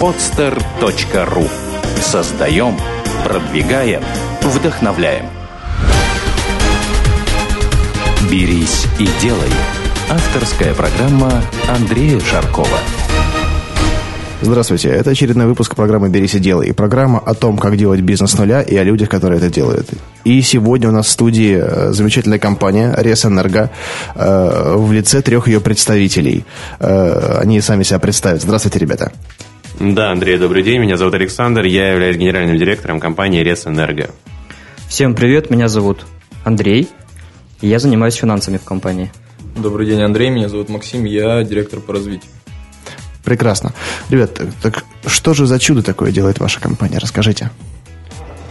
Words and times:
podster.ru 0.00 1.48
Создаем, 2.00 2.76
продвигаем, 3.24 4.02
вдохновляем. 4.42 5.26
«Берись 8.30 8.86
и 8.98 9.08
делай»– 9.20 9.50
авторская 10.10 10.74
программа 10.74 11.42
Андрея 11.68 12.18
Шаркова. 12.20 12.78
Здравствуйте, 14.40 14.90
это 14.90 15.10
очередной 15.10 15.46
выпуск 15.46 15.74
программы 15.74 16.10
«Берись 16.10 16.34
и 16.34 16.38
делай». 16.38 16.74
Программа 16.74 17.18
о 17.18 17.34
том, 17.34 17.56
как 17.56 17.76
делать 17.76 18.00
бизнес 18.00 18.32
с 18.32 18.38
нуля 18.38 18.60
и 18.60 18.76
о 18.76 18.82
людях, 18.82 19.08
которые 19.08 19.38
это 19.38 19.48
делают. 19.48 19.88
И 20.24 20.42
сегодня 20.42 20.88
у 20.90 20.92
нас 20.92 21.06
в 21.06 21.10
студии 21.10 21.58
э, 21.58 21.92
замечательная 21.92 22.38
компания 22.38 22.94
«Ресэнерго» 22.96 23.70
э, 24.14 24.74
в 24.76 24.92
лице 24.92 25.22
трех 25.22 25.48
ее 25.48 25.60
представителей. 25.60 26.44
Э, 26.78 27.38
они 27.40 27.60
сами 27.62 27.84
себя 27.84 27.98
представят. 27.98 28.42
Здравствуйте, 28.42 28.78
ребята. 28.78 29.12
Да, 29.80 30.12
Андрей, 30.12 30.38
добрый 30.38 30.62
день. 30.62 30.80
Меня 30.80 30.96
зовут 30.96 31.14
Александр. 31.14 31.64
Я 31.64 31.92
являюсь 31.92 32.16
генеральным 32.16 32.56
директором 32.56 33.00
компании 33.00 33.42
«Ресэнерго». 33.42 34.10
Всем 34.88 35.16
привет, 35.16 35.50
меня 35.50 35.66
зовут 35.66 36.06
Андрей. 36.44 36.88
И 37.60 37.66
я 37.66 37.80
занимаюсь 37.80 38.14
финансами 38.14 38.56
в 38.56 38.62
компании. 38.62 39.10
Добрый 39.56 39.86
день, 39.86 40.00
Андрей. 40.02 40.30
Меня 40.30 40.48
зовут 40.48 40.68
Максим. 40.68 41.04
Я 41.04 41.42
директор 41.42 41.80
по 41.80 41.92
развитию. 41.92 42.30
Прекрасно. 43.24 43.72
Ребят, 44.10 44.40
так 44.62 44.84
что 45.06 45.34
же 45.34 45.46
за 45.46 45.58
чудо 45.58 45.82
такое 45.82 46.12
делает 46.12 46.38
ваша 46.38 46.60
компания? 46.60 46.98
Расскажите. 46.98 47.50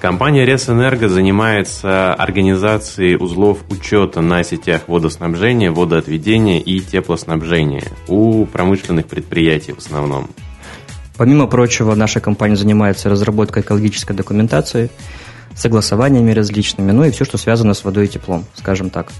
Компания 0.02 0.44
Ресэнерго 0.44 1.08
занимается 1.08 2.14
организацией 2.14 3.16
узлов 3.16 3.60
учета 3.70 4.20
на 4.20 4.44
сетях 4.44 4.82
водоснабжения, 4.88 5.72
водоотведения 5.72 6.60
и 6.60 6.82
теплоснабжения 6.82 7.86
у 8.10 8.46
промышленных 8.46 9.08
предприятий 9.08 9.72
в 9.72 9.78
основном. 9.78 10.30
Помимо 11.18 11.48
прочего, 11.48 11.94
наша 11.96 12.20
компания 12.20 12.56
занимается 12.56 13.10
разработкой 13.10 13.62
экологической 13.62 14.16
документации, 14.16 14.90
согласованиями 15.56 16.32
различными, 16.32 16.92
ну 16.92 17.04
и 17.04 17.12
все, 17.12 17.26
что 17.26 17.38
связано 17.38 17.74
с 17.74 17.84
водой 17.84 18.06
и 18.06 18.08
теплом, 18.08 18.46
скажем 18.56 18.90
так. 18.90 19.12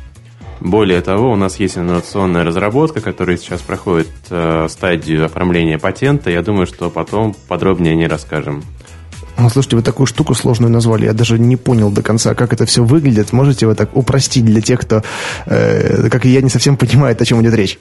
Более 0.60 1.02
того, 1.02 1.32
у 1.32 1.36
нас 1.36 1.60
есть 1.60 1.78
инновационная 1.78 2.44
разработка, 2.44 3.02
которая 3.02 3.38
сейчас 3.38 3.62
проходит 3.62 4.08
э, 4.30 4.68
стадию 4.70 5.26
оформления 5.26 5.78
патента. 5.78 6.30
Я 6.30 6.42
думаю, 6.42 6.68
что 6.68 6.90
потом 6.90 7.36
подробнее 7.48 7.96
не 7.96 8.08
расскажем. 8.08 8.64
Ну, 9.38 9.50
слушайте, 9.50 9.76
вы 9.76 9.82
такую 9.82 10.08
штуку 10.08 10.36
сложную 10.36 10.72
назвали. 10.72 11.06
Я 11.06 11.14
даже 11.14 11.38
не 11.38 11.58
понял 11.58 11.92
до 11.92 12.02
конца, 12.02 12.34
как 12.34 12.54
это 12.54 12.66
все 12.66 12.84
выглядит. 12.84 13.34
Можете 13.34 13.68
вы 13.68 13.76
так 13.76 13.96
упростить 13.96 14.46
для 14.46 14.62
тех, 14.62 14.80
кто, 14.80 15.04
э, 15.48 16.08
как 16.10 16.26
и 16.26 16.30
я, 16.30 16.42
не 16.42 16.50
совсем 16.50 16.78
понимает, 16.78 17.22
о 17.22 17.26
чем 17.26 17.42
идет 17.42 17.56
речь? 17.56 17.80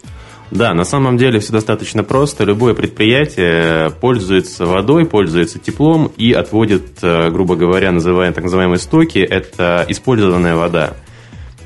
Да, 0.52 0.74
на 0.74 0.84
самом 0.84 1.16
деле 1.16 1.40
все 1.40 1.50
достаточно 1.50 2.04
просто. 2.04 2.44
Любое 2.44 2.74
предприятие 2.74 3.90
пользуется 3.90 4.66
водой, 4.66 5.06
пользуется 5.06 5.58
теплом 5.58 6.12
и 6.18 6.32
отводит, 6.32 6.98
э, 7.00 7.30
грубо 7.30 7.56
говоря, 7.56 7.90
называемые, 7.90 8.34
так 8.34 8.44
называемые 8.44 8.78
стоки. 8.78 9.18
Это 9.18 9.86
использованная 9.88 10.54
вода. 10.54 10.92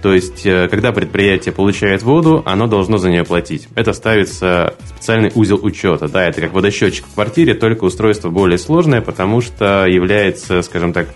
То 0.02 0.14
есть, 0.14 0.46
э, 0.46 0.68
когда 0.68 0.92
предприятие 0.92 1.52
получает 1.52 2.04
воду, 2.04 2.44
оно 2.46 2.68
должно 2.68 2.96
за 2.98 3.10
нее 3.10 3.24
платить. 3.24 3.66
Это 3.74 3.92
ставится 3.92 4.76
специальный 4.84 5.32
узел 5.34 5.58
учета. 5.60 6.06
Да, 6.06 6.24
это 6.24 6.40
как 6.40 6.52
водосчетчик 6.52 7.06
в 7.06 7.14
квартире, 7.14 7.54
только 7.54 7.82
устройство 7.82 8.30
более 8.30 8.56
сложное, 8.56 9.00
потому 9.00 9.40
что 9.40 9.84
является, 9.86 10.62
скажем 10.62 10.92
так, 10.92 11.08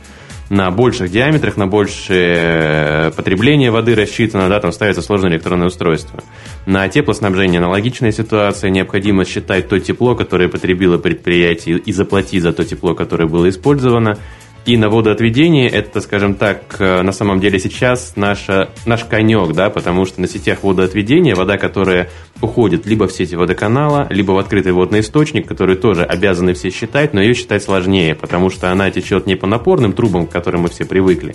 на 0.50 0.70
больших 0.72 1.12
диаметрах, 1.12 1.56
на 1.56 1.68
большее 1.68 2.36
э, 2.36 3.10
потребление 3.12 3.70
воды 3.70 3.94
рассчитано, 3.94 4.48
да, 4.48 4.58
там 4.58 4.72
ставится 4.72 5.00
сложное 5.00 5.30
электронное 5.30 5.68
устройство. 5.68 6.24
На 6.66 6.88
теплоснабжение 6.88 7.60
аналогичная 7.60 8.10
ситуация, 8.10 8.70
необходимо 8.70 9.24
считать 9.24 9.68
то 9.68 9.78
тепло, 9.78 10.16
которое 10.16 10.48
потребило 10.48 10.98
предприятие, 10.98 11.78
и 11.78 11.92
заплатить 11.92 12.42
за 12.42 12.52
то 12.52 12.64
тепло, 12.64 12.94
которое 12.94 13.28
было 13.28 13.48
использовано. 13.48 14.18
И 14.66 14.76
на 14.76 14.90
водоотведение 14.90 15.68
это, 15.68 16.00
скажем 16.02 16.34
так, 16.34 16.76
э, 16.78 17.00
на 17.02 17.12
самом 17.12 17.40
деле 17.40 17.58
сейчас 17.58 18.12
наша, 18.16 18.68
наш 18.84 19.04
конек, 19.04 19.52
да, 19.52 19.70
потому 19.70 20.04
что 20.04 20.20
на 20.20 20.28
сетях 20.28 20.62
водоотведения 20.62 21.34
вода, 21.34 21.56
которая 21.56 22.10
уходит 22.42 22.84
либо 22.84 23.08
в 23.08 23.12
сети 23.12 23.36
водоканала, 23.36 24.06
либо 24.10 24.32
в 24.32 24.38
открытый 24.38 24.72
водный 24.72 25.00
источник, 25.00 25.48
который 25.48 25.76
тоже 25.76 26.04
обязаны 26.04 26.52
все 26.52 26.70
считать, 26.70 27.14
но 27.14 27.22
ее 27.22 27.34
считать 27.34 27.62
сложнее, 27.62 28.14
потому 28.14 28.50
что 28.50 28.70
она 28.70 28.90
течет 28.90 29.26
не 29.26 29.34
по 29.34 29.46
напорным 29.46 29.94
трубам, 29.94 30.26
к 30.26 30.30
которым 30.30 30.62
мы 30.62 30.68
все 30.68 30.84
привыкли, 30.84 31.34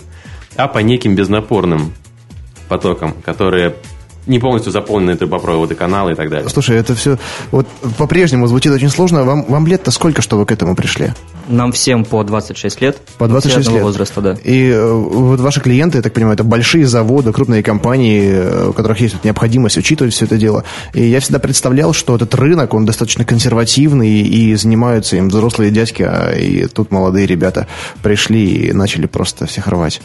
а 0.54 0.68
по 0.68 0.78
неким 0.78 1.16
безнапорным 1.16 1.92
потокам, 2.68 3.12
которые 3.24 3.74
не 4.26 4.38
полностью 4.38 4.72
заполнены 4.72 5.16
трубопроводы, 5.16 5.74
каналы 5.74 6.12
и 6.12 6.14
так 6.14 6.30
далее. 6.30 6.48
Слушай, 6.48 6.76
это 6.76 6.94
все 6.94 7.18
вот 7.50 7.66
по-прежнему 7.98 8.46
звучит 8.46 8.72
очень 8.72 8.88
сложно. 8.88 9.24
Вам, 9.24 9.44
вам 9.44 9.66
лет-то 9.66 9.90
сколько, 9.90 10.22
что 10.22 10.36
вы 10.36 10.46
к 10.46 10.52
этому 10.52 10.74
пришли? 10.74 11.12
Нам 11.48 11.72
всем 11.72 12.04
по 12.04 12.24
26 12.24 12.80
лет. 12.80 12.98
По 13.18 13.28
26 13.28 13.70
лет. 13.70 13.82
возраста, 13.82 14.20
да. 14.20 14.36
И 14.42 14.68
э, 14.68 14.92
вот 14.92 15.40
ваши 15.40 15.60
клиенты, 15.60 15.98
я 15.98 16.02
так 16.02 16.12
понимаю, 16.12 16.34
это 16.34 16.44
большие 16.44 16.86
заводы, 16.86 17.32
крупные 17.32 17.62
компании, 17.62 18.30
э, 18.32 18.68
у 18.68 18.72
которых 18.72 19.00
есть 19.00 19.22
необходимость 19.24 19.78
учитывать 19.78 20.12
все 20.12 20.24
это 20.24 20.38
дело. 20.38 20.64
И 20.92 21.04
я 21.04 21.20
всегда 21.20 21.38
представлял, 21.38 21.92
что 21.92 22.16
этот 22.16 22.34
рынок, 22.34 22.74
он 22.74 22.84
достаточно 22.84 23.24
консервативный, 23.24 24.22
и 24.22 24.54
занимаются 24.56 25.16
им 25.16 25.28
взрослые 25.28 25.70
дядьки, 25.70 26.02
а 26.02 26.32
и 26.32 26.66
тут 26.66 26.90
молодые 26.90 27.26
ребята 27.26 27.68
пришли 28.02 28.68
и 28.68 28.72
начали 28.72 29.06
просто 29.06 29.46
всех 29.46 29.68
рвать. 29.68 30.00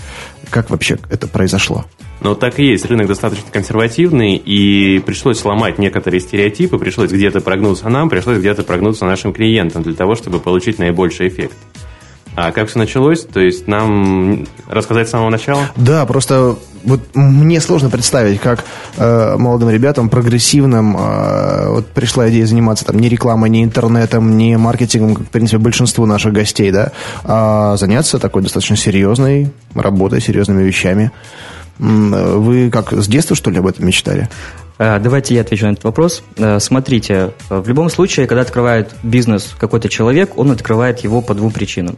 Как 0.49 0.69
вообще 0.69 0.99
это 1.09 1.27
произошло? 1.27 1.85
Ну, 2.21 2.35
так 2.35 2.59
и 2.59 2.65
есть. 2.65 2.85
Рынок 2.85 3.07
достаточно 3.07 3.49
консервативный, 3.51 4.35
и 4.35 4.99
пришлось 4.99 5.39
сломать 5.39 5.79
некоторые 5.79 6.21
стереотипы, 6.21 6.77
пришлось 6.77 7.11
где-то 7.11 7.41
прогнуться 7.41 7.89
нам, 7.89 8.09
пришлось 8.09 8.37
где-то 8.37 8.63
прогнуться 8.63 9.05
нашим 9.05 9.33
клиентам 9.33 9.81
для 9.81 9.95
того, 9.95 10.15
чтобы 10.15 10.39
получить 10.39 10.77
наибольший 10.77 11.27
эффект. 11.27 11.55
А 12.35 12.51
как 12.51 12.69
все 12.69 12.79
началось? 12.79 13.25
То 13.25 13.41
есть 13.41 13.67
нам 13.67 14.45
рассказать 14.67 15.07
с 15.07 15.11
самого 15.11 15.29
начала? 15.29 15.63
Да, 15.75 16.05
просто 16.05 16.55
вот 16.83 17.01
мне 17.13 17.59
сложно 17.59 17.89
представить, 17.89 18.39
как 18.39 18.63
э, 18.97 19.35
молодым 19.37 19.69
ребятам, 19.69 20.09
прогрессивным, 20.09 20.95
э, 20.97 21.69
вот 21.69 21.87
пришла 21.87 22.29
идея 22.29 22.45
заниматься 22.45 22.85
там 22.85 22.99
не 22.99 23.09
рекламой, 23.09 23.49
не 23.49 23.63
интернетом, 23.63 24.37
не 24.37 24.57
маркетингом, 24.57 25.15
как, 25.15 25.27
в 25.27 25.29
принципе, 25.29 25.57
большинству 25.57 26.05
наших 26.05 26.31
гостей, 26.33 26.71
да, 26.71 26.91
а 27.23 27.75
заняться 27.77 28.17
такой 28.17 28.43
достаточно 28.43 28.77
серьезной 28.77 29.51
работой, 29.73 30.21
серьезными 30.21 30.63
вещами. 30.63 31.11
Вы 31.81 32.69
как, 32.69 32.93
с 32.93 33.07
детства, 33.07 33.35
что 33.35 33.49
ли, 33.49 33.57
об 33.57 33.65
этом 33.65 33.87
мечтали? 33.87 34.29
Э, 34.77 34.99
давайте 34.99 35.33
я 35.33 35.41
отвечу 35.41 35.65
на 35.65 35.71
этот 35.71 35.83
вопрос. 35.83 36.23
Э, 36.37 36.59
смотрите, 36.59 37.31
в 37.49 37.67
любом 37.67 37.89
случае, 37.89 38.27
когда 38.27 38.41
открывает 38.41 38.91
бизнес 39.01 39.55
какой-то 39.59 39.89
человек, 39.89 40.37
он 40.37 40.51
открывает 40.51 40.99
его 40.99 41.21
по 41.21 41.33
двум 41.33 41.51
причинам. 41.51 41.97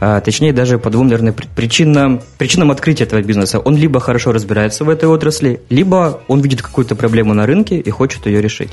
А, 0.00 0.20
точнее 0.20 0.52
даже 0.52 0.78
по 0.78 0.90
двум, 0.90 1.08
наверное, 1.08 1.32
причинам, 1.32 2.20
причинам 2.38 2.70
открытия 2.70 3.04
этого 3.04 3.20
бизнеса. 3.20 3.58
Он 3.58 3.76
либо 3.76 4.00
хорошо 4.00 4.32
разбирается 4.32 4.84
в 4.84 4.90
этой 4.90 5.08
отрасли, 5.08 5.60
либо 5.70 6.20
он 6.28 6.40
видит 6.40 6.62
какую-то 6.62 6.94
проблему 6.94 7.34
на 7.34 7.46
рынке 7.46 7.78
и 7.78 7.90
хочет 7.90 8.26
ее 8.26 8.40
решить. 8.40 8.70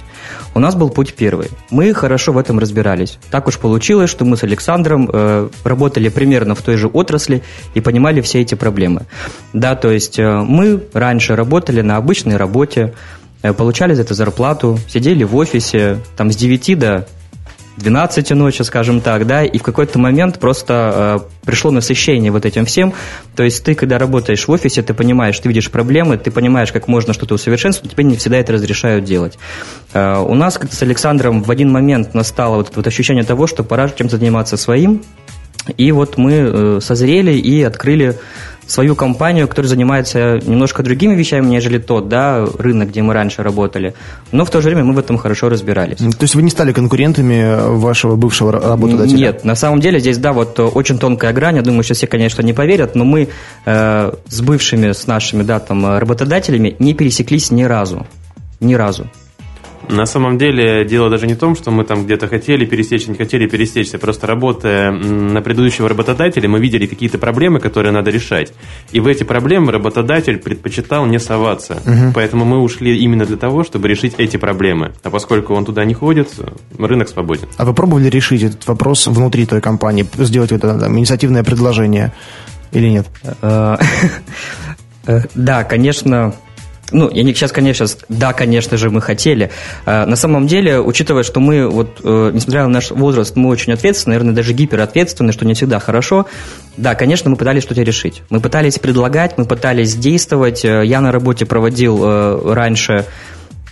У 0.53 0.59
нас 0.59 0.75
был 0.75 0.89
путь 0.89 1.13
первый. 1.15 1.49
Мы 1.71 1.93
хорошо 1.93 2.31
в 2.31 2.37
этом 2.37 2.59
разбирались. 2.59 3.17
Так 3.31 3.47
уж 3.47 3.57
получилось, 3.57 4.09
что 4.09 4.25
мы 4.25 4.37
с 4.37 4.43
Александром 4.43 5.09
э, 5.11 5.49
работали 5.63 6.09
примерно 6.09 6.53
в 6.53 6.61
той 6.61 6.77
же 6.77 6.87
отрасли 6.87 7.41
и 7.73 7.81
понимали 7.81 8.21
все 8.21 8.41
эти 8.41 8.55
проблемы. 8.55 9.05
Да, 9.53 9.75
то 9.75 9.91
есть 9.91 10.19
э, 10.19 10.41
мы 10.41 10.83
раньше 10.93 11.35
работали 11.35 11.81
на 11.81 11.97
обычной 11.97 12.37
работе, 12.37 12.93
э, 13.41 13.53
получали 13.53 13.95
за 13.95 14.03
это 14.03 14.13
зарплату, 14.13 14.79
сидели 14.87 15.23
в 15.23 15.35
офисе 15.35 15.99
там 16.15 16.31
с 16.31 16.35
9 16.35 16.77
до 16.77 17.07
12 17.77 18.31
ночи, 18.31 18.61
скажем 18.61 19.01
так, 19.01 19.27
да, 19.27 19.43
и 19.43 19.57
в 19.57 19.63
какой-то 19.63 19.99
момент 19.99 20.39
просто 20.39 21.19
э, 21.21 21.45
пришло 21.45 21.71
насыщение 21.71 22.31
вот 22.31 22.45
этим 22.45 22.65
всем. 22.65 22.93
То 23.35 23.43
есть 23.43 23.63
ты, 23.63 23.75
когда 23.75 23.97
работаешь 23.97 24.47
в 24.47 24.51
офисе, 24.51 24.81
ты 24.81 24.93
понимаешь, 24.93 25.39
ты 25.39 25.47
видишь 25.47 25.69
проблемы, 25.69 26.17
ты 26.17 26.31
понимаешь, 26.31 26.71
как 26.71 26.87
можно 26.87 27.13
что-то 27.13 27.35
усовершенствовать, 27.35 27.91
тебе 27.91 28.03
не 28.03 28.15
всегда 28.15 28.37
это 28.37 28.53
разрешают 28.53 29.03
делать. 29.05 29.37
Э, 29.93 30.19
у 30.19 30.35
нас 30.35 30.57
как-то 30.57 30.75
с 30.75 30.81
Александром 30.81 31.43
в 31.43 31.51
один 31.51 31.71
момент 31.71 32.13
настало 32.13 32.57
вот 32.57 32.71
вот 32.75 32.87
ощущение 32.87 33.23
того, 33.23 33.47
что 33.47 33.63
пора 33.63 33.89
чем-то 33.89 34.17
заниматься 34.17 34.57
своим, 34.57 35.01
и 35.77 35.91
вот 35.91 36.17
мы 36.17 36.33
э, 36.33 36.79
созрели 36.81 37.33
и 37.33 37.63
открыли 37.63 38.19
свою 38.67 38.95
компанию, 38.95 39.47
которая 39.47 39.69
занимается 39.69 40.39
немножко 40.43 40.83
другими 40.83 41.15
вещами, 41.15 41.45
нежели 41.47 41.77
тот, 41.77 42.09
да, 42.09 42.45
рынок, 42.57 42.89
где 42.89 43.01
мы 43.01 43.13
раньше 43.13 43.43
работали. 43.43 43.93
Но 44.31 44.45
в 44.45 44.49
то 44.49 44.61
же 44.61 44.69
время 44.69 44.83
мы 44.83 44.93
в 44.93 44.99
этом 44.99 45.17
хорошо 45.17 45.49
разбирались. 45.49 45.97
То 45.97 46.21
есть 46.21 46.35
вы 46.35 46.41
не 46.41 46.49
стали 46.49 46.71
конкурентами 46.71 47.77
вашего 47.77 48.15
бывшего 48.15 48.51
работодателя? 48.51 49.17
Нет, 49.17 49.45
на 49.45 49.55
самом 49.55 49.79
деле 49.79 49.99
здесь, 49.99 50.17
да, 50.17 50.33
вот 50.33 50.59
очень 50.59 50.97
тонкая 50.97 51.33
грань. 51.33 51.57
Я 51.57 51.61
думаю, 51.61 51.83
что 51.83 51.93
все, 51.93 52.07
конечно, 52.07 52.41
не 52.41 52.53
поверят, 52.53 52.95
но 52.95 53.05
мы 53.05 53.29
э, 53.65 54.11
с 54.27 54.41
бывшими, 54.41 54.91
с 54.91 55.07
нашими, 55.07 55.43
да, 55.43 55.59
там, 55.59 55.97
работодателями 55.97 56.75
не 56.79 56.93
пересеклись 56.93 57.51
ни 57.51 57.63
разу. 57.63 58.05
Ни 58.59 58.73
разу. 58.73 59.07
На 59.89 60.05
самом 60.05 60.37
деле 60.37 60.85
дело 60.85 61.09
даже 61.09 61.27
не 61.27 61.33
в 61.33 61.37
том, 61.37 61.55
что 61.55 61.71
мы 61.71 61.83
там 61.83 62.05
где-то 62.05 62.27
хотели 62.27 62.65
пересечься, 62.65 63.11
не 63.11 63.17
хотели 63.17 63.47
пересечься. 63.47 63.97
Просто 63.97 64.27
работая 64.27 64.91
на 64.91 65.41
предыдущего 65.41 65.89
работодателя, 65.89 66.49
мы 66.49 66.59
видели 66.59 66.85
какие-то 66.85 67.17
проблемы, 67.17 67.59
которые 67.59 67.91
надо 67.91 68.11
решать. 68.11 68.53
И 68.91 68.99
в 68.99 69.07
эти 69.07 69.23
проблемы 69.23 69.71
работодатель 69.71 70.37
предпочитал 70.37 71.05
не 71.05 71.19
соваться. 71.19 71.81
Угу. 71.85 72.13
Поэтому 72.13 72.45
мы 72.45 72.61
ушли 72.61 72.97
именно 72.97 73.25
для 73.25 73.37
того, 73.37 73.63
чтобы 73.63 73.87
решить 73.87 74.15
эти 74.17 74.37
проблемы. 74.37 74.93
А 75.03 75.09
поскольку 75.09 75.53
он 75.53 75.65
туда 75.65 75.85
не 75.85 75.93
ходит, 75.93 76.29
рынок 76.77 77.09
свободен. 77.09 77.47
А 77.57 77.65
вы 77.65 77.73
пробовали 77.73 78.09
решить 78.09 78.43
этот 78.43 78.67
вопрос 78.67 79.07
внутри 79.07 79.45
той 79.45 79.61
компании, 79.61 80.05
сделать 80.17 80.51
это 80.51 80.79
там, 80.79 80.97
инициативное 80.97 81.43
предложение 81.43 82.13
или 82.71 82.89
нет? 82.89 83.07
Э, 83.41 83.77
э, 85.07 85.21
да, 85.35 85.63
конечно, 85.63 86.33
ну, 86.91 87.09
я 87.09 87.23
не 87.23 87.33
сейчас, 87.33 87.51
конечно, 87.51 87.87
да, 88.09 88.33
конечно 88.33 88.77
же, 88.77 88.89
мы 88.89 89.01
хотели. 89.01 89.49
А, 89.85 90.05
на 90.05 90.15
самом 90.15 90.47
деле, 90.47 90.79
учитывая, 90.79 91.23
что 91.23 91.39
мы, 91.39 91.67
вот, 91.67 91.99
э, 92.03 92.31
несмотря 92.33 92.63
на 92.63 92.69
наш 92.69 92.91
возраст, 92.91 93.35
мы 93.35 93.49
очень 93.49 93.73
ответственны, 93.73 94.13
наверное, 94.13 94.35
даже 94.35 94.53
гиперответственны, 94.53 95.31
что 95.31 95.45
не 95.45 95.55
всегда 95.55 95.79
хорошо. 95.79 96.27
Да, 96.77 96.93
конечно, 96.93 97.29
мы 97.29 97.37
пытались 97.37 97.63
что-то 97.63 97.81
решить. 97.81 98.21
Мы 98.29 98.39
пытались 98.39 98.77
предлагать, 98.77 99.37
мы 99.37 99.45
пытались 99.45 99.95
действовать. 99.95 100.63
Э, 100.63 100.83
я 100.85 101.01
на 101.01 101.11
работе 101.11 101.45
проводил 101.45 101.99
э, 102.03 102.53
раньше 102.53 103.05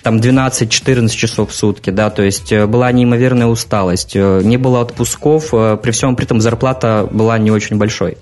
там 0.01 0.17
12-14 0.17 1.09
часов 1.09 1.51
в 1.51 1.55
сутки, 1.55 1.89
да, 1.89 2.09
то 2.09 2.23
есть 2.23 2.53
была 2.53 2.91
неимоверная 2.91 3.47
усталость, 3.47 4.15
не 4.15 4.57
было 4.57 4.81
отпусков, 4.81 5.51
при 5.51 5.91
всем 5.91 6.17
при 6.17 6.25
этом 6.25 6.41
зарплата 6.41 7.07
была 7.09 7.37
не 7.37 7.51
очень 7.51 7.77
большой. 7.77 8.17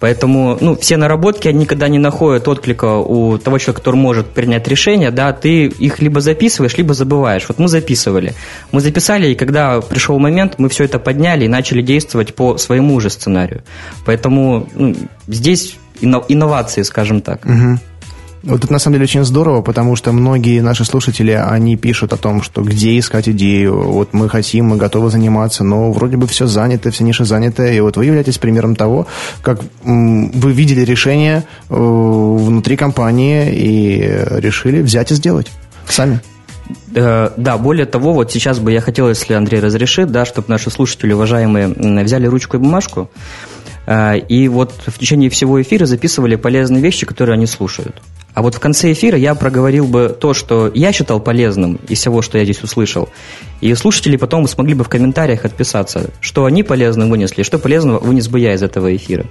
Поэтому 0.00 0.56
ну, 0.60 0.76
все 0.76 0.96
наработки, 0.96 1.48
они 1.48 1.60
никогда 1.60 1.88
не 1.88 1.98
находят 1.98 2.46
отклика 2.46 2.96
у 2.96 3.38
того 3.38 3.58
человека, 3.58 3.80
который 3.80 3.96
может 3.96 4.28
принять 4.28 4.68
решение, 4.68 5.10
да, 5.10 5.32
ты 5.32 5.66
их 5.66 6.00
либо 6.00 6.20
записываешь, 6.20 6.76
либо 6.76 6.94
забываешь. 6.94 7.44
Вот 7.48 7.58
мы 7.58 7.68
записывали. 7.68 8.34
Мы 8.70 8.80
записали, 8.80 9.28
и 9.28 9.34
когда 9.34 9.80
пришел 9.80 10.18
момент, 10.18 10.54
мы 10.58 10.68
все 10.68 10.84
это 10.84 10.98
подняли 10.98 11.44
и 11.46 11.48
начали 11.48 11.82
действовать 11.82 12.34
по 12.34 12.58
своему 12.58 13.00
же 13.00 13.10
сценарию. 13.10 13.62
Поэтому 14.04 14.68
ну, 14.74 14.94
здесь 15.26 15.76
инновации, 16.00 16.82
скажем 16.82 17.20
так. 17.20 17.44
Угу. 17.44 17.78
Вот 18.42 18.64
это 18.64 18.72
на 18.72 18.78
самом 18.78 18.94
деле 18.94 19.04
очень 19.04 19.24
здорово, 19.24 19.62
потому 19.62 19.96
что 19.96 20.12
многие 20.12 20.60
наши 20.60 20.84
слушатели, 20.84 21.32
они 21.32 21.76
пишут 21.76 22.12
о 22.12 22.16
том, 22.16 22.42
что 22.42 22.62
где 22.62 22.98
искать 22.98 23.28
идею, 23.28 23.80
вот 23.80 24.12
мы 24.12 24.28
хотим, 24.28 24.66
мы 24.66 24.76
готовы 24.76 25.10
заниматься, 25.10 25.64
но 25.64 25.90
вроде 25.90 26.16
бы 26.16 26.26
все 26.26 26.46
занято, 26.46 26.90
все 26.90 27.04
ниши 27.04 27.24
заняты, 27.24 27.74
и 27.74 27.80
вот 27.80 27.96
вы 27.96 28.06
являетесь 28.06 28.38
примером 28.38 28.76
того, 28.76 29.06
как 29.42 29.60
вы 29.82 30.52
видели 30.52 30.82
решение 30.82 31.44
э, 31.68 31.74
внутри 31.74 32.76
компании 32.76 33.52
и 33.52 34.00
решили 34.40 34.82
взять 34.82 35.10
и 35.10 35.14
сделать 35.14 35.48
сами. 35.88 36.20
Э, 36.94 37.30
да, 37.36 37.58
более 37.58 37.86
того, 37.86 38.12
вот 38.12 38.30
сейчас 38.32 38.58
бы 38.58 38.72
я 38.72 38.80
хотел, 38.80 39.08
если 39.08 39.34
Андрей 39.34 39.60
разрешит, 39.60 40.10
да, 40.10 40.24
чтобы 40.24 40.48
наши 40.48 40.70
слушатели, 40.70 41.12
уважаемые, 41.12 41.68
взяли 42.04 42.26
ручку 42.26 42.56
и 42.56 42.60
бумажку, 42.60 43.10
э, 43.86 44.18
и 44.18 44.48
вот 44.48 44.74
в 44.86 44.98
течение 44.98 45.30
всего 45.30 45.60
эфира 45.60 45.86
записывали 45.86 46.36
полезные 46.36 46.82
вещи, 46.82 47.06
которые 47.06 47.34
они 47.34 47.46
слушают. 47.46 48.00
А 48.38 48.40
вот 48.40 48.54
в 48.54 48.60
конце 48.60 48.92
эфира 48.92 49.18
я 49.18 49.34
проговорил 49.34 49.88
бы 49.88 50.16
то, 50.16 50.32
что 50.32 50.70
я 50.72 50.92
считал 50.92 51.18
полезным 51.18 51.80
из 51.88 51.98
всего, 51.98 52.22
что 52.22 52.38
я 52.38 52.44
здесь 52.44 52.62
услышал. 52.62 53.08
И 53.60 53.74
слушатели 53.74 54.16
потом 54.16 54.46
смогли 54.46 54.74
бы 54.74 54.84
в 54.84 54.88
комментариях 54.88 55.44
отписаться, 55.44 56.10
что 56.20 56.44
они 56.44 56.62
полезно 56.62 57.08
вынесли, 57.08 57.42
что 57.42 57.58
полезного 57.58 57.98
вынес 57.98 58.28
бы 58.28 58.38
я 58.38 58.54
из 58.54 58.62
этого 58.62 58.94
эфира. 58.94 59.26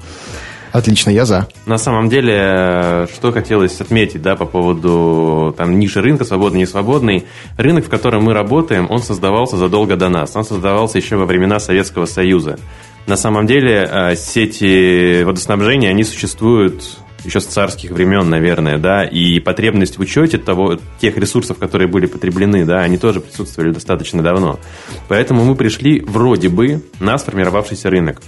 Отлично, 0.74 1.10
я 1.12 1.24
за. 1.24 1.48
На 1.66 1.78
самом 1.78 2.10
деле, 2.10 3.08
что 3.16 3.32
хотелось 3.32 3.80
отметить, 3.80 4.22
да, 4.22 4.36
по 4.36 4.44
поводу 4.44 5.56
там 5.58 5.80
ниши 5.80 6.02
рынка, 6.02 6.26
свободный, 6.26 6.60
не 6.60 6.66
свободный. 6.66 7.24
Рынок, 7.56 7.86
в 7.86 7.90
котором 7.90 8.26
мы 8.26 8.34
работаем, 8.34 8.88
он 8.90 9.02
создавался 9.02 9.56
задолго 9.56 9.96
до 9.96 10.10
нас. 10.10 10.36
Он 10.36 10.44
создавался 10.44 10.98
еще 10.98 11.16
во 11.16 11.26
времена 11.26 11.62
Советского 11.62 12.08
Союза. 12.08 12.60
На 13.06 13.16
самом 13.16 13.48
деле, 13.48 13.90
э, 13.90 14.16
сети 14.18 15.24
водоснабжения, 15.24 15.92
они 15.92 16.04
существуют 16.04 16.84
еще 17.28 17.40
с 17.40 17.46
царских 17.46 17.92
времен, 17.92 18.30
наверное, 18.30 18.78
да, 18.78 19.04
и 19.04 19.40
потребность 19.40 19.98
в 19.98 20.02
учете 20.02 20.38
того, 20.38 20.80
тех 21.00 21.18
ресурсов, 21.18 21.58
которые 21.58 21.88
были 21.88 22.06
потреблены, 22.06 22.66
да, 22.66 22.80
они 22.80 22.98
тоже 22.98 23.20
присутствовали 23.20 23.72
достаточно 23.72 24.24
давно. 24.24 24.60
Поэтому 25.08 25.44
мы 25.44 25.56
пришли 25.56 26.00
вроде 26.00 26.50
бы 26.50 26.82
на 27.00 27.18
сформировавшийся 27.18 27.90
рынок. 27.90 28.22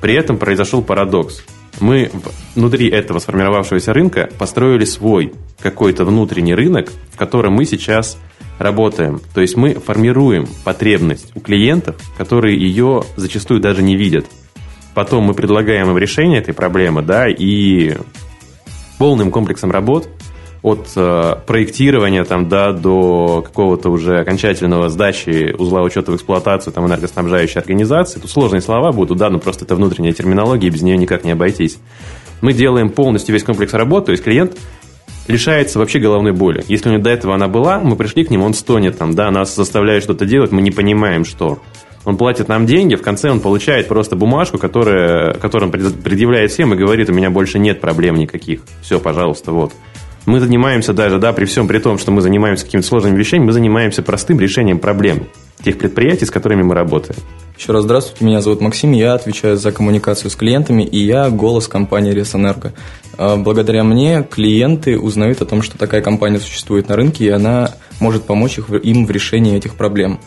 При 0.00 0.14
этом 0.14 0.38
произошел 0.38 0.82
парадокс. 0.82 1.44
Мы 1.80 2.10
внутри 2.54 2.88
этого 2.88 3.20
сформировавшегося 3.20 3.92
рынка 3.92 4.28
построили 4.38 4.84
свой 4.84 5.32
какой-то 5.60 6.04
внутренний 6.04 6.54
рынок, 6.54 6.90
в 7.12 7.16
котором 7.16 7.52
мы 7.54 7.64
сейчас 7.66 8.18
работаем. 8.58 9.20
То 9.34 9.40
есть 9.40 9.56
мы 9.56 9.74
формируем 9.74 10.48
потребность 10.64 11.30
у 11.34 11.40
клиентов, 11.40 11.96
которые 12.16 12.58
ее 12.58 13.04
зачастую 13.16 13.60
даже 13.60 13.82
не 13.82 13.96
видят. 13.96 14.26
Потом 14.94 15.24
мы 15.24 15.34
предлагаем 15.34 15.90
им 15.90 15.98
решение 15.98 16.40
этой 16.40 16.54
проблемы, 16.54 17.02
да, 17.02 17.28
и 17.28 17.94
полным 18.98 19.30
комплексом 19.30 19.70
работ 19.70 20.08
от 20.62 20.88
э, 20.96 21.36
проектирования 21.46 22.24
там, 22.24 22.48
да, 22.48 22.72
до 22.72 23.42
какого-то 23.42 23.90
уже 23.90 24.18
окончательного 24.18 24.88
сдачи 24.88 25.54
узла 25.56 25.82
учета 25.82 26.12
в 26.12 26.16
эксплуатацию 26.16 26.72
там, 26.72 26.86
энергоснабжающей 26.86 27.60
организации. 27.60 28.18
Тут 28.18 28.30
сложные 28.30 28.60
слова 28.60 28.92
будут, 28.92 29.18
да, 29.18 29.30
но 29.30 29.38
просто 29.38 29.64
это 29.64 29.76
внутренняя 29.76 30.12
терминология, 30.12 30.68
без 30.68 30.82
нее 30.82 30.96
никак 30.96 31.24
не 31.24 31.30
обойтись. 31.30 31.78
Мы 32.40 32.52
делаем 32.52 32.90
полностью 32.90 33.34
весь 33.34 33.44
комплекс 33.44 33.72
работ, 33.72 34.06
то 34.06 34.12
есть 34.12 34.24
клиент 34.24 34.56
лишается 35.28 35.78
вообще 35.78 36.00
головной 36.00 36.32
боли. 36.32 36.64
Если 36.68 36.88
у 36.88 36.92
него 36.92 37.02
до 37.02 37.10
этого 37.10 37.34
она 37.34 37.48
была, 37.48 37.78
мы 37.78 37.96
пришли 37.96 38.24
к 38.24 38.30
нему, 38.30 38.44
он 38.44 38.54
стонет 38.54 38.98
там, 38.98 39.14
да, 39.14 39.30
нас 39.30 39.54
заставляет 39.54 40.02
что-то 40.02 40.26
делать, 40.26 40.50
мы 40.50 40.62
не 40.62 40.70
понимаем, 40.70 41.24
что 41.24 41.60
он 42.08 42.16
платит 42.16 42.48
нам 42.48 42.64
деньги, 42.64 42.94
в 42.94 43.02
конце 43.02 43.30
он 43.30 43.40
получает 43.40 43.86
просто 43.86 44.16
бумажку, 44.16 44.56
которая, 44.56 45.34
которую 45.34 45.70
он 45.70 45.72
предъявляет 45.72 46.50
всем 46.50 46.72
и 46.72 46.76
говорит, 46.76 47.10
у 47.10 47.12
меня 47.12 47.28
больше 47.28 47.58
нет 47.58 47.82
проблем 47.82 48.14
никаких. 48.14 48.62
Все, 48.80 48.98
пожалуйста, 48.98 49.52
вот. 49.52 49.74
Мы 50.24 50.40
занимаемся 50.40 50.94
даже, 50.94 51.18
да, 51.18 51.34
при 51.34 51.44
всем 51.44 51.68
при 51.68 51.78
том, 51.78 51.98
что 51.98 52.10
мы 52.10 52.22
занимаемся 52.22 52.64
какими-то 52.64 52.88
сложными 52.88 53.14
вещами, 53.14 53.44
мы 53.44 53.52
занимаемся 53.52 54.02
простым 54.02 54.40
решением 54.40 54.78
проблем 54.78 55.26
тех 55.62 55.76
предприятий, 55.76 56.24
с 56.24 56.30
которыми 56.30 56.62
мы 56.62 56.74
работаем. 56.74 57.20
Еще 57.58 57.72
раз 57.72 57.82
здравствуйте, 57.82 58.24
меня 58.24 58.40
зовут 58.40 58.62
Максим, 58.62 58.92
я 58.92 59.12
отвечаю 59.12 59.58
за 59.58 59.70
коммуникацию 59.70 60.30
с 60.30 60.36
клиентами, 60.36 60.84
и 60.84 61.04
я 61.04 61.28
голос 61.28 61.68
компании 61.68 62.12
Ресэнерго. 62.12 62.72
А, 63.18 63.36
благодаря 63.36 63.84
мне 63.84 64.22
клиенты 64.22 64.98
узнают 64.98 65.42
о 65.42 65.44
том, 65.44 65.62
что 65.62 65.76
такая 65.76 66.00
компания 66.00 66.38
существует 66.38 66.88
на 66.88 66.96
рынке, 66.96 67.26
и 67.26 67.28
она 67.28 67.72
может 68.00 68.24
помочь 68.24 68.58
им 68.58 69.06
в 69.06 69.10
решении 69.10 69.56
этих 69.56 69.74
проблем. 69.74 70.20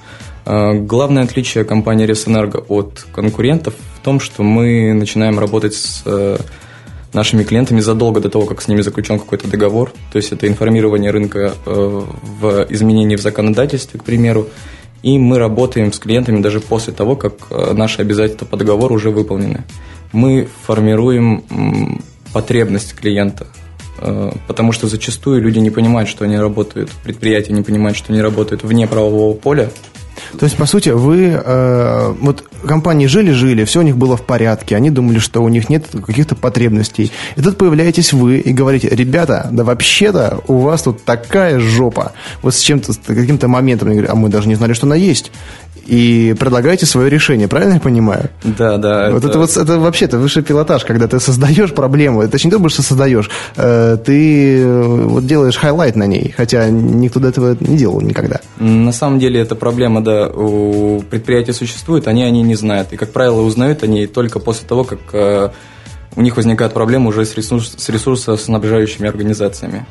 А, 0.46 0.74
главное 0.74 1.24
отличие 1.24 1.64
компании 1.64 2.06
Ресэнерго 2.06 2.58
от 2.68 3.06
конкурентов 3.14 3.76
в 3.96 4.04
том, 4.04 4.20
что 4.20 4.44
мы 4.44 4.94
начинаем 4.94 5.40
работать 5.40 5.76
с 5.76 6.02
э, 6.06 6.38
нашими 7.14 7.44
клиентами 7.44 7.80
задолго 7.80 8.20
до 8.20 8.30
того, 8.30 8.46
как 8.46 8.62
с 8.62 8.68
ними 8.68 8.82
заключен 8.82 9.20
какой-то 9.20 9.48
договор. 9.48 9.94
То 10.12 10.18
есть 10.18 10.32
это 10.32 10.48
информирование 10.48 11.12
рынка 11.12 11.54
э, 11.66 12.02
в 12.40 12.66
изменении 12.70 13.16
в 13.16 13.22
законодательстве, 13.22 14.00
к 14.00 14.04
примеру. 14.04 14.48
И 15.04 15.18
мы 15.18 15.40
работаем 15.40 15.94
с 15.94 16.00
клиентами 16.00 16.42
даже 16.42 16.60
после 16.60 16.94
того, 16.94 17.16
как 17.16 17.34
э, 17.50 17.74
наши 17.74 18.02
обязательства 18.02 18.46
по 18.46 18.58
договору 18.58 18.96
уже 18.96 19.12
выполнены. 19.12 19.64
Мы 20.12 20.48
формируем 20.66 22.02
потребность 22.34 22.96
клиента, 22.96 23.48
потому 24.46 24.74
что 24.74 24.88
зачастую 24.88 25.42
люди 25.42 25.60
не 25.60 25.70
понимают, 25.70 26.10
что 26.10 26.26
они 26.26 26.38
работают, 26.38 26.92
предприятия 27.02 27.54
не 27.54 27.62
понимают, 27.62 27.98
что 27.98 28.12
они 28.12 28.22
работают 28.22 28.64
вне 28.64 28.88
правового 28.88 29.34
поля, 29.34 29.72
то 30.38 30.46
есть, 30.46 30.58
по 30.58 30.66
сути, 30.66 30.90
вы, 30.90 31.32
э, 31.34 32.14
вот 32.20 32.44
компании 32.66 33.08
жили-жили, 33.08 33.64
все 33.66 33.80
у 33.80 33.84
них 33.84 33.98
было 33.98 34.18
в 34.18 34.24
порядке, 34.24 34.76
они 34.76 34.90
думали, 34.90 35.20
что 35.20 35.42
у 35.42 35.50
них 35.50 35.70
нет 35.70 35.88
каких-то 36.06 36.36
потребностей. 36.36 37.12
И 37.36 37.42
тут 37.42 37.58
появляетесь 37.58 38.14
вы 38.14 38.40
и 38.40 38.54
говорите, 38.54 38.90
ребята, 38.90 39.48
да 39.52 39.64
вообще-то 39.64 40.42
у 40.48 40.58
вас 40.60 40.84
тут 40.84 41.04
такая 41.04 41.60
жопа. 41.60 42.14
Вот 42.42 42.56
с 42.56 42.60
чем-то, 42.60 42.94
с 42.94 42.98
каким-то 42.98 43.48
моментом, 43.48 43.90
а 44.08 44.16
мы 44.16 44.30
даже 44.30 44.48
не 44.48 44.56
знали, 44.56 44.74
что 44.74 44.86
она 44.86 44.96
есть 44.96 45.32
и 45.86 46.36
предлагаете 46.40 46.86
свое 46.86 47.10
решение, 47.10 47.48
правильно 47.48 47.74
я 47.76 47.80
понимаю? 47.80 48.30
Да, 48.44 48.78
да. 48.78 49.12
Вот 49.12 49.26
это, 49.26 49.30
это 49.30 49.40
вот 49.40 49.58
это 49.58 49.80
вообще 49.80 50.06
это 50.06 50.18
высший 50.18 50.44
пилотаж, 50.44 50.86
когда 50.86 51.08
ты 51.08 51.20
создаешь 51.20 51.74
проблему, 51.74 52.28
точнее 52.28 52.52
не 52.52 52.58
то, 52.58 52.70
что 52.70 52.82
создаешь, 52.82 53.30
э, 53.58 53.98
ты 54.04 54.60
э, 54.60 54.82
вот 54.82 55.26
делаешь 55.26 55.58
highlight 55.58 55.96
на 55.96 56.06
ней, 56.06 56.34
хотя 56.36 56.70
никто 56.70 57.20
до 57.20 57.30
этого 57.30 57.58
не 57.60 57.78
делал 57.78 58.02
никогда. 58.02 58.40
На 58.60 58.92
самом 58.92 59.20
деле 59.20 59.42
эта 59.42 59.56
проблема, 59.56 60.02
да, 60.02 60.28
у 60.28 61.02
предприятия 61.02 61.54
существует, 61.54 62.08
они 62.08 62.24
они 62.24 62.42
не 62.52 62.56
знают, 62.56 62.92
и 62.92 62.98
как 62.98 63.12
правило 63.14 63.42
узнают 63.42 63.84
они 63.84 64.08
только 64.08 64.40
после 64.40 64.68
того, 64.68 64.84
как 64.84 65.00
э, 65.14 65.50
у 66.18 66.22
них 66.22 66.36
возникают 66.36 66.74
проблемы 66.74 67.08
уже 67.08 67.26
с, 67.26 67.36
ресурс, 67.36 67.74
с 67.78 67.90
ресурсоснабжающими 67.90 69.08
организациями. 69.08 69.86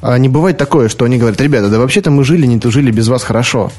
А 0.00 0.16
не 0.16 0.28
бывает 0.28 0.56
такое, 0.56 0.88
что 0.88 1.04
они 1.04 1.18
говорят, 1.18 1.40
ребята, 1.40 1.68
да 1.68 1.78
вообще-то 1.78 2.12
мы 2.12 2.22
жили, 2.22 2.46
не 2.46 2.60
тужили 2.60 2.92
без 2.92 3.08
вас 3.08 3.24
хорошо. 3.24 3.72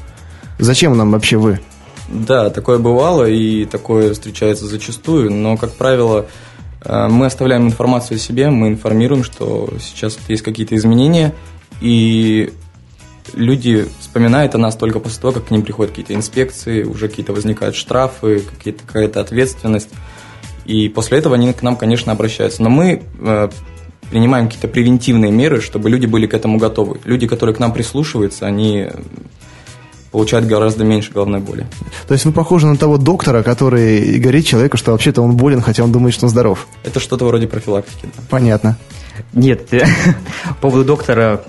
Зачем 0.58 0.96
нам 0.96 1.12
вообще 1.12 1.38
вы? 1.38 1.60
Да, 2.08 2.50
такое 2.50 2.78
бывало, 2.78 3.24
и 3.24 3.64
такое 3.64 4.12
встречается 4.12 4.66
зачастую, 4.66 5.32
но, 5.32 5.56
как 5.56 5.72
правило, 5.72 6.26
э, 6.84 7.08
мы 7.08 7.24
оставляем 7.24 7.66
информацию 7.66 8.16
о 8.16 8.18
себе, 8.18 8.50
мы 8.50 8.68
информируем, 8.68 9.24
что 9.24 9.70
сейчас 9.80 10.18
есть 10.28 10.42
какие-то 10.42 10.76
изменения, 10.76 11.34
и 11.80 12.52
люди 13.34 13.86
вспоминают 14.00 14.54
о 14.54 14.58
нас 14.58 14.76
только 14.76 15.00
после 15.00 15.20
того, 15.20 15.32
как 15.32 15.46
к 15.46 15.50
ним 15.50 15.62
приходят 15.62 15.92
какие-то 15.92 16.14
инспекции, 16.14 16.82
уже 16.82 17.08
какие-то 17.08 17.32
возникают 17.32 17.76
штрафы, 17.76 18.42
какая-то 18.62 19.20
ответственность. 19.20 19.90
И 20.64 20.88
после 20.88 21.18
этого 21.18 21.36
они 21.36 21.52
к 21.52 21.62
нам, 21.62 21.76
конечно, 21.76 22.12
обращаются. 22.12 22.62
Но 22.62 22.70
мы 22.70 23.02
э, 23.20 23.48
принимаем 24.10 24.46
какие-то 24.46 24.68
превентивные 24.68 25.30
меры, 25.30 25.60
чтобы 25.60 25.90
люди 25.90 26.06
были 26.06 26.26
к 26.26 26.34
этому 26.34 26.58
готовы. 26.58 27.00
Люди, 27.04 27.26
которые 27.26 27.54
к 27.54 27.58
нам 27.58 27.72
прислушиваются, 27.72 28.46
они 28.46 28.88
получают 30.16 30.46
гораздо 30.46 30.82
меньше 30.84 31.12
головной 31.12 31.40
боли. 31.40 31.66
То 32.08 32.14
есть 32.14 32.24
вы 32.24 32.32
похожи 32.32 32.66
на 32.66 32.76
того 32.76 32.96
доктора, 32.96 33.42
который 33.42 34.18
говорит 34.18 34.46
человеку, 34.46 34.76
что 34.76 34.92
вообще-то 34.92 35.20
он 35.20 35.36
болен, 35.36 35.60
хотя 35.60 35.84
он 35.84 35.92
думает, 35.92 36.14
что 36.14 36.26
он 36.26 36.30
здоров. 36.30 36.66
Это 36.84 37.00
что-то 37.00 37.26
вроде 37.26 37.46
профилактики. 37.46 38.06
Да. 38.16 38.22
Понятно. 38.30 38.78
Нет, 39.32 39.68
по 40.48 40.54
поводу 40.54 40.84
доктора, 40.84 41.42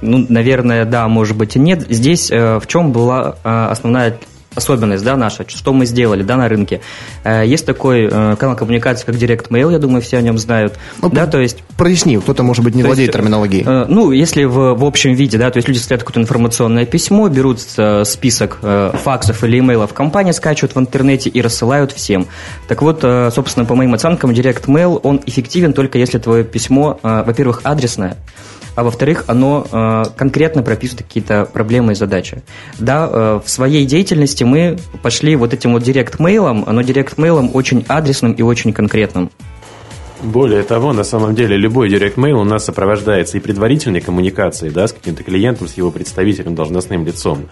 ну, 0.00 0.24
наверное, 0.28 0.84
да, 0.84 1.08
может 1.08 1.36
быть 1.36 1.56
и 1.56 1.58
нет. 1.58 1.86
Здесь 1.88 2.30
э, 2.30 2.58
в 2.58 2.66
чем 2.66 2.92
была 2.92 3.36
э, 3.44 3.66
основная 3.70 4.18
особенность 4.54 5.04
да, 5.04 5.16
наша, 5.16 5.44
что 5.48 5.72
мы 5.72 5.86
сделали 5.86 6.22
да, 6.22 6.36
на 6.36 6.48
рынке. 6.48 6.80
Э, 7.24 7.44
есть 7.46 7.64
такой 7.64 8.08
э, 8.10 8.36
канал 8.36 8.56
коммуникации, 8.56 9.06
как 9.06 9.14
Direct 9.14 9.48
Mail, 9.48 9.72
я 9.72 9.78
думаю, 9.78 10.02
все 10.02 10.18
о 10.18 10.20
нем 10.20 10.36
знают. 10.38 10.78
Ну, 11.00 11.08
да, 11.08 11.26
то 11.26 11.38
есть... 11.38 11.62
Проясни, 11.76 12.18
кто-то, 12.18 12.42
может 12.42 12.64
быть, 12.64 12.74
не 12.74 12.82
владеет 12.82 13.08
есть, 13.08 13.16
терминологией. 13.16 13.64
Э, 13.66 13.86
ну, 13.88 14.10
если 14.10 14.44
в, 14.44 14.74
в 14.74 14.84
общем 14.84 15.14
виде, 15.14 15.38
да, 15.38 15.50
то 15.50 15.58
есть 15.58 15.68
люди 15.68 15.78
составляют 15.78 16.02
какое-то 16.02 16.20
информационное 16.20 16.86
письмо, 16.86 17.28
берут 17.28 17.60
список 17.60 18.58
факсов 18.60 19.44
или 19.44 19.58
имейлов 19.60 19.94
компании, 19.94 20.32
скачивают 20.32 20.74
в 20.74 20.78
интернете 20.78 21.30
и 21.30 21.40
рассылают 21.40 21.92
всем. 21.92 22.26
Так 22.66 22.82
вот, 22.82 23.00
собственно, 23.32 23.64
по 23.64 23.74
моим 23.74 23.94
оценкам, 23.94 24.30
Direct 24.30 24.66
Mail, 24.66 24.98
он 25.02 25.20
эффективен 25.24 25.72
только 25.72 25.98
если 25.98 26.18
твое 26.18 26.44
письмо, 26.44 26.98
во-первых, 27.02 27.60
адресное, 27.64 28.16
а 28.78 28.84
во-вторых, 28.84 29.24
оно 29.26 29.66
э, 29.72 30.04
конкретно 30.16 30.62
прописывает 30.62 31.04
какие-то 31.04 31.48
проблемы 31.52 31.92
и 31.92 31.94
задачи. 31.96 32.44
Да, 32.78 33.08
э, 33.10 33.40
в 33.44 33.50
своей 33.50 33.84
деятельности 33.84 34.44
мы 34.44 34.78
пошли 35.02 35.34
вот 35.34 35.52
этим 35.52 35.72
вот 35.72 35.82
директ-мейлом, 35.82 36.64
но 36.64 36.82
директ-мейлом 36.82 37.50
очень 37.54 37.84
адресным 37.88 38.34
и 38.34 38.42
очень 38.42 38.72
конкретным. 38.72 39.32
Более 40.22 40.62
того, 40.62 40.92
на 40.92 41.02
самом 41.02 41.34
деле, 41.34 41.56
любой 41.56 41.88
direct 41.88 42.18
mail 42.18 42.38
у 42.38 42.44
нас 42.44 42.66
сопровождается 42.66 43.36
и 43.36 43.40
предварительной 43.40 44.00
коммуникацией 44.00 44.72
да, 44.72 44.86
с 44.86 44.92
каким-то 44.92 45.24
клиентом, 45.24 45.66
с 45.66 45.74
его 45.74 45.90
представителем, 45.90 46.54
должностным 46.54 47.04
лицом. 47.04 47.48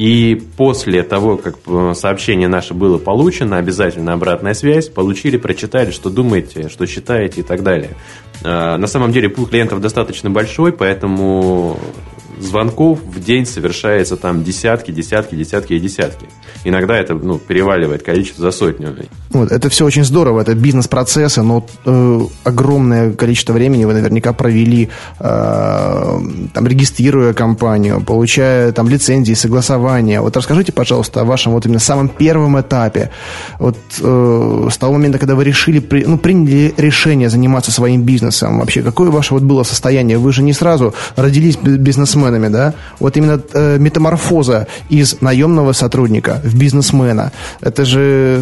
И 0.00 0.42
после 0.56 1.02
того, 1.02 1.36
как 1.36 1.56
э, 1.66 1.92
сообщение 1.94 2.48
наше 2.48 2.72
было 2.72 2.96
получено, 2.96 3.58
обязательно 3.58 4.14
обратная 4.14 4.54
связь, 4.54 4.88
получили, 4.88 5.36
прочитали, 5.36 5.90
что 5.90 6.08
думаете, 6.08 6.70
что 6.70 6.86
считаете 6.86 7.42
и 7.42 7.44
так 7.44 7.62
далее. 7.62 7.90
Э, 8.42 8.78
на 8.78 8.86
самом 8.86 9.12
деле 9.12 9.28
пул 9.28 9.44
клиентов 9.44 9.82
достаточно 9.82 10.30
большой, 10.30 10.72
поэтому 10.72 11.78
звонков 12.38 13.02
в 13.02 13.22
день 13.22 13.44
совершается 13.44 14.16
там 14.16 14.42
десятки, 14.42 14.90
десятки, 14.90 15.34
десятки 15.34 15.74
и 15.74 15.78
десятки. 15.78 16.28
Иногда 16.64 16.96
это 16.96 17.14
ну, 17.14 17.38
переваливает 17.38 18.02
количество 18.02 18.42
за 18.42 18.50
сотню. 18.50 18.94
Вот, 19.30 19.52
это 19.52 19.68
все 19.68 19.84
очень 19.84 20.04
здорово, 20.04 20.40
это 20.40 20.54
бизнес-процессы, 20.54 21.42
но 21.42 21.66
э, 21.84 22.20
огромное 22.44 23.12
количество 23.12 23.52
времени 23.52 23.84
вы 23.84 23.94
наверняка 23.94 24.32
провели, 24.32 24.88
э, 25.20 26.20
там, 26.52 26.66
регистрируя 26.66 27.32
компанию, 27.32 28.00
получая 28.00 28.72
там 28.72 28.88
лицензии, 28.88 29.34
согласования. 29.34 30.20
Вот 30.20 30.36
расскажите, 30.36 30.72
пожалуйста, 30.72 31.20
о 31.20 31.24
вашем 31.24 31.52
вот 31.52 31.64
именно 31.66 31.78
самом 31.78 32.08
первом 32.08 32.60
этапе. 32.60 33.10
Вот 33.58 33.76
э, 34.00 34.68
с 34.70 34.76
того 34.78 34.94
момента, 34.94 35.18
когда 35.18 35.34
вы 35.34 35.44
решили, 35.44 35.82
ну, 36.06 36.18
приняли 36.18 36.74
решение 36.76 37.30
заниматься 37.30 37.70
своим 37.70 38.02
бизнесом, 38.02 38.58
вообще, 38.58 38.82
какое 38.82 39.10
ваше 39.10 39.34
вот 39.34 39.42
было 39.44 39.62
состояние? 39.62 40.18
Вы 40.18 40.32
же 40.32 40.42
не 40.42 40.52
сразу 40.52 40.94
родились 41.16 41.56
бизнесменами, 41.56 42.48
да, 42.48 42.74
вот 42.98 43.16
именно 43.16 43.40
э, 43.52 43.78
метаморфоза 43.78 44.66
из 44.88 45.20
наемного 45.20 45.72
сотрудника 45.72 46.39
в 46.42 46.56
бизнесмена, 46.56 47.32
это 47.60 47.84
же 47.84 48.40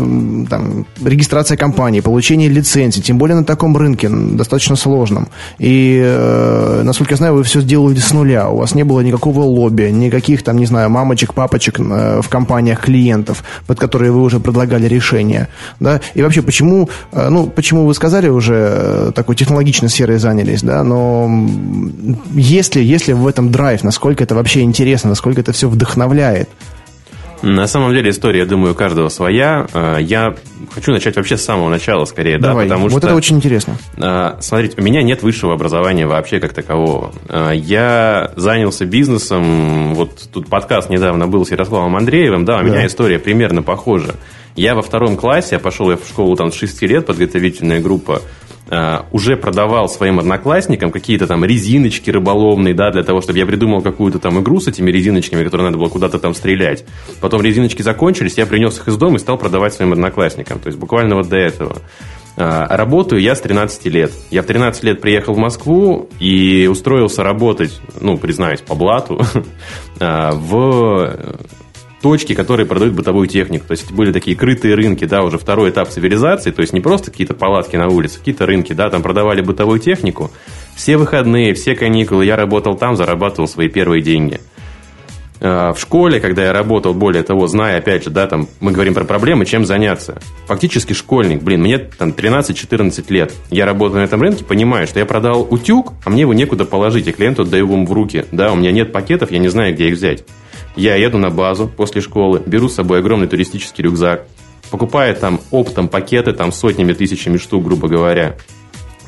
там, 0.50 0.86
регистрация 1.02 1.56
компании, 1.56 2.00
получение 2.00 2.48
лицензии, 2.48 3.00
тем 3.00 3.18
более 3.18 3.36
на 3.36 3.44
таком 3.44 3.76
рынке, 3.76 4.08
достаточно 4.08 4.76
сложном. 4.76 5.28
И, 5.58 6.02
э, 6.04 6.82
насколько 6.84 7.12
я 7.12 7.16
знаю, 7.16 7.34
вы 7.34 7.44
все 7.44 7.60
сделали 7.60 7.98
с 7.98 8.12
нуля, 8.12 8.48
у 8.48 8.58
вас 8.58 8.74
не 8.74 8.84
было 8.84 9.00
никакого 9.00 9.40
лобби, 9.40 9.84
никаких 9.84 10.42
там, 10.42 10.58
не 10.58 10.66
знаю, 10.66 10.90
мамочек, 10.90 11.34
папочек 11.34 11.80
э, 11.80 12.20
в 12.22 12.28
компаниях 12.28 12.80
клиентов, 12.80 13.44
под 13.66 13.78
которые 13.78 14.12
вы 14.12 14.22
уже 14.22 14.40
предлагали 14.40 14.86
решения, 14.86 15.48
да, 15.80 16.00
и 16.14 16.22
вообще, 16.22 16.42
почему, 16.42 16.88
э, 17.12 17.28
ну, 17.28 17.46
почему 17.46 17.86
вы 17.86 17.94
сказали 17.94 18.28
уже, 18.28 18.54
э, 18.54 19.12
такой 19.14 19.36
технологичной 19.36 19.88
сферой 19.88 20.18
занялись, 20.18 20.62
да, 20.62 20.82
но 20.82 21.30
если, 22.34 22.82
если 22.82 23.12
в 23.12 23.26
этом 23.26 23.50
драйв? 23.50 23.68
Драйв, 23.68 23.84
насколько 23.84 24.24
это 24.24 24.34
вообще 24.34 24.62
интересно, 24.62 25.10
насколько 25.10 25.42
это 25.42 25.52
все 25.52 25.68
вдохновляет. 25.68 26.48
На 27.42 27.66
самом 27.66 27.92
деле 27.92 28.10
история, 28.10 28.40
я 28.40 28.46
думаю, 28.46 28.72
у 28.72 28.74
каждого 28.74 29.08
своя. 29.08 29.66
А, 29.72 29.98
я 29.98 30.34
хочу 30.74 30.92
начать 30.92 31.16
вообще 31.16 31.36
с 31.36 31.44
самого 31.44 31.68
начала, 31.68 32.04
скорее, 32.04 32.38
Давай, 32.38 32.66
да, 32.66 32.74
потому 32.74 32.88
вот 32.88 32.98
что... 32.98 33.08
это 33.08 33.16
очень 33.16 33.36
интересно. 33.36 33.76
А, 33.96 34.38
смотрите, 34.40 34.74
у 34.78 34.82
меня 34.82 35.02
нет 35.02 35.22
высшего 35.22 35.54
образования 35.54 36.06
вообще 36.06 36.40
как 36.40 36.52
такового. 36.52 37.12
А, 37.28 37.52
я 37.52 38.32
занялся 38.36 38.84
бизнесом, 38.84 39.94
вот 39.94 40.28
тут 40.32 40.48
подкаст 40.48 40.90
недавно 40.90 41.28
был 41.28 41.46
с 41.46 41.50
Ярославом 41.50 41.96
Андреевым, 41.96 42.44
да, 42.44 42.58
у 42.58 42.62
меня 42.62 42.86
история 42.86 43.18
примерно 43.18 43.62
похожа. 43.62 44.16
Я 44.56 44.74
во 44.74 44.82
втором 44.82 45.16
классе, 45.16 45.50
я 45.52 45.58
пошел 45.60 45.88
я 45.90 45.96
в 45.96 46.04
школу 46.04 46.34
там 46.34 46.50
с 46.50 46.56
6 46.56 46.82
лет, 46.82 47.06
подготовительная 47.06 47.80
группа, 47.80 48.22
Uh, 48.68 49.06
уже 49.12 49.38
продавал 49.38 49.88
своим 49.88 50.18
одноклассникам 50.18 50.90
какие-то 50.90 51.26
там 51.26 51.42
резиночки 51.42 52.10
рыболовные, 52.10 52.74
да, 52.74 52.90
для 52.90 53.02
того, 53.02 53.22
чтобы 53.22 53.38
я 53.38 53.46
придумал 53.46 53.80
какую-то 53.80 54.18
там 54.18 54.40
игру 54.42 54.60
с 54.60 54.68
этими 54.68 54.90
резиночками, 54.90 55.42
которые 55.42 55.68
надо 55.68 55.78
было 55.78 55.88
куда-то 55.88 56.18
там 56.18 56.34
стрелять. 56.34 56.84
Потом 57.22 57.40
резиночки 57.40 57.80
закончились, 57.80 58.36
я 58.36 58.44
принес 58.44 58.78
их 58.78 58.88
из 58.88 58.98
дома 58.98 59.16
и 59.16 59.20
стал 59.20 59.38
продавать 59.38 59.72
своим 59.72 59.92
одноклассникам. 59.92 60.58
То 60.58 60.66
есть 60.66 60.78
буквально 60.78 61.14
вот 61.14 61.30
до 61.30 61.38
этого. 61.38 61.78
Uh, 62.36 62.66
работаю 62.68 63.22
я 63.22 63.34
с 63.34 63.40
13 63.40 63.86
лет. 63.86 64.12
Я 64.30 64.42
в 64.42 64.46
13 64.46 64.84
лет 64.84 65.00
приехал 65.00 65.32
в 65.32 65.38
Москву 65.38 66.08
и 66.20 66.68
устроился 66.70 67.22
работать, 67.22 67.80
ну, 68.00 68.18
признаюсь, 68.18 68.60
по 68.60 68.74
блату, 68.74 69.20
uh, 69.98 70.32
в 70.34 71.38
точки, 72.08 72.34
которые 72.34 72.64
продают 72.64 72.94
бытовую 72.94 73.28
технику. 73.28 73.66
То 73.66 73.72
есть 73.72 73.92
были 73.92 74.12
такие 74.12 74.34
крытые 74.34 74.74
рынки, 74.74 75.04
да, 75.04 75.22
уже 75.22 75.36
второй 75.36 75.68
этап 75.68 75.90
цивилизации, 75.90 76.50
то 76.52 76.62
есть 76.62 76.72
не 76.72 76.80
просто 76.80 77.10
какие-то 77.10 77.34
палатки 77.34 77.76
на 77.76 77.88
улице, 77.88 78.18
какие-то 78.18 78.46
рынки, 78.46 78.72
да, 78.72 78.88
там 78.88 79.02
продавали 79.02 79.42
бытовую 79.42 79.78
технику. 79.78 80.30
Все 80.74 80.96
выходные, 80.96 81.52
все 81.52 81.74
каникулы 81.74 82.24
я 82.24 82.34
работал 82.34 82.76
там, 82.76 82.96
зарабатывал 82.96 83.46
свои 83.46 83.68
первые 83.68 84.02
деньги. 84.02 84.40
А, 85.42 85.74
в 85.74 85.78
школе, 85.78 86.18
когда 86.18 86.44
я 86.44 86.54
работал, 86.54 86.94
более 86.94 87.22
того, 87.22 87.46
зная, 87.46 87.76
опять 87.76 88.04
же, 88.04 88.08
да, 88.08 88.26
там, 88.26 88.48
мы 88.60 88.72
говорим 88.72 88.94
про 88.94 89.04
проблемы, 89.04 89.44
чем 89.44 89.66
заняться. 89.66 90.18
Фактически 90.46 90.94
школьник, 90.94 91.42
блин, 91.42 91.60
мне 91.60 91.76
там 91.76 92.08
13-14 92.08 93.04
лет. 93.10 93.34
Я 93.50 93.66
работаю 93.66 94.00
на 94.00 94.04
этом 94.04 94.22
рынке, 94.22 94.44
понимаю, 94.44 94.86
что 94.86 94.98
я 94.98 95.04
продал 95.04 95.46
утюг, 95.50 95.92
а 96.06 96.08
мне 96.08 96.22
его 96.22 96.32
некуда 96.32 96.64
положить, 96.64 97.06
и 97.06 97.12
клиенту 97.12 97.42
отдаю 97.42 97.66
его 97.66 97.84
в 97.84 97.92
руки. 97.92 98.24
Да, 98.32 98.50
у 98.50 98.56
меня 98.56 98.72
нет 98.72 98.92
пакетов, 98.92 99.30
я 99.30 99.40
не 99.40 99.48
знаю, 99.48 99.74
где 99.74 99.88
их 99.88 99.96
взять. 99.96 100.24
Я 100.78 100.94
еду 100.94 101.18
на 101.18 101.30
базу 101.30 101.66
после 101.66 102.00
школы, 102.00 102.40
беру 102.46 102.68
с 102.68 102.74
собой 102.76 103.00
огромный 103.00 103.26
туристический 103.26 103.82
рюкзак, 103.82 104.28
покупаю 104.70 105.12
там 105.16 105.40
оптом 105.50 105.88
пакеты, 105.88 106.32
там 106.32 106.52
сотнями, 106.52 106.92
тысячами 106.92 107.36
штук, 107.36 107.64
грубо 107.64 107.88
говоря, 107.88 108.36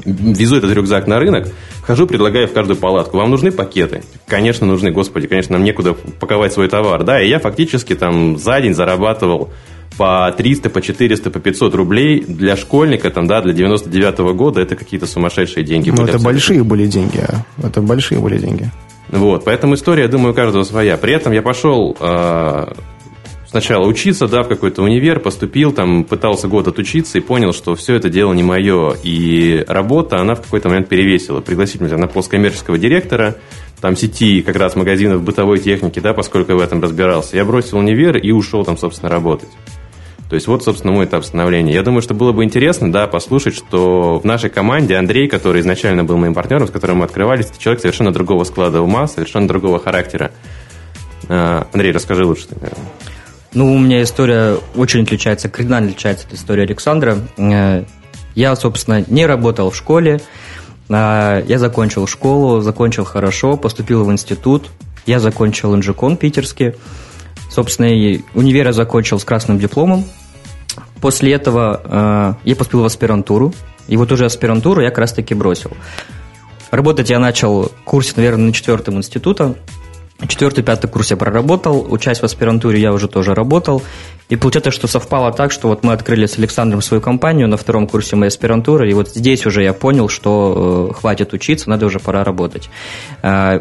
везу 0.05 0.57
этот 0.57 0.73
рюкзак 0.73 1.07
на 1.07 1.21
рынок, 1.21 1.47
хожу, 1.83 2.09
предлагаю 2.09 2.49
в 2.49 2.53
каждую 2.53 2.77
палатку. 2.77 3.19
Вам 3.19 3.31
нужны 3.31 3.53
пакеты? 3.53 4.03
Конечно, 4.27 4.67
нужны, 4.67 4.91
господи, 4.91 5.29
конечно, 5.29 5.53
нам 5.53 5.62
некуда 5.62 5.95
паковать 5.95 6.53
свой 6.53 6.67
товар. 6.67 7.05
Да, 7.05 7.23
и 7.23 7.29
я 7.29 7.39
фактически 7.39 7.95
там 7.95 8.37
за 8.37 8.61
день 8.61 8.75
зарабатывал 8.75 9.50
по 10.00 10.33
300, 10.35 10.71
по 10.71 10.80
400, 10.80 11.30
по 11.30 11.40
500 11.40 11.75
рублей 11.75 12.25
для 12.26 12.57
школьника, 12.57 13.11
там, 13.11 13.26
да, 13.26 13.42
для 13.42 13.52
99 13.52 14.21
-го 14.21 14.33
года 14.33 14.62
это 14.62 14.75
какие-то 14.75 15.07
сумасшедшие 15.07 15.62
деньги. 15.62 15.90
Ну, 15.90 16.07
это 16.07 16.19
большие 16.19 16.64
были 16.64 16.87
деньги, 16.87 17.19
а? 17.19 17.45
это 17.62 17.83
большие 17.83 18.19
были 18.19 18.38
деньги. 18.38 18.71
Вот, 19.09 19.45
поэтому 19.45 19.75
история, 19.75 20.04
я 20.04 20.09
думаю, 20.09 20.33
у 20.33 20.35
каждого 20.35 20.62
своя. 20.62 20.97
При 20.97 21.12
этом 21.12 21.35
я 21.35 21.42
пошел 21.42 21.95
э, 22.00 22.73
сначала 23.50 23.87
учиться, 23.87 24.26
да, 24.26 24.42
в 24.42 24.49
какой-то 24.49 24.83
универ, 24.83 25.21
поступил, 25.21 25.71
там, 25.73 26.04
пытался 26.04 26.49
год 26.49 26.66
отучиться 26.66 27.19
и 27.19 27.21
понял, 27.21 27.52
что 27.52 27.75
все 27.75 27.95
это 27.95 28.09
дело 28.09 28.33
не 28.33 28.42
мое. 28.42 28.95
И 29.02 29.62
работа, 29.69 30.16
она 30.16 30.35
в 30.35 30.40
какой-то 30.40 30.71
момент 30.71 30.88
перевесила. 30.88 31.42
Пригласить 31.42 31.83
меня 31.83 31.99
на 31.99 32.07
пост 32.07 32.30
коммерческого 32.30 32.78
директора, 32.78 33.37
там, 33.83 33.97
сети 33.97 34.40
как 34.40 34.57
раз 34.57 34.76
магазинов 34.76 35.23
бытовой 35.23 35.59
техники, 35.59 36.00
да, 36.00 36.14
поскольку 36.14 36.52
я 36.52 36.57
в 36.57 36.62
этом 36.62 36.80
разбирался. 36.80 37.37
Я 37.37 37.45
бросил 37.45 37.76
универ 37.76 38.16
и 38.16 38.30
ушел 38.30 38.64
там, 38.64 38.78
собственно, 38.78 39.11
работать. 39.11 39.50
То 40.30 40.34
есть 40.37 40.46
вот, 40.46 40.62
собственно, 40.62 40.92
мой 40.92 41.06
этап 41.06 41.25
становления. 41.25 41.75
Я 41.75 41.82
думаю, 41.82 42.02
что 42.02 42.14
было 42.14 42.30
бы 42.30 42.44
интересно, 42.44 42.92
да, 42.92 43.08
послушать, 43.08 43.56
что 43.56 44.20
в 44.20 44.25
нашей 44.25 44.49
команде 44.49 44.94
Андрей, 44.94 45.26
который 45.26 45.60
изначально 45.60 46.04
был 46.04 46.16
моим 46.18 46.34
партнером, 46.34 46.68
с 46.68 46.70
которым 46.70 46.99
мы 46.99 47.04
открывались, 47.04 47.46
это 47.46 47.58
человек 47.58 47.80
совершенно 47.80 48.12
другого 48.12 48.44
склада 48.44 48.80
ума, 48.80 49.08
совершенно 49.08 49.49
другого 49.49 49.80
характера. 49.80 50.30
А, 51.28 51.66
Андрей, 51.72 51.90
расскажи 51.90 52.25
лучше. 52.25 52.46
Наверное. 52.50 52.87
Ну, 53.54 53.75
у 53.75 53.78
меня 53.80 54.04
история 54.04 54.58
очень 54.76 55.02
отличается, 55.02 55.49
кардинально 55.49 55.88
отличается 55.88 56.28
от 56.28 56.34
истории 56.34 56.62
Александра. 56.62 57.18
Э, 57.37 57.82
я, 58.37 58.54
собственно, 58.54 59.04
не 59.08 59.26
работал 59.26 59.70
в 59.70 59.76
школе. 59.76 60.20
А, 60.88 61.42
я 61.49 61.58
закончил 61.58 62.06
школу, 62.06 62.60
закончил 62.60 63.04
хорошо, 63.04 63.56
поступил 63.56 64.04
в 64.04 64.12
институт. 64.12 64.70
Я 65.06 65.18
закончил 65.18 65.75
инжекон 65.75 66.16
питерский. 66.16 66.75
Собственно, 67.50 67.88
универ 68.34 68.66
я 68.66 68.72
закончил 68.72 69.18
с 69.18 69.25
красным 69.25 69.58
дипломом. 69.58 70.04
После 71.00 71.33
этого 71.33 71.80
э, 71.85 72.35
я 72.45 72.57
поступил 72.57 72.83
в 72.83 72.85
аспирантуру. 72.85 73.54
И 73.88 73.97
вот 73.97 74.12
уже 74.12 74.26
аспирантуру 74.26 74.83
я 74.83 74.90
как 74.90 74.99
раз-таки 74.99 75.35
бросил. 75.35 75.73
Работать 76.71 77.11
я 77.11 77.19
начал 77.19 77.64
в 77.64 77.85
курсе, 77.85 78.12
наверное, 78.16 78.47
на 78.47 78.52
четвертом 78.52 78.97
института. 78.97 79.57
Четвертый, 80.28 80.62
пятый 80.62 80.87
курс 80.87 81.11
я 81.11 81.16
проработал, 81.16 81.87
учась 81.90 82.21
в 82.21 82.25
аспирантуре 82.25 82.78
я 82.78 82.92
уже 82.92 83.09
тоже 83.09 83.35
работал. 83.35 83.83
И 84.28 84.37
получается, 84.37 84.71
что 84.71 84.87
совпало 84.87 85.33
так, 85.33 85.50
что 85.50 85.69
вот 85.69 85.83
мы 85.83 85.92
открыли 85.92 86.26
с 86.26 86.38
Александром 86.38 86.83
свою 86.83 87.00
компанию 87.00 87.49
на 87.49 87.57
втором 87.57 87.87
курсе 87.87 88.16
моей 88.16 88.28
аспирантуры, 88.28 88.90
и 88.90 88.95
вот 88.95 89.09
здесь 89.09 89.47
уже 89.47 89.62
я 89.62 89.73
понял, 89.73 90.09
что 90.09 90.90
э, 90.90 90.95
хватит 90.95 91.33
учиться, 91.33 91.71
надо 91.71 91.87
уже 91.87 91.99
пора 91.99 92.23
работать. 92.23 92.69
Э, 93.23 93.61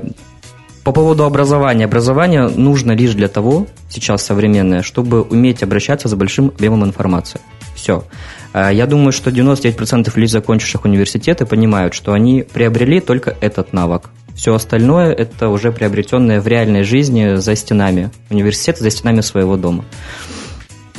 по 0.89 0.93
поводу 0.93 1.23
образования. 1.25 1.85
Образование 1.85 2.47
нужно 2.47 2.93
лишь 2.93 3.13
для 3.13 3.27
того, 3.27 3.67
сейчас 3.91 4.23
современное, 4.23 4.81
чтобы 4.81 5.21
уметь 5.21 5.61
обращаться 5.61 6.07
за 6.07 6.15
большим 6.15 6.47
объемом 6.47 6.83
информации. 6.83 7.39
Все. 7.75 8.05
Э, 8.53 8.71
я 8.73 8.87
думаю, 8.87 9.11
что 9.11 9.29
99% 9.29 10.11
лиц, 10.15 10.31
закончивших 10.31 10.85
университеты, 10.85 11.45
понимают, 11.45 11.93
что 11.93 12.13
они 12.13 12.41
приобрели 12.41 13.01
только 13.01 13.37
этот 13.39 13.71
навык. 13.71 14.09
Все 14.35 14.55
остальное– 14.55 15.13
это 15.13 15.49
уже 15.49 15.71
приобретенное 15.71 16.41
в 16.41 16.47
реальной 16.47 16.81
жизни 16.81 17.35
за 17.35 17.55
стенами 17.55 18.09
университета, 18.31 18.81
за 18.81 18.89
стенами 18.89 19.21
своего 19.21 19.57
дома. 19.57 19.85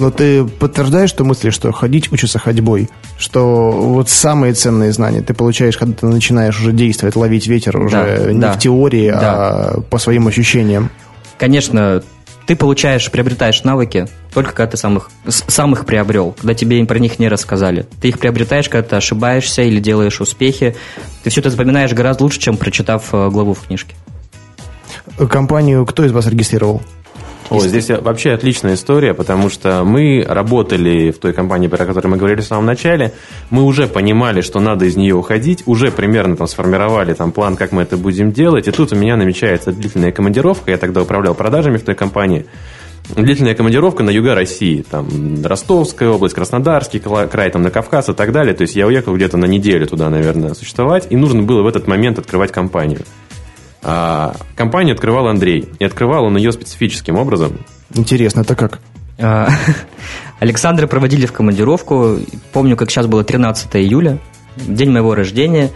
Но 0.00 0.10
ты 0.10 0.44
подтверждаешь 0.44 1.10
что 1.10 1.24
мысли, 1.24 1.50
что 1.50 1.70
ходить 1.72 2.10
учится 2.10 2.38
ходьбой, 2.38 2.88
что 3.18 3.70
вот 3.70 4.08
самые 4.08 4.54
ценные 4.54 4.92
знания 4.92 5.20
ты 5.20 5.34
получаешь, 5.34 5.76
когда 5.76 5.94
ты 5.94 6.06
начинаешь 6.06 6.58
уже 6.58 6.72
действовать, 6.72 7.16
ловить 7.16 7.46
ветер 7.46 7.76
уже 7.76 7.96
да, 7.96 8.32
не 8.32 8.40
да, 8.40 8.52
в 8.52 8.58
теории, 8.58 9.10
да. 9.10 9.20
а 9.20 9.80
по 9.82 9.98
своим 9.98 10.26
ощущениям. 10.26 10.90
Конечно, 11.38 12.02
ты 12.46 12.56
получаешь, 12.56 13.10
приобретаешь 13.10 13.62
навыки 13.62 14.08
только 14.32 14.52
когда 14.52 14.70
ты 14.70 14.76
сам 14.76 14.96
их, 14.96 15.10
сам 15.26 15.72
их 15.74 15.84
приобрел, 15.84 16.32
когда 16.32 16.54
тебе 16.54 16.84
про 16.86 16.98
них 16.98 17.18
не 17.18 17.28
рассказали. 17.28 17.86
Ты 18.00 18.08
их 18.08 18.18
приобретаешь, 18.18 18.68
когда 18.68 18.88
ты 18.88 18.96
ошибаешься 18.96 19.62
или 19.62 19.80
делаешь 19.80 20.20
успехи. 20.20 20.76
Ты 21.22 21.30
все 21.30 21.40
это 21.40 21.50
запоминаешь 21.50 21.92
гораздо 21.92 22.24
лучше, 22.24 22.38
чем 22.38 22.56
прочитав 22.56 23.12
э, 23.12 23.28
главу 23.28 23.54
в 23.54 23.66
книжке. 23.66 23.94
Компанию 25.28 25.84
кто 25.84 26.04
из 26.04 26.12
вас 26.12 26.26
регистрировал? 26.26 26.82
Ой, 27.50 27.68
здесь 27.68 27.88
вообще 27.88 28.30
отличная 28.30 28.74
история, 28.74 29.12
потому 29.12 29.50
что 29.50 29.82
мы 29.82 30.24
работали 30.26 31.10
в 31.10 31.18
той 31.18 31.32
компании, 31.32 31.66
про 31.66 31.84
которую 31.84 32.12
мы 32.12 32.16
говорили 32.16 32.40
в 32.40 32.46
самом 32.46 32.66
начале, 32.66 33.12
мы 33.50 33.64
уже 33.64 33.88
понимали, 33.88 34.40
что 34.40 34.60
надо 34.60 34.84
из 34.84 34.96
нее 34.96 35.16
уходить, 35.16 35.64
уже 35.66 35.90
примерно 35.90 36.36
там 36.36 36.46
сформировали 36.46 37.12
там 37.12 37.32
план, 37.32 37.56
как 37.56 37.72
мы 37.72 37.82
это 37.82 37.96
будем 37.96 38.30
делать, 38.30 38.68
и 38.68 38.70
тут 38.70 38.92
у 38.92 38.96
меня 38.96 39.16
намечается 39.16 39.72
длительная 39.72 40.12
командировка, 40.12 40.70
я 40.70 40.78
тогда 40.78 41.02
управлял 41.02 41.34
продажами 41.34 41.76
в 41.78 41.82
той 41.82 41.96
компании, 41.96 42.46
длительная 43.08 43.56
командировка 43.56 44.04
на 44.04 44.10
юга 44.10 44.36
России, 44.36 44.84
там 44.88 45.08
Ростовская 45.44 46.08
область, 46.08 46.36
Краснодарский 46.36 47.00
край, 47.00 47.50
там 47.50 47.62
на 47.62 47.70
Кавказ 47.72 48.10
и 48.10 48.12
так 48.12 48.30
далее, 48.30 48.54
то 48.54 48.62
есть 48.62 48.76
я 48.76 48.86
уехал 48.86 49.16
где-то 49.16 49.36
на 49.36 49.46
неделю 49.46 49.88
туда, 49.88 50.08
наверное, 50.08 50.54
существовать, 50.54 51.08
и 51.10 51.16
нужно 51.16 51.42
было 51.42 51.62
в 51.62 51.66
этот 51.66 51.88
момент 51.88 52.20
открывать 52.20 52.52
компанию. 52.52 53.00
А, 53.82 54.34
компанию 54.56 54.94
открывал 54.94 55.28
Андрей. 55.28 55.68
И 55.78 55.84
открывал 55.84 56.24
он 56.24 56.36
ее 56.36 56.52
специфическим 56.52 57.16
образом. 57.16 57.58
Интересно, 57.94 58.40
это 58.40 58.54
как? 58.54 58.80
А, 59.18 59.48
Александра 60.40 60.86
проводили 60.86 61.26
в 61.26 61.32
командировку. 61.32 62.18
Помню, 62.52 62.76
как 62.76 62.90
сейчас 62.90 63.06
было 63.06 63.24
13 63.24 63.76
июля, 63.76 64.18
день 64.56 64.90
моего 64.90 65.14
рождения. 65.14 65.70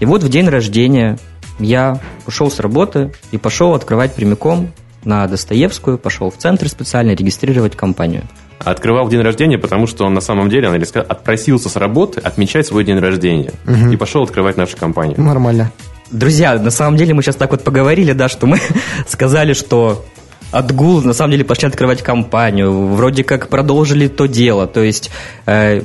И 0.00 0.04
вот 0.04 0.22
в 0.22 0.28
день 0.28 0.48
рождения 0.48 1.18
я 1.58 2.00
ушел 2.26 2.50
с 2.50 2.60
работы 2.60 3.12
и 3.30 3.38
пошел 3.38 3.74
открывать 3.74 4.14
прямиком 4.14 4.72
на 5.04 5.26
Достоевскую, 5.26 5.98
пошел 5.98 6.30
в 6.30 6.36
центр 6.36 6.68
специально 6.68 7.12
регистрировать 7.12 7.76
компанию. 7.76 8.24
Открывал 8.58 9.06
в 9.06 9.10
день 9.10 9.20
рождения, 9.20 9.58
потому 9.58 9.86
что 9.86 10.04
он 10.04 10.14
на 10.14 10.20
самом 10.20 10.48
деле, 10.50 10.68
он 10.68 10.82
отпросился 11.08 11.68
с 11.68 11.76
работы 11.76 12.20
отмечать 12.20 12.66
свой 12.66 12.84
день 12.84 12.98
рождения. 12.98 13.52
Угу. 13.66 13.92
И 13.92 13.96
пошел 13.96 14.22
открывать 14.22 14.56
нашу 14.56 14.76
компанию. 14.76 15.20
Нормально. 15.20 15.70
Друзья, 16.10 16.58
на 16.58 16.70
самом 16.70 16.96
деле 16.96 17.14
мы 17.14 17.22
сейчас 17.22 17.36
так 17.36 17.50
вот 17.50 17.64
поговорили, 17.64 18.12
да, 18.12 18.28
что 18.28 18.46
мы 18.46 18.60
сказали, 19.08 19.54
что 19.54 20.04
отгул 20.52 21.02
на 21.02 21.12
самом 21.12 21.32
деле 21.32 21.44
пошли 21.44 21.66
открывать 21.68 22.02
компанию, 22.02 22.88
вроде 22.88 23.24
как 23.24 23.48
продолжили 23.48 24.06
то 24.06 24.26
дело, 24.26 24.66
то 24.66 24.82
есть 24.82 25.10
э, 25.46 25.82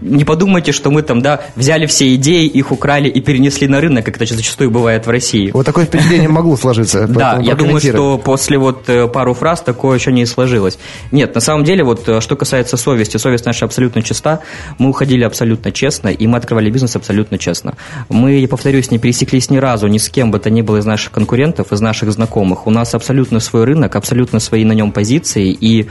не 0.00 0.24
подумайте, 0.24 0.72
что 0.72 0.90
мы 0.90 1.02
там, 1.02 1.22
да, 1.22 1.40
взяли 1.56 1.86
все 1.86 2.14
идеи, 2.14 2.46
их 2.46 2.72
украли 2.72 3.08
и 3.08 3.20
перенесли 3.20 3.68
на 3.68 3.80
рынок, 3.80 4.04
как 4.04 4.16
это 4.16 4.26
зачастую 4.26 4.70
бывает 4.70 5.06
в 5.06 5.10
России. 5.10 5.50
Вот 5.52 5.66
такое 5.66 5.86
впечатление 5.86 6.28
могло 6.28 6.56
сложиться. 6.56 7.06
Да, 7.16 7.38
я 7.40 7.54
думаю, 7.54 7.80
что 7.80 8.18
после 8.18 8.58
вот 8.58 8.88
э, 8.88 9.08
пару 9.08 9.32
фраз 9.32 9.62
такое 9.62 9.98
еще 9.98 10.12
не 10.12 10.26
сложилось. 10.26 10.78
Нет, 11.12 11.34
на 11.34 11.40
самом 11.40 11.64
деле, 11.64 11.82
вот 11.82 12.06
э, 12.08 12.20
что 12.20 12.36
касается 12.36 12.76
совести, 12.76 13.16
совесть 13.16 13.46
наша 13.46 13.64
абсолютно 13.64 14.02
чиста, 14.02 14.40
мы 14.78 14.90
уходили 14.90 15.24
абсолютно 15.24 15.72
честно, 15.72 16.08
и 16.08 16.26
мы 16.26 16.36
открывали 16.36 16.70
бизнес 16.70 16.94
абсолютно 16.94 17.38
честно. 17.38 17.74
Мы, 18.10 18.34
я 18.34 18.48
повторюсь, 18.48 18.90
не 18.90 18.98
пересеклись 18.98 19.48
ни 19.50 19.56
разу 19.56 19.86
ни 19.86 19.98
с 19.98 20.10
кем 20.10 20.30
бы 20.30 20.38
то 20.38 20.50
ни 20.50 20.62
было 20.62 20.78
из 20.78 20.84
наших 20.84 21.12
конкурентов, 21.12 21.72
из 21.72 21.80
наших 21.80 22.12
знакомых. 22.12 22.66
У 22.66 22.70
нас 22.70 22.94
абсолютно 22.94 23.40
свой 23.40 23.64
рынок, 23.64 23.96
абсолютно 23.96 24.40
свои 24.40 24.64
на 24.64 24.72
нем 24.72 24.92
позиции, 24.92 25.56
и 25.58 25.88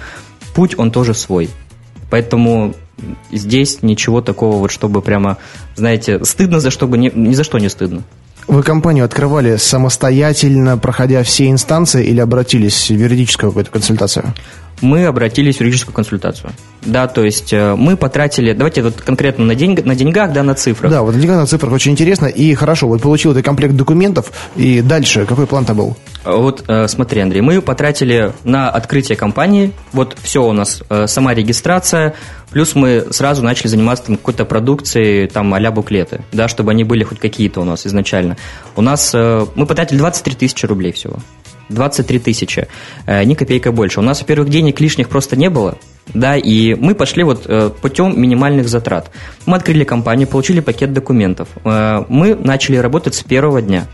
путь 0.53 0.75
он 0.77 0.91
тоже 0.91 1.13
свой. 1.13 1.49
Поэтому 2.09 2.75
здесь 3.31 3.81
ничего 3.81 4.21
такого, 4.21 4.57
вот 4.57 4.71
чтобы 4.71 5.01
прямо, 5.01 5.37
знаете, 5.75 6.23
стыдно 6.23 6.59
за 6.59 6.71
что 6.71 6.87
бы, 6.87 6.97
ни, 6.97 7.11
ни 7.13 7.33
за 7.33 7.43
что 7.43 7.59
не 7.59 7.69
стыдно. 7.69 8.03
Вы 8.47 8.61
компанию 8.61 9.05
открывали 9.05 9.55
самостоятельно, 9.55 10.77
проходя 10.77 11.23
все 11.23 11.49
инстанции, 11.49 12.05
или 12.05 12.19
обратились 12.19 12.89
в 12.89 12.93
юридическую 12.93 13.49
какую-то 13.49 13.71
консультацию? 13.71 14.33
Мы 14.81 15.05
обратились 15.05 15.57
в 15.57 15.61
юридическую 15.61 15.93
консультацию. 15.93 16.51
Да, 16.85 17.07
то 17.07 17.23
есть 17.23 17.51
э, 17.51 17.75
мы 17.75 17.97
потратили, 17.97 18.53
давайте 18.53 18.83
вот 18.83 19.01
конкретно 19.01 19.45
на, 19.45 19.55
деньг, 19.55 19.83
на 19.85 19.95
деньгах, 19.95 20.33
да, 20.33 20.43
на 20.43 20.53
цифрах. 20.53 20.91
Да, 20.91 21.01
вот 21.01 21.15
на 21.15 21.21
деньгах, 21.21 21.37
на 21.37 21.47
цифрах 21.47 21.73
очень 21.73 21.93
интересно. 21.93 22.27
И 22.27 22.53
хорошо, 22.53 22.87
вот 22.87 23.01
получил 23.01 23.31
этот 23.31 23.43
комплект 23.43 23.75
документов, 23.75 24.31
и 24.55 24.81
дальше 24.81 25.25
какой 25.25 25.47
план-то 25.47 25.73
был? 25.73 25.97
Вот 26.23 26.65
э, 26.67 26.87
смотри, 26.87 27.21
Андрей, 27.21 27.41
мы 27.41 27.61
потратили 27.61 28.33
на 28.43 28.69
открытие 28.69 29.15
компании, 29.15 29.71
вот 29.93 30.15
все 30.21 30.43
у 30.43 30.51
нас, 30.51 30.83
э, 30.89 31.07
сама 31.07 31.33
регистрация, 31.33 32.13
плюс 32.51 32.75
мы 32.75 33.07
сразу 33.11 33.43
начали 33.43 33.67
заниматься 33.67 34.05
там, 34.05 34.17
какой-то 34.17 34.45
продукцией, 34.45 35.27
там, 35.27 35.53
а 35.53 35.71
буклеты, 35.71 36.21
да, 36.31 36.47
чтобы 36.47 36.71
они 36.71 36.83
были 36.83 37.03
хоть 37.03 37.19
какие-то 37.19 37.61
у 37.61 37.63
нас 37.63 37.87
изначально. 37.87 38.37
У 38.75 38.81
нас, 38.81 39.13
мы 39.13 39.65
потратили 39.65 39.97
23 39.97 40.35
тысячи 40.35 40.65
рублей 40.65 40.91
всего. 40.91 41.17
23 41.69 42.19
тысячи, 42.19 42.67
ни 43.07 43.33
копейка 43.33 43.71
больше. 43.71 43.99
У 43.99 44.03
нас, 44.03 44.21
во-первых, 44.21 44.49
денег 44.49 44.79
лишних 44.79 45.09
просто 45.09 45.35
не 45.35 45.49
было, 45.49 45.77
да, 46.13 46.37
и 46.37 46.75
мы 46.75 46.95
пошли 46.95 47.23
вот 47.23 47.43
э, 47.45 47.71
путем 47.81 48.19
минимальных 48.19 48.69
затрат. 48.69 49.11
Мы 49.45 49.57
открыли 49.57 49.83
компанию, 49.83 50.27
получили 50.27 50.59
пакет 50.59 50.93
документов. 50.93 51.49
Э, 51.63 52.05
мы 52.07 52.35
начали 52.35 52.77
работать 52.77 53.15
с 53.15 53.23
первого 53.23 53.61
дня. 53.61 53.87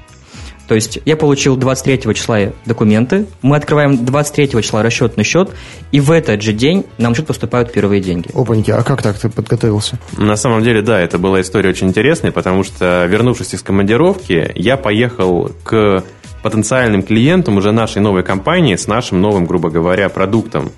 То 0.68 0.76
есть 0.76 1.00
я 1.04 1.18
получил 1.18 1.58
23 1.58 2.14
числа 2.16 2.54
документы, 2.66 3.26
мы 3.42 3.58
открываем 3.58 4.06
23 4.06 4.62
числа 4.62 4.84
расчетный 4.84 5.26
счет, 5.26 5.52
и 5.92 6.00
в 6.00 6.12
этот 6.12 6.42
же 6.42 6.54
день 6.54 6.86
нам 6.98 7.14
счет 7.14 7.28
поступают 7.28 7.74
первые 7.74 8.02
деньги. 8.02 8.30
Опаньки, 8.34 8.72
а 8.72 8.82
как 8.84 9.02
так 9.02 9.20
ты 9.20 9.28
подготовился? 9.28 10.00
На 10.18 10.38
самом 10.38 10.64
деле, 10.64 10.82
да, 10.82 10.98
это 11.02 11.18
была 11.18 11.42
история 11.42 11.72
очень 11.72 11.90
интересная, 11.90 12.32
потому 12.32 12.64
что, 12.64 13.06
вернувшись 13.06 13.54
из 13.54 13.62
командировки, 13.64 14.50
я 14.56 14.78
поехал 14.78 15.52
к 15.64 16.06
потенциальным 16.42 17.04
клиентам 17.04 17.58
уже 17.58 17.72
нашей 17.72 18.02
новой 18.02 18.24
компании 18.24 18.76
с 18.76 18.88
нашим 18.88 19.22
новым, 19.22 19.46
грубо 19.46 19.70
говоря, 19.70 20.10
продуктом 20.10 20.72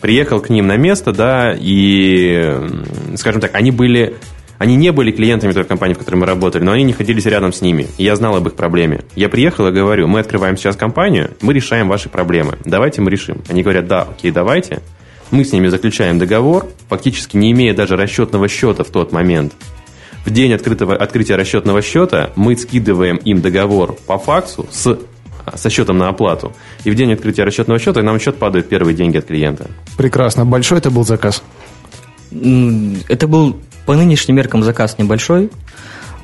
приехал 0.00 0.40
к 0.40 0.50
ним 0.50 0.66
на 0.66 0.76
место, 0.76 1.12
да, 1.12 1.54
и, 1.58 2.54
скажем 3.16 3.40
так, 3.40 3.54
они 3.54 3.70
были 3.70 4.16
они 4.58 4.76
не 4.76 4.90
были 4.90 5.10
клиентами 5.10 5.52
той 5.52 5.64
компании, 5.64 5.94
в 5.94 5.98
которой 5.98 6.16
мы 6.16 6.26
работали, 6.26 6.64
но 6.64 6.72
они 6.72 6.84
не 6.84 6.94
ходились 6.94 7.26
рядом 7.26 7.52
с 7.52 7.60
ними. 7.60 7.88
И 7.98 8.04
я 8.04 8.16
знал 8.16 8.36
об 8.36 8.46
их 8.46 8.54
проблеме. 8.54 9.00
Я 9.14 9.28
приехал 9.28 9.66
и 9.68 9.70
говорю, 9.70 10.06
мы 10.08 10.20
открываем 10.20 10.56
сейчас 10.56 10.76
компанию, 10.76 11.32
мы 11.42 11.52
решаем 11.52 11.88
ваши 11.88 12.08
проблемы. 12.08 12.56
Давайте 12.64 13.02
мы 13.02 13.10
решим. 13.10 13.42
Они 13.48 13.62
говорят, 13.62 13.86
да, 13.86 14.02
окей, 14.02 14.30
давайте. 14.30 14.80
Мы 15.30 15.44
с 15.44 15.52
ними 15.52 15.68
заключаем 15.68 16.18
договор, 16.18 16.68
фактически 16.88 17.36
не 17.36 17.52
имея 17.52 17.74
даже 17.74 17.96
расчетного 17.96 18.48
счета 18.48 18.84
в 18.84 18.88
тот 18.88 19.12
момент. 19.12 19.52
В 20.26 20.30
день 20.30 20.52
открытого, 20.52 20.96
открытия 20.96 21.36
расчетного 21.36 21.80
счета 21.82 22.32
мы 22.34 22.56
скидываем 22.56 23.16
им 23.16 23.40
договор 23.40 23.96
по 24.06 24.18
факсу 24.18 24.66
с 24.70 24.98
со 25.54 25.70
счетом 25.70 25.98
на 25.98 26.08
оплату. 26.08 26.52
И 26.82 26.90
в 26.90 26.96
день 26.96 27.12
открытия 27.12 27.44
расчетного 27.44 27.78
счета 27.78 28.02
нам 28.02 28.18
в 28.18 28.22
счет 28.22 28.36
падают 28.36 28.68
первые 28.68 28.96
деньги 28.96 29.18
от 29.18 29.26
клиента. 29.26 29.70
Прекрасно. 29.96 30.44
Большой 30.44 30.78
это 30.78 30.90
был 30.90 31.04
заказ? 31.04 31.44
Это 32.32 33.28
был 33.28 33.56
по 33.86 33.94
нынешним 33.94 34.34
меркам 34.34 34.64
заказ 34.64 34.98
небольшой. 34.98 35.50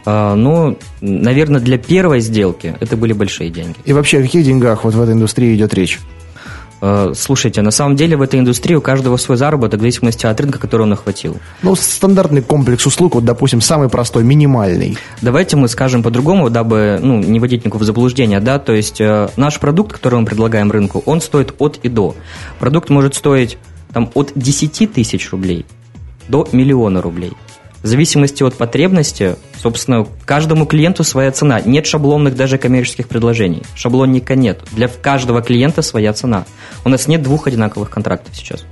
А, 0.04 0.34
но, 0.34 0.76
наверное, 1.00 1.60
для 1.60 1.78
первой 1.78 2.18
сделки 2.18 2.76
это 2.80 2.96
были 2.96 3.12
большие 3.12 3.50
деньги. 3.50 3.76
И 3.84 3.92
вообще, 3.92 4.18
о 4.18 4.22
каких 4.22 4.44
деньгах 4.44 4.82
вот 4.82 4.94
в 4.94 5.00
этой 5.00 5.14
индустрии 5.14 5.54
идет 5.54 5.72
речь? 5.74 6.00
Э, 6.85 7.12
слушайте, 7.14 7.62
на 7.62 7.71
самом 7.71 7.95
деле 7.95 8.16
в 8.16 8.23
этой 8.23 8.40
индустрии 8.40 8.75
у 8.75 8.81
каждого 8.81 9.16
свой 9.16 9.37
заработок 9.37 9.79
в 9.79 9.83
зависимости 9.83 10.27
от 10.27 10.40
рынка, 10.40 10.59
который 10.59 10.83
он 10.83 10.92
охватил. 10.92 11.37
Ну, 11.62 11.77
стандартный 11.77 12.42
комплекс 12.42 12.85
услуг, 12.85 13.14
вот, 13.14 13.25
допустим, 13.25 13.61
самый 13.61 13.88
простой, 13.88 14.25
минимальный. 14.25 14.99
Давайте 15.21 15.57
мы 15.57 15.68
скажем 15.68 16.03
по-другому, 16.03 16.51
дабы 16.51 16.99
ну, 17.01 17.21
не 17.21 17.38
вводить 17.38 17.64
никакого 17.64 17.85
в 17.85 17.87
заблуждение. 17.87 18.40
Да? 18.40 18.59
То 18.59 18.73
есть 18.73 19.01
э, 19.01 19.29
наш 19.37 19.61
продукт, 19.61 19.92
который 19.92 20.18
мы 20.18 20.27
предлагаем 20.27 20.73
рынку, 20.73 21.05
он 21.07 21.21
стоит 21.21 21.55
от 21.59 21.79
и 21.85 21.88
до. 21.88 22.16
Продукт 22.59 22.90
может 22.90 23.14
стоить 23.14 23.59
там, 23.92 24.11
от 24.14 24.33
10 24.35 24.92
тысяч 24.92 25.31
рублей 25.31 25.64
до 26.27 26.49
миллиона 26.51 27.01
рублей. 27.01 27.33
В 27.83 27.87
зависимости 27.87 28.42
от 28.42 28.55
потребности, 28.55 29.37
собственно, 29.61 30.07
каждому 30.25 30.66
клиенту 30.66 31.03
своя 31.03 31.33
цена. 31.33 31.61
Нет 31.61 31.87
шаблонных 31.87 32.37
даже 32.37 32.57
коммерческих 32.57 33.09
предложений. 33.09 33.64
Шаблонника 33.75 34.37
нет. 34.37 34.61
Для 34.71 34.88
каждого 34.88 35.42
клиента 35.42 35.83
своя 35.83 36.12
цена. 36.12 36.45
У 36.85 36.88
нас 36.88 37.09
нет 37.09 37.23
двух 37.23 37.49
одинаковых 37.49 37.90
контрактов 37.90 38.37
сейчас. 38.37 38.64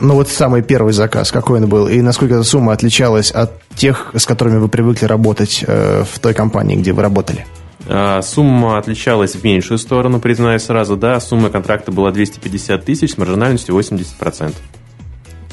Ну 0.00 0.14
вот 0.14 0.28
самый 0.28 0.62
первый 0.62 0.92
заказ, 0.92 1.32
какой 1.32 1.60
он 1.60 1.68
был, 1.68 1.88
и 1.88 2.00
насколько 2.02 2.34
эта 2.34 2.42
сумма 2.42 2.72
отличалась 2.72 3.30
от 3.30 3.52
тех, 3.76 4.10
с 4.14 4.26
которыми 4.26 4.58
вы 4.58 4.68
привыкли 4.68 5.06
работать 5.06 5.64
э, 5.66 6.04
в 6.10 6.18
той 6.18 6.34
компании, 6.34 6.76
где 6.76 6.92
вы 6.92 7.02
работали? 7.02 7.46
А, 7.86 8.22
сумма 8.22 8.78
отличалась 8.78 9.34
в 9.34 9.44
меньшую 9.44 9.78
сторону, 9.78 10.20
признаюсь 10.20 10.62
сразу, 10.62 10.96
да. 10.96 11.20
Сумма 11.20 11.50
контракта 11.50 11.92
была 11.92 12.10
250 12.10 12.84
тысяч 12.84 13.12
с 13.12 13.18
маржинальностью 13.18 13.78
80%. 13.78 14.54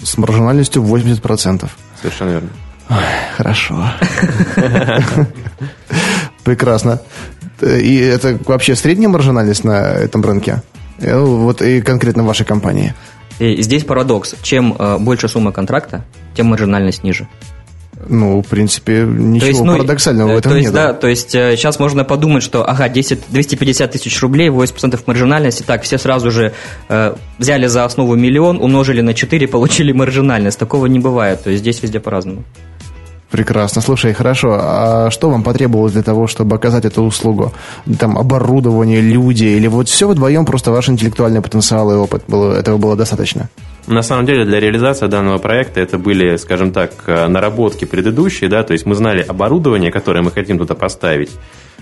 С 0.04 0.18
маржинальностью 0.18 0.82
80%. 0.82 1.70
Совершенно 2.02 2.30
верно. 2.32 2.50
Ой, 2.90 2.98
хорошо. 3.38 3.86
Прекрасно. 6.44 7.00
И 7.62 7.98
это 7.98 8.38
вообще 8.46 8.76
средняя 8.76 9.10
маржинальность 9.10 9.64
на 9.64 9.94
этом 9.94 10.24
рынке? 10.24 10.64
Э, 11.00 11.20
вот 11.20 11.62
и 11.62 11.82
конкретно 11.82 12.24
в 12.24 12.26
вашей 12.26 12.46
компании. 12.46 12.94
И 13.40 13.62
здесь 13.62 13.84
парадокс. 13.84 14.36
Чем 14.42 14.76
э, 14.78 14.98
больше 15.00 15.28
сумма 15.28 15.52
контракта, 15.52 16.04
тем 16.36 16.48
маржинальность 16.48 17.04
ниже. 17.04 17.28
Ну, 18.08 18.42
в 18.42 18.48
принципе, 18.48 19.06
ничего 19.08 19.48
есть, 19.48 19.62
ну, 19.62 19.74
парадоксального 19.74 20.34
в 20.34 20.38
этом 20.38 20.52
то 20.52 20.58
есть, 20.58 20.66
нет. 20.68 20.74
Да, 20.74 20.94
то 20.94 21.08
есть 21.08 21.32
сейчас 21.32 21.78
э, 21.78 21.82
можно 21.82 22.04
подумать, 22.04 22.44
что, 22.44 22.68
ага, 22.68 22.90
10, 22.90 23.20
250 23.30 23.92
тысяч 23.92 24.22
рублей, 24.22 24.50
80% 24.50 25.00
маржинальности, 25.06 25.64
так, 25.64 25.84
все 25.84 25.98
сразу 25.98 26.32
же 26.32 26.54
э, 26.90 27.16
взяли 27.38 27.68
за 27.68 27.86
основу 27.86 28.16
миллион, 28.16 28.58
умножили 28.62 29.02
на 29.02 29.14
4, 29.14 29.48
получили 29.48 29.92
маржинальность. 29.92 30.60
Такого 30.60 30.86
не 30.88 31.00
бывает, 31.00 31.44
то 31.44 31.50
есть 31.50 31.62
здесь 31.62 31.82
везде 31.82 32.00
по-разному. 32.00 32.44
Прекрасно. 33.32 33.82
Слушай, 33.82 34.14
хорошо. 34.14 34.60
А 34.62 35.10
что 35.10 35.30
вам 35.30 35.44
потребовалось 35.44 35.94
для 35.94 36.04
того, 36.04 36.28
чтобы 36.28 36.58
оказать 36.58 36.84
эту 36.84 37.04
услугу? 37.04 37.54
Там 37.98 38.18
оборудование, 38.18 39.00
люди, 39.00 39.46
или 39.46 39.68
вот 39.68 39.88
все 39.88 40.10
вдвоем 40.10 40.46
просто 40.46 40.72
ваш 40.72 40.90
интеллектуальный 40.90 41.42
потенциал 41.42 41.90
и 41.92 41.96
опыт 41.96 42.24
было, 42.28 42.54
этого 42.54 42.78
было 42.78 42.98
достаточно? 42.98 43.50
На 43.88 44.04
самом 44.04 44.26
деле 44.26 44.46
для 44.46 44.60
реализации 44.60 45.08
данного 45.08 45.38
проекта 45.38 45.82
это 45.82 45.98
были, 45.98 46.36
скажем 46.38 46.72
так, 46.72 46.92
наработки 47.08 47.86
предыдущие, 47.86 48.50
да, 48.50 48.64
то 48.64 48.74
есть 48.74 48.86
мы 48.86 48.96
знали 48.96 49.22
оборудование, 49.22 49.92
которое 49.92 50.22
мы 50.22 50.32
хотим 50.32 50.58
туда 50.58 50.76
поставить. 50.76 51.32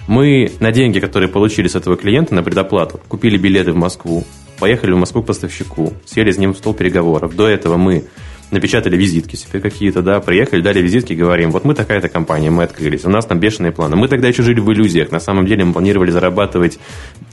Мы 0.08 0.52
на 0.60 0.72
деньги, 0.72 1.00
которые 1.00 1.30
получили 1.30 1.68
с 1.68 1.76
этого 1.76 1.98
клиента 1.98 2.34
на 2.34 2.42
предоплату, 2.42 3.00
купили 3.08 3.38
билеты 3.38 3.74
в 3.74 3.76
Москву, 3.76 4.24
поехали 4.60 4.94
в 4.94 4.98
Москву 4.98 5.22
к 5.22 5.28
поставщику, 5.28 5.94
сели 6.06 6.32
с 6.32 6.38
ним 6.38 6.54
в 6.54 6.58
стол 6.58 6.74
переговоров. 6.74 7.36
До 7.36 7.48
этого 7.48 7.78
мы 7.78 8.06
напечатали 8.52 8.98
визитки 8.98 9.36
себе 9.36 9.60
какие-то, 9.60 10.02
да, 10.02 10.20
приехали, 10.20 10.62
дали 10.62 10.82
визитки, 10.82 11.14
говорим, 11.14 11.52
вот 11.52 11.66
мы 11.66 11.76
такая-то 11.76 12.10
компания, 12.10 12.50
мы 12.50 12.64
открылись, 12.64 13.06
у 13.06 13.10
нас 13.10 13.26
там 13.26 13.40
бешеные 13.40 13.72
планы. 13.72 13.96
Мы 13.96 14.08
тогда 14.08 14.28
еще 14.28 14.44
жили 14.44 14.60
в 14.60 14.72
иллюзиях, 14.72 15.12
на 15.12 15.20
самом 15.20 15.46
деле 15.46 15.66
мы 15.66 15.74
планировали 15.74 16.12
зарабатывать 16.12 16.80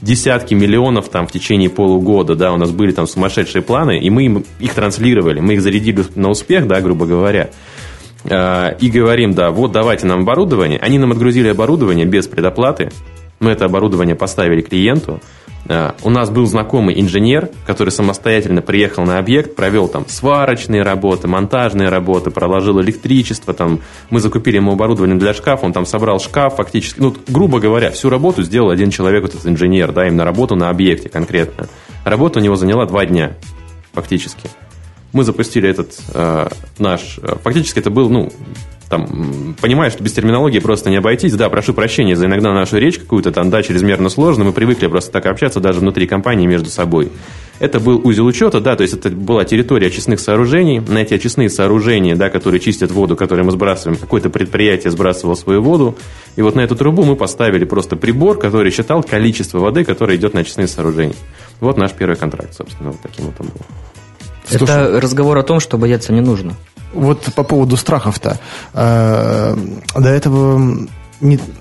десятки 0.01 0.53
миллионов 0.53 1.09
там 1.09 1.27
в 1.27 1.31
течение 1.31 1.69
полугода, 1.69 2.35
да, 2.35 2.51
у 2.53 2.57
нас 2.57 2.71
были 2.71 2.91
там 2.91 3.07
сумасшедшие 3.07 3.61
планы, 3.61 3.99
и 3.99 4.09
мы 4.09 4.25
им, 4.25 4.45
их 4.59 4.73
транслировали, 4.73 5.39
мы 5.39 5.53
их 5.53 5.61
зарядили 5.61 6.03
на 6.15 6.29
успех, 6.29 6.67
да, 6.67 6.81
грубо 6.81 7.05
говоря, 7.05 7.49
а, 8.29 8.69
и 8.79 8.89
говорим, 8.89 9.33
да, 9.33 9.51
вот 9.51 9.71
давайте 9.71 10.05
нам 10.05 10.21
оборудование. 10.21 10.79
Они 10.79 10.99
нам 10.99 11.11
отгрузили 11.11 11.47
оборудование 11.47 12.05
без 12.05 12.27
предоплаты, 12.27 12.91
мы 13.39 13.51
это 13.51 13.65
оборудование 13.65 14.15
поставили 14.15 14.61
клиенту, 14.61 15.21
у 16.03 16.09
нас 16.09 16.29
был 16.29 16.45
знакомый 16.45 16.99
инженер, 16.99 17.49
который 17.65 17.89
самостоятельно 17.89 18.61
приехал 18.61 19.03
на 19.03 19.17
объект, 19.17 19.55
провел 19.55 19.89
там 19.89 20.05
сварочные 20.07 20.81
работы, 20.81 21.27
монтажные 21.27 21.89
работы, 21.89 22.31
проложил 22.31 22.79
электричество, 22.81 23.53
там, 23.53 23.81
мы 24.09 24.21
закупили 24.21 24.55
ему 24.55 24.71
оборудование 24.71 25.17
для 25.17 25.33
шкафа, 25.33 25.65
он 25.65 25.73
там 25.73 25.85
собрал 25.85 26.19
шкаф 26.19 26.55
фактически, 26.55 27.01
ну, 27.01 27.15
грубо 27.27 27.59
говоря, 27.59 27.91
всю 27.91 28.09
работу 28.09 28.43
сделал 28.43 28.69
один 28.69 28.91
человек, 28.91 29.23
вот 29.23 29.33
этот 29.33 29.45
инженер, 29.45 29.91
да, 29.91 30.07
именно 30.07 30.23
работу 30.23 30.55
на 30.55 30.69
объекте 30.69 31.09
конкретно. 31.09 31.67
Работа 32.05 32.39
у 32.39 32.41
него 32.41 32.55
заняла 32.55 32.85
два 32.85 33.05
дня, 33.05 33.35
фактически. 33.91 34.49
Мы 35.11 35.23
запустили 35.23 35.69
этот 35.69 35.93
э, 36.13 36.47
наш, 36.79 37.19
э, 37.21 37.35
фактически 37.43 37.79
это 37.79 37.89
был, 37.89 38.09
ну, 38.09 38.29
там, 38.89 39.55
понимаю, 39.61 39.91
что 39.91 40.03
без 40.03 40.13
терминологии 40.13 40.59
просто 40.59 40.89
не 40.89 40.97
обойтись. 40.97 41.33
Да, 41.33 41.49
прошу 41.49 41.73
прощения 41.73 42.15
за 42.15 42.25
иногда 42.25 42.53
нашу 42.53 42.77
речь 42.77 42.97
какую-то 42.97 43.31
там, 43.31 43.49
да, 43.49 43.61
чрезмерно 43.61 44.09
сложно. 44.09 44.45
Мы 44.45 44.53
привыкли 44.53 44.87
просто 44.87 45.11
так 45.11 45.25
общаться 45.25 45.59
даже 45.59 45.79
внутри 45.79 46.07
компании 46.07 46.47
между 46.47 46.69
собой. 46.69 47.11
Это 47.59 47.79
был 47.79 47.99
узел 48.03 48.25
учета, 48.25 48.59
да, 48.61 48.75
то 48.75 48.83
есть 48.83 48.93
это 48.93 49.09
была 49.09 49.43
территория 49.43 49.87
очистных 49.87 50.19
сооружений. 50.19 50.79
На 50.79 50.99
эти 50.99 51.15
очистные 51.15 51.49
сооружения, 51.49 52.15
да, 52.15 52.29
которые 52.29 52.59
чистят 52.59 52.91
воду, 52.91 53.15
которые 53.15 53.43
мы 53.45 53.51
сбрасываем, 53.51 53.97
какое-то 53.99 54.29
предприятие 54.29 54.91
сбрасывало 54.91 55.35
свою 55.35 55.61
воду. 55.61 55.97
И 56.35 56.41
вот 56.41 56.55
на 56.55 56.61
эту 56.61 56.75
трубу 56.75 57.03
мы 57.03 57.15
поставили 57.15 57.65
просто 57.65 57.95
прибор, 57.95 58.37
который 58.37 58.71
считал 58.71 59.03
количество 59.03 59.59
воды, 59.59 59.83
которое 59.83 60.17
идет 60.17 60.33
на 60.35 60.41
очистные 60.41 60.67
сооружения. 60.67 61.15
Вот 61.59 61.77
наш 61.77 61.93
первый 61.93 62.15
контракт, 62.15 62.53
собственно, 62.53 62.91
вот 62.91 63.01
таким 63.01 63.25
вот 63.25 63.35
он 63.39 63.47
был. 63.47 63.61
Это 64.49 65.01
разговор 65.01 65.37
о 65.39 65.43
том, 65.43 65.59
что 65.59 65.77
бояться 65.77 66.13
не 66.13 66.21
нужно. 66.21 66.53
Вот 66.93 67.23
по 67.35 67.43
поводу 67.43 67.77
страхов-то. 67.77 68.39
Э, 68.73 69.55
до 69.95 70.09
этого 70.09 70.87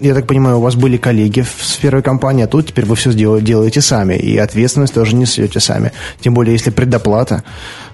я 0.00 0.14
так 0.14 0.26
понимаю, 0.26 0.58
у 0.58 0.60
вас 0.60 0.74
были 0.74 0.96
коллеги 0.98 1.40
в 1.40 1.78
первой 1.80 2.02
компании, 2.02 2.44
а 2.44 2.46
тут 2.46 2.66
теперь 2.66 2.84
вы 2.84 2.94
все 2.94 3.12
делаете 3.12 3.80
сами, 3.80 4.14
и 4.14 4.36
ответственность 4.36 4.94
тоже 4.94 5.16
несете 5.16 5.60
сами. 5.60 5.92
Тем 6.20 6.34
более, 6.34 6.52
если 6.52 6.70
предоплата, 6.70 7.42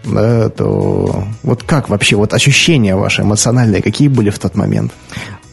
да, 0.05 0.49
то 0.49 1.25
вот 1.43 1.63
как 1.63 1.89
вообще, 1.89 2.17
вот 2.17 2.35
ощущения 2.35 2.97
ваши 2.97 3.23
эмоциональные, 3.23 3.83
какие 3.83 4.09
были 4.09 4.31
в 4.31 4.39
тот 4.39 4.57
момент? 4.57 4.93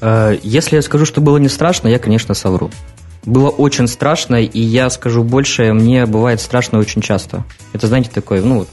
Э, 0.01 0.35
если 0.41 0.77
я 0.77 0.81
скажу, 0.81 1.05
что 1.05 1.21
было 1.21 1.37
не 1.37 1.49
страшно, 1.49 1.87
я, 1.87 1.99
конечно, 1.99 2.33
совру. 2.33 2.71
Было 3.25 3.49
очень 3.49 3.87
страшно, 3.87 4.41
и 4.41 4.59
я 4.59 4.89
скажу 4.89 5.23
больше, 5.23 5.73
мне 5.73 6.05
бывает 6.05 6.41
страшно 6.41 6.79
очень 6.79 7.01
часто. 7.01 7.43
Это, 7.73 7.87
знаете, 7.87 8.09
такое, 8.11 8.41
ну, 8.41 8.65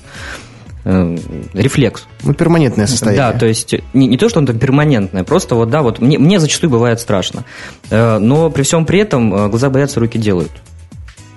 э, 0.86 1.16
рефлекс. 1.52 2.06
Ну, 2.22 2.32
перманентное 2.32 2.86
состояние. 2.86 3.32
Да, 3.32 3.38
то 3.38 3.46
есть 3.46 3.74
не, 3.92 4.06
не 4.06 4.16
то, 4.16 4.28
что 4.28 4.38
он 4.38 4.46
там 4.46 4.58
перманентное, 4.58 5.24
просто 5.24 5.54
вот, 5.54 5.68
да, 5.68 5.82
вот 5.82 6.00
мне, 6.00 6.18
мне 6.18 6.40
зачастую 6.40 6.70
бывает 6.70 7.00
страшно. 7.00 7.44
Э, 7.90 8.18
но 8.18 8.50
при 8.50 8.62
всем 8.62 8.86
при 8.86 9.00
этом 9.00 9.34
э, 9.34 9.48
глаза 9.48 9.68
боятся, 9.68 10.00
руки 10.00 10.18
делают. 10.18 10.52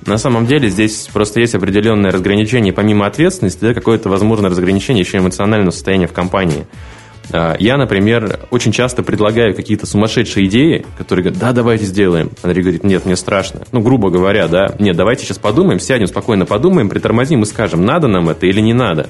На 0.06 0.18
самом 0.18 0.46
деле 0.46 0.70
здесь 0.70 1.10
просто 1.12 1.42
есть 1.42 1.56
определенное 1.56 2.12
разграничение, 2.12 2.72
помимо 2.72 3.06
ответственности, 3.06 3.60
да, 3.62 3.74
какое-то 3.74 4.10
возможное 4.10 4.50
разграничение 4.50 5.04
еще 5.04 5.18
эмоционального 5.18 5.72
состояния 5.72 6.08
в 6.08 6.14
компании. 6.14 6.66
Э, 7.32 7.56
я, 7.60 7.78
например, 7.78 8.40
очень 8.52 8.72
часто 8.72 9.04
предлагаю 9.04 9.56
какие-то 9.56 9.86
сумасшедшие 9.86 10.48
идеи, 10.48 10.86
которые 10.98 11.24
говорят, 11.24 11.42
да, 11.42 11.52
давайте 11.54 11.86
сделаем. 11.86 12.32
Андрей 12.44 12.62
говорит, 12.62 12.84
нет, 12.84 13.06
мне 13.06 13.16
страшно. 13.16 13.62
Ну, 13.72 13.82
грубо 13.82 14.10
говоря, 14.10 14.48
да, 14.48 14.76
нет, 14.80 14.96
давайте 14.96 15.26
сейчас 15.26 15.38
подумаем, 15.38 15.80
сядем, 15.80 16.08
спокойно 16.08 16.46
подумаем, 16.46 16.90
притормозим 16.90 17.44
и 17.44 17.46
скажем, 17.46 17.84
надо 17.86 18.08
нам 18.08 18.30
это 18.30 18.46
или 18.46 18.62
не 18.62 18.74
надо. 18.74 19.10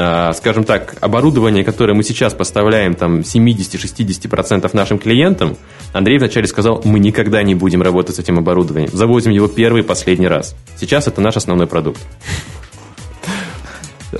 А, 0.00 0.32
скажем 0.32 0.62
так, 0.62 0.94
оборудование, 1.00 1.64
которое 1.64 1.92
мы 1.92 2.04
сейчас 2.04 2.32
поставляем 2.32 2.94
там 2.94 3.20
70-60% 3.20 4.70
нашим 4.72 5.00
клиентам, 5.00 5.56
Андрей 5.92 6.18
вначале 6.18 6.46
сказал, 6.46 6.80
мы 6.84 7.00
никогда 7.00 7.42
не 7.42 7.56
будем 7.56 7.82
работать 7.82 8.14
с 8.14 8.18
этим 8.20 8.38
оборудованием. 8.38 8.90
Завозим 8.92 9.32
его 9.32 9.48
первый 9.48 9.82
и 9.82 9.84
последний 9.84 10.28
раз. 10.28 10.54
Сейчас 10.76 11.08
это 11.08 11.20
наш 11.20 11.36
основной 11.36 11.66
продукт. 11.66 12.00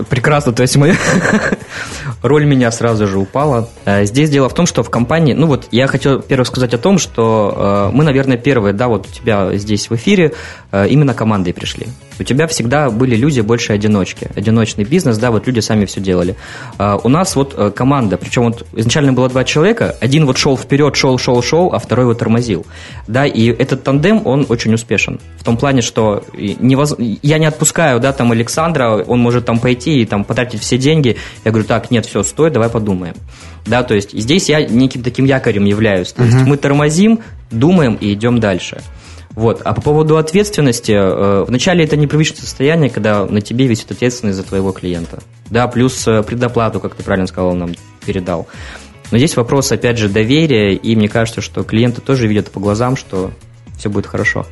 Прекрасно, 0.09 0.53
то 0.53 0.63
есть 0.63 0.77
мы... 0.77 0.95
роль 2.23 2.45
меня 2.45 2.71
сразу 2.71 3.07
же 3.07 3.19
упала. 3.19 3.69
Э, 3.85 4.05
здесь 4.05 4.31
дело 4.31 4.49
в 4.49 4.55
том, 4.55 4.67
что 4.67 4.83
в 4.83 4.91
компании... 4.91 5.35
Ну 5.35 5.47
вот, 5.47 5.69
я 5.71 5.87
хотел 5.87 6.21
первое 6.21 6.45
сказать 6.45 6.75
о 6.75 6.79
том, 6.79 6.99
что 6.99 7.89
э, 7.91 7.97
мы, 7.97 8.05
наверное, 8.05 8.37
первые, 8.37 8.73
да, 8.73 8.89
вот 8.89 9.07
у 9.07 9.11
тебя 9.11 9.55
здесь 9.57 9.91
в 9.91 9.95
эфире 9.95 10.33
э, 10.73 10.89
именно 10.89 11.15
командой 11.15 11.53
пришли. 11.53 11.87
У 12.21 12.25
тебя 12.25 12.47
всегда 12.49 12.91
были 12.91 13.15
люди 13.15 13.41
больше 13.41 13.73
одиночки. 13.73 14.29
Одиночный 14.35 14.85
бизнес, 14.85 15.19
да, 15.19 15.31
вот 15.31 15.47
люди 15.47 15.61
сами 15.61 15.85
все 15.85 16.01
делали. 16.01 16.35
У 16.79 17.09
нас 17.09 17.37
вот 17.37 17.75
команда, 17.77 18.17
причем 18.17 18.47
вот 18.47 18.67
изначально 18.73 19.13
было 19.13 19.29
два 19.29 19.45
человека, 19.45 19.95
один 20.01 20.27
вот 20.27 20.37
шел 20.37 20.57
вперед, 20.57 20.97
шел, 20.97 21.17
шел, 21.17 21.41
шел, 21.43 21.73
а 21.73 21.79
второй 21.79 22.07
его 22.07 22.15
тормозил. 22.15 22.67
Да, 23.07 23.25
и 23.25 23.47
этот 23.47 23.85
тандем, 23.85 24.23
он 24.25 24.47
очень 24.49 24.75
успешен. 24.75 25.21
В 25.39 25.45
том 25.45 25.57
плане, 25.57 25.81
что 25.81 26.25
невоз... 26.35 26.97
я 26.99 27.39
не 27.39 27.47
отпускаю, 27.47 28.01
да, 28.01 28.13
там 28.13 28.33
Александра, 28.33 29.05
он 29.07 29.21
может 29.21 29.47
там 29.47 29.61
пойти 29.61 29.78
и 29.87 30.05
там 30.05 30.25
потратить 30.25 30.61
все 30.61 30.79
деньги. 30.79 31.17
Я 31.45 31.51
говорю, 31.51 31.67
так, 31.67 31.91
нет, 31.91 32.07
все, 32.07 32.23
стой, 32.23 32.51
давай 32.51 32.69
подумаем. 32.69 33.15
Да, 33.67 33.83
то 33.83 33.95
есть 33.95 34.13
здесь 34.13 34.49
я 34.49 34.63
неким 34.65 35.03
таким 35.03 35.25
якорем 35.25 35.65
являюсь. 35.65 36.13
То 36.13 36.25
есть 36.25 36.37
uh-huh. 36.37 36.47
мы 36.47 36.57
тормозим, 36.57 37.21
думаем 37.51 37.97
и 38.01 38.13
идем 38.13 38.41
дальше. 38.41 38.83
Вот. 39.39 39.63
А 39.65 39.73
по 39.73 39.81
поводу 39.81 40.17
ответственности, 40.17 40.93
э, 40.93 41.45
вначале 41.47 41.85
это 41.85 41.97
непривычное 41.97 42.41
состояние, 42.41 42.91
когда 42.91 43.25
на 43.25 43.41
тебе 43.41 43.67
висит 43.67 43.91
ответственность 43.93 44.37
за 44.37 44.43
твоего 44.43 44.73
клиента. 44.73 45.21
Да, 45.49 45.69
плюс 45.69 46.09
э, 46.09 46.23
предоплату, 46.23 46.81
как 46.81 46.97
ты 46.97 47.05
правильно 47.05 47.29
сказал, 47.29 47.51
он 47.51 47.59
нам 47.59 47.75
передал. 48.05 48.49
Но 49.11 49.19
здесь 49.19 49.37
вопрос, 49.37 49.71
опять 49.71 49.97
же, 49.97 50.09
доверия, 50.09 50.75
и 50.75 50.97
мне 50.97 51.09
кажется, 51.09 51.41
что 51.41 51.63
клиенты 51.63 52.01
тоже 52.01 52.27
видят 52.27 52.51
по 52.51 52.61
глазам, 52.61 52.97
что 52.97 53.31
все 53.79 53.89
будет 53.89 54.07
хорошо. 54.07 54.47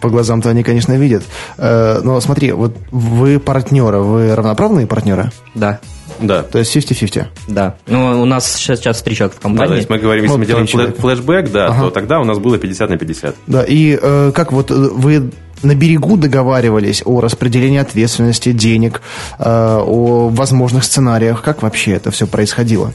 По 0.00 0.08
глазам-то 0.08 0.50
они, 0.50 0.62
конечно, 0.62 0.92
видят. 0.94 1.22
Э, 1.58 2.00
но 2.02 2.20
смотри, 2.20 2.52
вот 2.52 2.76
вы 2.90 3.38
партнеры, 3.38 3.98
вы 4.00 4.34
равноправные 4.34 4.86
партнеры? 4.86 5.30
Да. 5.54 5.80
Да. 6.20 6.42
То 6.42 6.58
есть 6.58 6.74
50-50? 6.74 7.26
Да. 7.48 7.74
Ну, 7.86 8.22
у 8.22 8.24
нас 8.24 8.54
сейчас, 8.54 8.78
сейчас 8.80 9.02
три 9.02 9.14
человека 9.14 9.36
в 9.36 9.42
Да, 9.42 9.48
компании. 9.48 9.68
то 9.70 9.76
есть 9.76 9.90
мы 9.90 9.98
говорим, 9.98 10.22
если 10.24 10.34
Ну, 10.34 10.38
мы 10.40 10.46
делаем 10.46 10.66
человека. 10.66 11.00
флешбэк, 11.00 11.50
да, 11.52 11.66
Ага. 11.66 11.82
то 11.84 11.90
тогда 11.90 12.20
у 12.20 12.24
нас 12.24 12.38
было 12.38 12.58
50 12.58 12.88
на 12.90 12.96
50. 12.96 13.34
Да, 13.46 13.62
и 13.64 13.98
э, 14.00 14.32
как 14.34 14.50
вот 14.52 14.70
э, 14.70 14.74
вы 14.74 15.30
на 15.62 15.74
берегу 15.74 16.16
договаривались 16.16 17.02
о 17.04 17.20
распределении 17.20 17.78
ответственности, 17.78 18.52
денег, 18.52 19.02
э, 19.38 19.44
о 19.46 20.28
возможных 20.30 20.84
сценариях? 20.84 21.42
Как 21.42 21.62
вообще 21.62 21.92
это 21.92 22.10
все 22.10 22.26
происходило? 22.26 22.92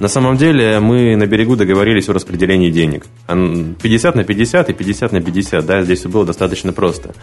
На 0.00 0.06
самом 0.06 0.36
деле 0.36 0.78
мы 0.78 1.16
на 1.16 1.26
берегу 1.26 1.56
договорились 1.56 2.08
о 2.08 2.12
распределении 2.12 2.70
денег. 2.70 3.06
Ан- 3.26 3.74
50 3.82 4.14
на 4.14 4.22
50 4.22 4.70
и 4.70 4.72
50 4.72 5.10
на 5.12 5.20
50, 5.20 5.66
да, 5.66 5.82
здесь 5.82 6.00
все 6.00 6.08
было 6.08 6.24
достаточно 6.24 6.72
просто. 6.72 7.14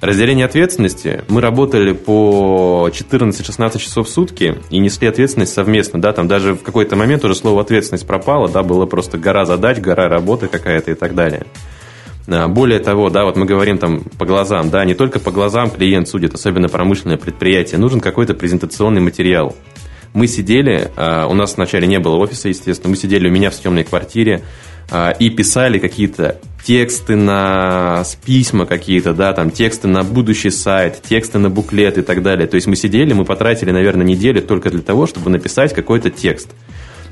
Разделение 0.00 0.44
ответственности. 0.46 1.22
Мы 1.28 1.40
работали 1.40 1.92
по 1.92 2.90
14-16 2.92 3.78
часов 3.78 4.08
в 4.08 4.10
сутки 4.10 4.56
и 4.70 4.78
несли 4.78 5.06
ответственность 5.06 5.54
совместно, 5.54 6.00
да, 6.00 6.12
там 6.12 6.26
даже 6.26 6.54
в 6.54 6.62
какой-то 6.62 6.96
момент 6.96 7.24
уже 7.24 7.36
слово 7.36 7.60
ответственность 7.60 8.06
пропало, 8.06 8.48
да, 8.48 8.64
было 8.64 8.84
просто 8.86 9.16
гора 9.16 9.44
задач, 9.44 9.78
гора 9.78 10.08
работы 10.08 10.48
какая-то 10.48 10.90
и 10.90 10.94
так 10.94 11.14
далее. 11.14 11.46
А, 12.26 12.48
Более 12.48 12.80
того, 12.80 13.10
да, 13.10 13.24
вот 13.26 13.36
мы 13.36 13.46
говорим 13.46 13.78
там 13.78 14.02
по 14.18 14.26
глазам, 14.26 14.70
да, 14.70 14.84
не 14.84 14.94
только 14.94 15.20
по 15.20 15.30
глазам 15.30 15.70
клиент 15.70 16.08
судит, 16.08 16.34
особенно 16.34 16.68
промышленное 16.68 17.16
предприятие, 17.16 17.78
нужен 17.78 18.00
какой-то 18.00 18.34
презентационный 18.34 19.00
материал. 19.00 19.54
Мы 20.14 20.28
сидели, 20.28 20.92
а, 20.96 21.26
у 21.26 21.34
нас 21.34 21.56
вначале 21.56 21.88
не 21.88 21.98
было 21.98 22.14
офиса, 22.14 22.48
естественно, 22.48 22.90
мы 22.90 22.96
сидели 22.96 23.28
у 23.28 23.32
меня 23.32 23.50
в 23.50 23.54
съемной 23.54 23.82
квартире 23.82 24.42
а, 24.88 25.10
и 25.10 25.28
писали 25.28 25.80
какие-то 25.80 26.38
тексты 26.64 27.16
на 27.16 28.04
письма 28.24 28.64
какие-то, 28.64 29.12
да, 29.12 29.32
там 29.32 29.50
тексты 29.50 29.88
на 29.88 30.04
будущий 30.04 30.50
сайт, 30.50 31.02
тексты 31.02 31.38
на 31.38 31.50
буклет 31.50 31.98
и 31.98 32.02
так 32.02 32.22
далее. 32.22 32.46
То 32.46 32.54
есть 32.54 32.68
мы 32.68 32.76
сидели, 32.76 33.12
мы 33.12 33.24
потратили, 33.24 33.72
наверное, 33.72 34.06
неделю 34.06 34.40
только 34.40 34.70
для 34.70 34.82
того, 34.82 35.08
чтобы 35.08 35.30
написать 35.30 35.74
какой-то 35.74 36.10
текст. 36.10 36.48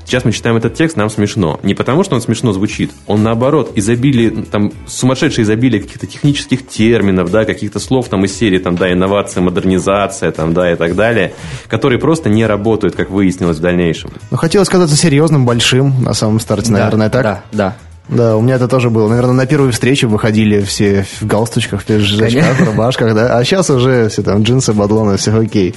Сейчас 0.05 0.25
мы 0.25 0.31
читаем 0.31 0.57
этот 0.57 0.73
текст, 0.75 0.97
нам 0.97 1.09
смешно. 1.09 1.59
Не 1.63 1.73
потому, 1.73 2.03
что 2.03 2.15
он 2.15 2.21
смешно 2.21 2.53
звучит, 2.53 2.91
он 3.07 3.23
наоборот, 3.23 3.71
изобилие, 3.75 4.31
там, 4.31 4.71
сумасшедшее 4.85 5.43
изобилие 5.43 5.81
каких-то 5.81 6.07
технических 6.07 6.67
терминов, 6.67 7.31
да, 7.31 7.45
каких-то 7.45 7.79
слов 7.79 8.09
там 8.09 8.25
из 8.25 8.37
серии, 8.37 8.59
там, 8.59 8.75
да, 8.75 8.91
инновация, 8.91 9.41
модернизация, 9.41 10.31
там, 10.31 10.53
да, 10.53 10.71
и 10.71 10.75
так 10.75 10.95
далее, 10.95 11.33
которые 11.67 11.99
просто 11.99 12.29
не 12.29 12.45
работают, 12.45 12.95
как 12.95 13.09
выяснилось 13.09 13.57
в 13.57 13.61
дальнейшем. 13.61 14.11
Ну, 14.31 14.37
хотелось 14.37 14.69
казаться 14.69 14.95
серьезным, 14.95 15.45
большим 15.45 16.03
на 16.03 16.13
самом 16.13 16.39
старте, 16.39 16.71
Да, 16.71 16.79
наверное, 16.79 17.09
так? 17.09 17.23
Да, 17.23 17.43
да. 17.51 17.75
Да, 18.09 18.35
у 18.35 18.41
меня 18.41 18.55
это 18.55 18.67
тоже 18.67 18.89
было. 18.89 19.07
Наверное, 19.07 19.33
на 19.33 19.45
первую 19.45 19.71
встречу 19.71 20.09
выходили 20.09 20.61
все 20.61 21.05
в 21.21 21.25
галстучках, 21.25 21.81
в 21.81 21.85
пиджачках, 21.85 22.59
в 22.59 22.65
рубашках, 22.65 23.15
да. 23.15 23.37
А 23.37 23.43
сейчас 23.45 23.69
уже 23.69 24.09
все 24.09 24.21
там 24.23 24.43
джинсы, 24.43 24.73
бадлоны, 24.73 25.15
все 25.17 25.33
окей. 25.37 25.73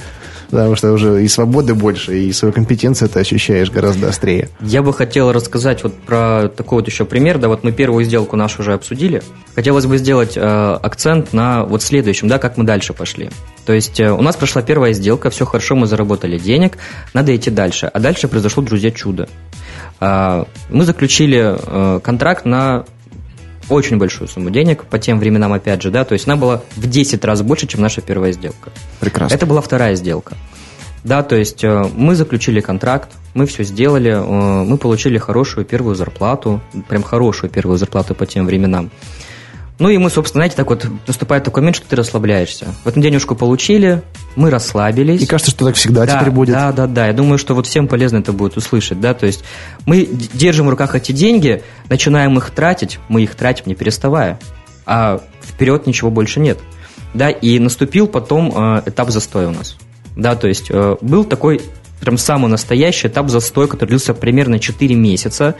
Потому 0.49 0.75
что 0.75 0.91
уже 0.91 1.23
и 1.23 1.27
свободы 1.27 1.75
больше, 1.75 2.17
и 2.17 2.31
свою 2.31 2.53
компетенцию 2.53 3.09
ты 3.09 3.19
ощущаешь 3.19 3.69
гораздо 3.69 4.07
острее. 4.09 4.49
Я 4.61 4.81
бы 4.81 4.93
хотел 4.93 5.31
рассказать 5.31 5.83
вот 5.83 5.93
про 5.93 6.47
такой 6.47 6.79
вот 6.79 6.87
еще 6.87 7.05
пример. 7.05 7.37
Да, 7.37 7.47
вот 7.47 7.63
мы 7.63 7.71
первую 7.71 8.05
сделку 8.05 8.35
нашу 8.35 8.61
уже 8.61 8.73
обсудили. 8.73 9.21
Хотелось 9.55 9.85
бы 9.85 9.97
сделать 9.97 10.37
э, 10.37 10.41
акцент 10.41 11.33
на 11.33 11.63
вот 11.63 11.83
следующем, 11.83 12.27
да, 12.27 12.37
как 12.37 12.57
мы 12.57 12.63
дальше 12.63 12.93
пошли. 12.93 13.29
То 13.65 13.73
есть 13.73 13.99
э, 13.99 14.11
у 14.11 14.21
нас 14.21 14.35
прошла 14.35 14.61
первая 14.61 14.93
сделка, 14.93 15.29
все 15.29 15.45
хорошо, 15.45 15.75
мы 15.75 15.87
заработали 15.87 16.37
денег, 16.37 16.77
надо 17.13 17.35
идти 17.35 17.51
дальше. 17.51 17.87
А 17.87 17.99
дальше 17.99 18.27
произошло, 18.27 18.63
друзья, 18.63 18.91
чудо. 18.91 19.27
А, 19.99 20.47
мы 20.69 20.85
заключили 20.85 21.57
э, 21.57 21.99
контракт 22.01 22.45
на 22.45 22.85
очень 23.69 23.97
большую 23.97 24.27
сумму 24.27 24.49
денег 24.49 24.83
по 24.85 24.99
тем 24.99 25.19
временам, 25.19 25.53
опять 25.53 25.81
же, 25.81 25.91
да, 25.91 26.03
то 26.03 26.13
есть 26.13 26.27
она 26.27 26.35
была 26.35 26.61
в 26.75 26.87
10 26.87 27.23
раз 27.25 27.41
больше, 27.41 27.67
чем 27.67 27.81
наша 27.81 28.01
первая 28.01 28.31
сделка. 28.31 28.71
Прекрасно. 28.99 29.35
Это 29.35 29.45
была 29.45 29.61
вторая 29.61 29.95
сделка. 29.95 30.35
Да, 31.03 31.23
то 31.23 31.35
есть 31.35 31.63
э, 31.63 31.89
мы 31.95 32.15
заключили 32.15 32.59
контракт, 32.59 33.11
мы 33.33 33.45
все 33.45 33.63
сделали, 33.63 34.11
э, 34.11 34.63
мы 34.63 34.77
получили 34.77 35.17
хорошую 35.17 35.65
первую 35.65 35.95
зарплату, 35.95 36.59
прям 36.89 37.03
хорошую 37.03 37.49
первую 37.49 37.77
зарплату 37.77 38.15
по 38.15 38.25
тем 38.25 38.45
временам. 38.45 38.89
Ну 39.79 39.89
и 39.89 39.97
мы, 39.97 40.09
собственно, 40.09 40.39
знаете, 40.39 40.55
так 40.55 40.69
вот 40.69 40.87
наступает 41.05 41.43
такой 41.43 41.61
момент, 41.61 41.75
что 41.75 41.87
ты 41.87 41.95
расслабляешься. 41.95 42.67
В 42.83 42.87
этом 42.87 43.01
денежку 43.01 43.35
получили, 43.35 44.01
мы 44.35 44.49
расслабились. 44.49 45.21
И 45.21 45.25
кажется, 45.27 45.51
что 45.51 45.65
так 45.65 45.75
всегда 45.75 46.05
да, 46.05 46.17
теперь 46.19 46.31
будет. 46.31 46.53
Да, 46.53 46.71
да, 46.71 46.87
да. 46.87 47.07
Я 47.07 47.13
думаю, 47.13 47.37
что 47.37 47.53
вот 47.53 47.67
всем 47.67 47.87
полезно 47.87 48.17
это 48.17 48.33
будет 48.33 48.57
услышать, 48.57 48.99
да. 48.99 49.13
То 49.13 49.27
есть 49.27 49.43
мы 49.85 50.05
держим 50.05 50.65
в 50.65 50.69
руках 50.69 50.95
эти 50.95 51.11
деньги, 51.11 51.61
начинаем 51.89 52.37
их 52.37 52.49
тратить, 52.49 52.99
мы 53.07 53.21
их 53.21 53.35
тратим 53.35 53.65
не 53.67 53.75
переставая, 53.75 54.39
а 54.85 55.21
вперед 55.43 55.85
ничего 55.85 56.09
больше 56.09 56.39
нет. 56.39 56.57
Да, 57.13 57.29
и 57.29 57.59
наступил 57.59 58.07
потом 58.07 58.53
э, 58.55 58.83
этап 58.87 59.11
застоя 59.11 59.47
у 59.47 59.51
нас. 59.51 59.77
Да, 60.15 60.35
то 60.35 60.47
есть 60.47 60.67
э, 60.69 60.97
был 61.01 61.23
такой 61.23 61.61
прям 61.99 62.17
самый 62.17 62.49
настоящий 62.49 63.07
этап 63.07 63.29
застоя, 63.29 63.67
который 63.67 63.89
длился 63.89 64.13
примерно 64.13 64.59
4 64.59 64.95
месяца. 64.95 65.55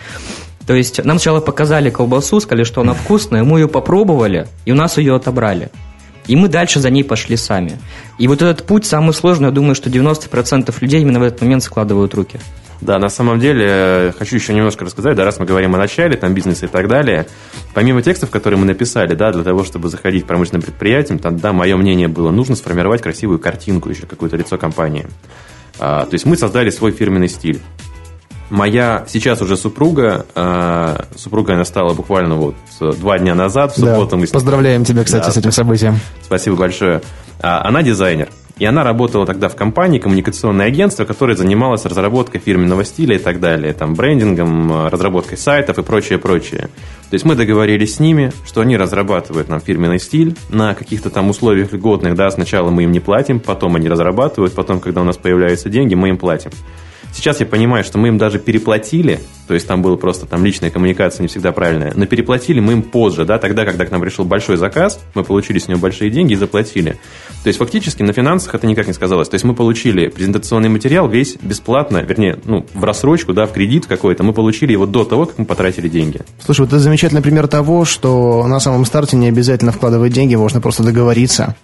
То 0.68 0.76
есть 0.76 1.04
нам 1.04 1.18
сначала 1.18 1.40
показали 1.40 1.90
колбасу, 1.90 2.42
сказали, 2.42 2.66
что 2.66 2.82
она 2.82 2.94
вкусная, 2.94 3.44
мы 3.46 3.60
ее 3.60 3.70
попробовали, 3.70 4.48
и 4.66 4.74
у 4.74 4.76
нас 4.76 4.98
ее 4.98 5.16
отобрали. 5.16 5.70
И 6.28 6.36
мы 6.36 6.50
дальше 6.50 6.82
за 6.82 6.90
ней 6.90 7.06
пошли 7.06 7.38
сами. 7.38 7.80
И 8.18 8.28
вот 8.28 8.42
этот 8.42 8.68
путь 8.68 8.86
самый 8.86 9.14
сложный, 9.14 9.46
я 9.46 9.52
думаю, 9.52 9.76
что 9.76 9.90
90% 9.90 10.76
людей 10.82 11.02
именно 11.02 11.22
в 11.22 11.24
этот 11.24 11.42
момент 11.42 11.64
складывают 11.64 12.14
руки. 12.14 12.38
Да, 12.82 13.00
на 13.00 13.10
самом 13.10 13.40
деле, 13.40 13.66
э, 13.68 14.12
хочу 14.20 14.36
еще 14.36 14.54
немножко 14.54 14.86
рассказать, 14.86 15.16
да, 15.16 15.24
раз 15.24 15.40
мы 15.40 15.46
говорим 15.46 15.74
о 15.74 15.78
начале, 15.78 16.16
там, 16.16 16.34
бизнеса 16.34 16.66
и 16.66 16.70
так 16.70 16.88
далее, 16.88 17.26
помимо 17.74 18.04
текстов, 18.04 18.30
которые 18.30 18.60
мы 18.60 18.66
написали, 18.68 19.16
да, 19.16 19.32
для 19.32 19.44
того, 19.44 19.64
чтобы 19.64 19.90
заходить 19.90 20.26
к 20.26 20.28
промышленным 20.28 20.62
предприятиям, 20.62 21.18
там, 21.18 21.38
да, 21.38 21.54
мое 21.54 21.76
мнение 21.76 22.08
было, 22.08 22.30
нужно 22.30 22.56
сформировать 22.56 23.02
красивую 23.02 23.40
картинку, 23.40 23.90
еще 23.90 24.06
какое-то 24.06 24.38
лицо 24.38 24.58
компании. 24.58 25.08
А, 25.80 26.06
то 26.06 26.14
есть 26.14 26.26
мы 26.26 26.38
создали 26.38 26.70
свой 26.70 26.92
фирменный 26.92 27.30
стиль. 27.30 27.62
Моя 28.50 29.06
сейчас 29.08 29.42
уже 29.42 29.58
супруга, 29.58 30.26
а, 30.34 31.06
супруга 31.16 31.54
она 31.56 31.66
стала 31.66 31.94
буквально 31.94 32.36
вот 32.36 32.56
э, 32.80 32.92
два 32.94 33.20
дня 33.20 33.36
назад, 33.36 33.76
в 33.76 33.82
Да. 33.82 33.96
субботу 33.96 34.18
мы 34.18 34.26
с 34.26 34.32
Поздравляем 34.32 34.86
тебя, 34.86 35.04
кстати, 35.04 35.26
Да. 35.26 35.32
с 35.32 35.38
этим 35.38 35.52
событием. 35.52 36.00
Спасибо 36.24 36.56
большое. 36.56 37.02
А, 37.42 37.68
Она 37.68 37.84
дизайнер. 37.84 38.30
И 38.58 38.66
она 38.66 38.84
работала 38.84 39.26
тогда 39.28 39.50
в 39.50 39.56
компании, 39.56 40.00
коммуникационное 40.00 40.66
агентство, 40.66 41.06
которое 41.06 41.36
занималось 41.36 41.86
разработкой 41.86 42.42
фирменного 42.42 42.84
стиля 42.86 43.18
и 43.18 43.20
так 43.20 43.40
далее, 43.40 43.72
там, 43.74 43.94
брендингом, 43.94 44.72
э, 44.72 44.90
разработкой 44.90 45.38
сайтов 45.38 45.78
и 45.78 45.84
прочее, 45.84 46.18
прочее. 46.18 46.70
То 47.10 47.14
есть 47.14 47.24
мы 47.24 47.36
договорились 47.36 47.96
с 47.96 48.00
ними, 48.00 48.32
что 48.48 48.62
они 48.62 48.76
разрабатывают 48.76 49.48
нам 49.50 49.60
фирменный 49.62 50.00
стиль 50.00 50.36
на 50.50 50.74
каких-то 50.74 51.10
там 51.12 51.30
условиях 51.30 51.72
льготных, 51.72 52.16
да, 52.16 52.32
сначала 52.32 52.72
мы 52.72 52.84
им 52.84 52.92
не 52.92 53.00
платим, 53.00 53.40
потом 53.40 53.76
они 53.76 53.90
разрабатывают, 53.90 54.54
потом, 54.56 54.80
когда 54.80 55.02
у 55.02 55.04
нас 55.04 55.18
появляются 55.18 55.70
деньги, 55.70 55.94
мы 55.94 56.10
им 56.10 56.18
платим. 56.18 56.50
Сейчас 57.14 57.40
я 57.40 57.46
понимаю, 57.46 57.84
что 57.84 57.98
мы 57.98 58.10
им 58.10 58.18
даже 58.18 58.40
переплатили, 58.40 59.20
то 59.48 59.54
есть 59.54 59.68
там 59.68 59.82
была 59.82 59.98
просто 59.98 60.26
там 60.26 60.46
личная 60.46 60.70
коммуникация 60.70 61.24
не 61.24 61.28
всегда 61.28 61.52
правильная, 61.52 61.94
но 61.96 62.06
переплатили 62.06 62.60
мы 62.60 62.74
им 62.74 62.84
позже, 62.84 63.26
да, 63.26 63.40
тогда, 63.40 63.66
когда 63.66 63.86
к 63.86 63.92
нам 63.92 64.02
пришел 64.02 64.26
большой 64.26 64.58
заказ, 64.58 65.00
мы 65.16 65.24
получили 65.24 65.58
с 65.58 65.68
него 65.68 65.80
большие 65.80 66.12
деньги 66.12 66.34
и 66.34 66.36
заплатили. 66.36 67.00
То 67.44 67.48
есть 67.48 67.60
фактически 67.60 68.04
на 68.04 68.14
финансах 68.14 68.54
это 68.56 68.68
никак 68.68 68.88
не 68.88 68.94
сказалось. 68.94 69.30
То 69.30 69.36
есть 69.36 69.46
мы 69.46 69.56
получили 69.56 70.08
презентационный 70.08 70.70
материал 70.70 71.08
весь 71.08 71.38
бесплатно, 71.42 71.98
вернее, 72.00 72.38
ну, 72.46 72.66
в 72.74 72.84
рассрочку, 72.84 73.34
да, 73.34 73.46
в 73.46 73.54
кредит 73.54 73.86
какой-то, 73.86 74.24
мы 74.24 74.34
получили 74.34 74.74
его 74.74 74.86
до 74.86 75.04
того, 75.06 75.26
как 75.26 75.38
мы 75.38 75.46
потратили 75.46 75.88
деньги. 75.90 76.22
Слушай, 76.44 76.62
вот 76.62 76.70
это 76.70 76.80
замечательный 76.80 77.22
пример 77.22 77.48
того, 77.48 77.86
что 77.86 78.46
на 78.48 78.60
самом 78.60 78.86
старте 78.86 79.16
не 79.16 79.30
обязательно 79.30 79.72
вкладывать 79.72 80.14
деньги, 80.14 80.36
можно 80.36 80.62
просто 80.62 80.84
договориться. 80.84 81.56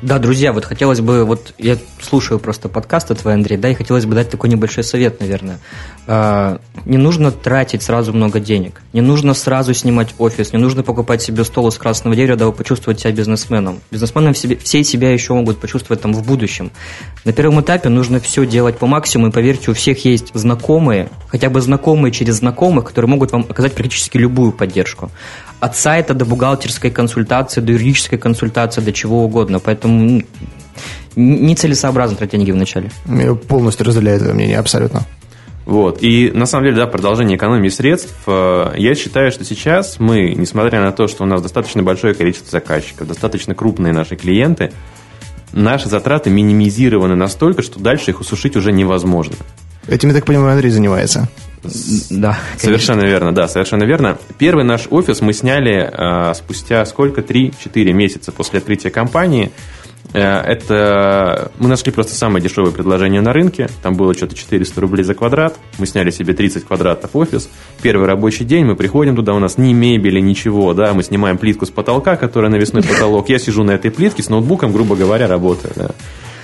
Да, 0.00 0.20
друзья, 0.20 0.52
вот 0.52 0.64
хотелось 0.64 1.00
бы, 1.00 1.24
вот 1.24 1.54
я 1.58 1.76
слушаю 2.00 2.38
просто 2.38 2.68
подкасты 2.68 3.16
твои, 3.16 3.34
Андрей, 3.34 3.56
да, 3.56 3.68
и 3.68 3.74
хотелось 3.74 4.06
бы 4.06 4.14
дать 4.14 4.30
такой 4.30 4.48
небольшой 4.48 4.84
совет, 4.84 5.18
наверное. 5.18 5.58
А, 6.06 6.60
Не 6.84 6.98
нужно 6.98 7.32
тратить 7.32 7.82
сразу 7.82 8.12
много 8.12 8.38
денег, 8.38 8.80
не 8.92 9.00
нужно 9.00 9.34
сразу 9.34 9.74
снимать 9.74 10.14
офис, 10.18 10.52
не 10.52 10.58
нужно 10.60 10.84
покупать 10.84 11.20
себе 11.20 11.42
стол 11.42 11.66
из 11.68 11.78
красного 11.78 12.14
дерева, 12.14 12.38
дабы 12.38 12.52
почувствовать 12.52 13.00
себя 13.00 13.12
бизнесменом. 13.12 13.80
В 13.90 13.98
себе, 14.34 14.56
все 14.56 14.84
себя 14.84 15.12
еще 15.12 15.34
могут 15.34 15.58
почувствовать 15.58 16.00
там 16.00 16.14
в 16.14 16.24
будущем. 16.24 16.70
На 17.24 17.32
первом 17.32 17.60
этапе 17.60 17.88
нужно 17.88 18.20
все 18.20 18.46
делать 18.46 18.78
по 18.78 18.86
максимуму, 18.86 19.30
и 19.30 19.32
поверьте, 19.32 19.72
у 19.72 19.74
всех 19.74 20.04
есть 20.04 20.30
знакомые, 20.32 21.08
хотя 21.28 21.50
бы 21.50 21.60
знакомые 21.60 22.12
через 22.12 22.36
знакомых, 22.36 22.84
которые 22.84 23.10
могут 23.10 23.32
вам 23.32 23.44
оказать 23.48 23.74
практически 23.74 24.16
любую 24.16 24.52
поддержку. 24.52 25.10
От 25.60 25.76
сайта 25.76 26.14
до 26.14 26.24
бухгалтерской 26.24 26.90
консультации, 26.90 27.60
до 27.60 27.72
юридической 27.72 28.16
консультации, 28.16 28.80
до 28.80 28.92
чего 28.92 29.24
угодно. 29.24 29.58
Поэтому 29.58 30.22
нецелесообразно 31.16 32.16
тратить 32.16 32.38
деньги 32.38 32.52
вначале. 32.52 32.90
Я 33.06 33.34
полностью 33.34 33.86
разделяю 33.86 34.20
это 34.20 34.32
мнение, 34.32 34.58
абсолютно. 34.58 35.04
Вот. 35.68 35.98
И 36.00 36.30
на 36.32 36.46
самом 36.46 36.64
деле, 36.64 36.76
да, 36.76 36.86
продолжение 36.86 37.36
экономии 37.36 37.68
средств, 37.68 38.14
э, 38.26 38.72
я 38.78 38.94
считаю, 38.94 39.30
что 39.30 39.44
сейчас 39.44 40.00
мы, 40.00 40.32
несмотря 40.34 40.80
на 40.80 40.92
то, 40.92 41.08
что 41.08 41.24
у 41.24 41.26
нас 41.26 41.42
достаточно 41.42 41.82
большое 41.82 42.14
количество 42.14 42.50
заказчиков, 42.50 43.06
достаточно 43.06 43.54
крупные 43.54 43.92
наши 43.92 44.16
клиенты, 44.16 44.72
наши 45.52 45.88
затраты 45.90 46.30
минимизированы 46.30 47.16
настолько, 47.16 47.60
что 47.60 47.80
дальше 47.80 48.12
их 48.12 48.20
усушить 48.20 48.56
уже 48.56 48.72
невозможно. 48.72 49.34
Этим, 49.86 50.08
я 50.08 50.14
так 50.14 50.24
понимаю, 50.24 50.52
Андрей 50.52 50.70
занимается. 50.70 51.28
Да, 52.10 52.38
Совершенно 52.56 53.02
верно, 53.02 53.34
да, 53.34 53.48
совершенно 53.48 53.84
верно. 53.84 54.18
Первый 54.38 54.64
наш 54.64 54.86
офис 54.90 55.20
мы 55.20 55.32
сняли 55.32 55.90
э, 55.90 56.34
спустя 56.34 56.84
сколько? 56.86 57.20
3-4 57.20 57.92
месяца 57.92 58.32
после 58.32 58.58
открытия 58.58 58.90
компании. 58.90 59.50
Э, 60.12 60.40
это 60.40 61.50
мы 61.58 61.68
нашли 61.68 61.92
просто 61.92 62.14
самое 62.14 62.42
дешевое 62.42 62.70
предложение 62.70 63.20
на 63.20 63.32
рынке. 63.32 63.68
Там 63.82 63.94
было 63.94 64.14
что-то 64.14 64.34
400 64.34 64.80
рублей 64.80 65.04
за 65.04 65.14
квадрат. 65.14 65.56
Мы 65.78 65.86
сняли 65.86 66.10
себе 66.10 66.34
30 66.34 66.64
квадратов 66.64 67.14
офис. 67.14 67.48
Первый 67.82 68.06
рабочий 68.06 68.44
день 68.44 68.64
мы 68.64 68.76
приходим 68.76 69.16
туда, 69.16 69.34
у 69.34 69.38
нас 69.38 69.58
ни 69.58 69.72
мебели, 69.72 70.20
ничего, 70.20 70.74
да, 70.74 70.94
мы 70.94 71.02
снимаем 71.02 71.38
плитку 71.38 71.66
с 71.66 71.70
потолка, 71.70 72.16
которая 72.16 72.50
навесной 72.50 72.82
потолок. 72.82 73.28
Я 73.28 73.38
сижу 73.38 73.64
на 73.64 73.72
этой 73.72 73.90
плитке 73.90 74.22
с 74.22 74.28
ноутбуком, 74.28 74.72
грубо 74.72 74.96
говоря, 74.96 75.26
работаю. 75.26 75.72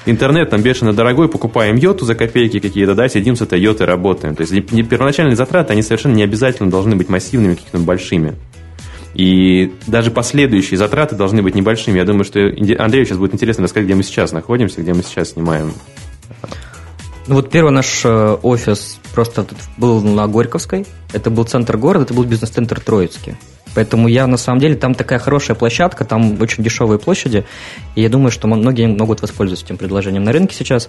Интернет 0.07 0.51
там 0.51 0.61
бешено 0.61 0.93
дорогой, 0.93 1.29
покупаем 1.29 1.77
йоту 1.77 2.05
за 2.05 2.15
копейки 2.15 2.59
какие-то, 2.61 2.95
да, 2.95 3.09
сидим 3.09 3.37
с 3.37 3.41
этой 3.41 3.59
йотой 3.59 3.87
работаем. 3.87 4.35
То 4.37 4.43
есть 4.43 4.53
первоначальные 4.89 5.37
затраты, 5.37 5.73
они 5.73 5.83
совершенно 5.83 6.15
не 6.15 6.23
обязательно 6.23 6.71
должны 6.71 6.95
быть 6.95 7.09
массивными, 7.09 7.55
какими-то 7.55 7.79
большими. 7.79 8.35
И 9.15 9.73
даже 9.87 10.11
последующие 10.11 10.77
затраты 10.77 11.15
должны 11.15 11.41
быть 11.41 11.55
небольшими. 11.55 11.99
Я 11.99 12.05
думаю, 12.05 12.25
что 12.25 12.41
Андрею 12.41 13.07
сейчас 13.07 13.17
будет 13.17 13.33
интересно 13.33 13.65
рассказать, 13.65 13.87
где 13.87 13.95
мы 13.95 14.03
сейчас 14.03 14.33
находимся, 14.33 14.83
где 14.83 14.93
мы 14.93 15.03
сейчас 15.03 15.31
снимаем. 15.31 15.73
Ну 17.27 17.37
вот 17.37 17.51
первый 17.51 17.71
наш 17.71 18.05
э, 18.05 18.37
офис 18.43 19.01
просто 19.15 19.47
был 19.79 20.03
на 20.03 20.27
Горьковской. 20.29 20.87
Это 21.13 21.31
был 21.31 21.45
центр 21.45 21.79
города, 21.79 22.05
это 22.05 22.13
был 22.13 22.25
бизнес-центр 22.25 22.81
Троицкий. 22.81 23.37
Поэтому 23.75 24.09
я 24.09 24.27
на 24.27 24.37
самом 24.37 24.61
деле, 24.61 24.77
там 24.77 24.95
такая 24.95 25.19
хорошая 25.19 25.57
площадка, 25.57 26.05
там 26.05 26.41
очень 26.41 26.63
дешевые 26.63 26.99
площади, 26.99 27.45
и 27.95 28.03
я 28.03 28.09
думаю, 28.09 28.31
что 28.31 28.47
многие 28.47 28.87
могут 28.87 29.21
воспользоваться 29.23 29.65
этим 29.65 29.79
предложением 29.79 30.25
на 30.25 30.33
рынке 30.33 30.55
сейчас. 30.55 30.89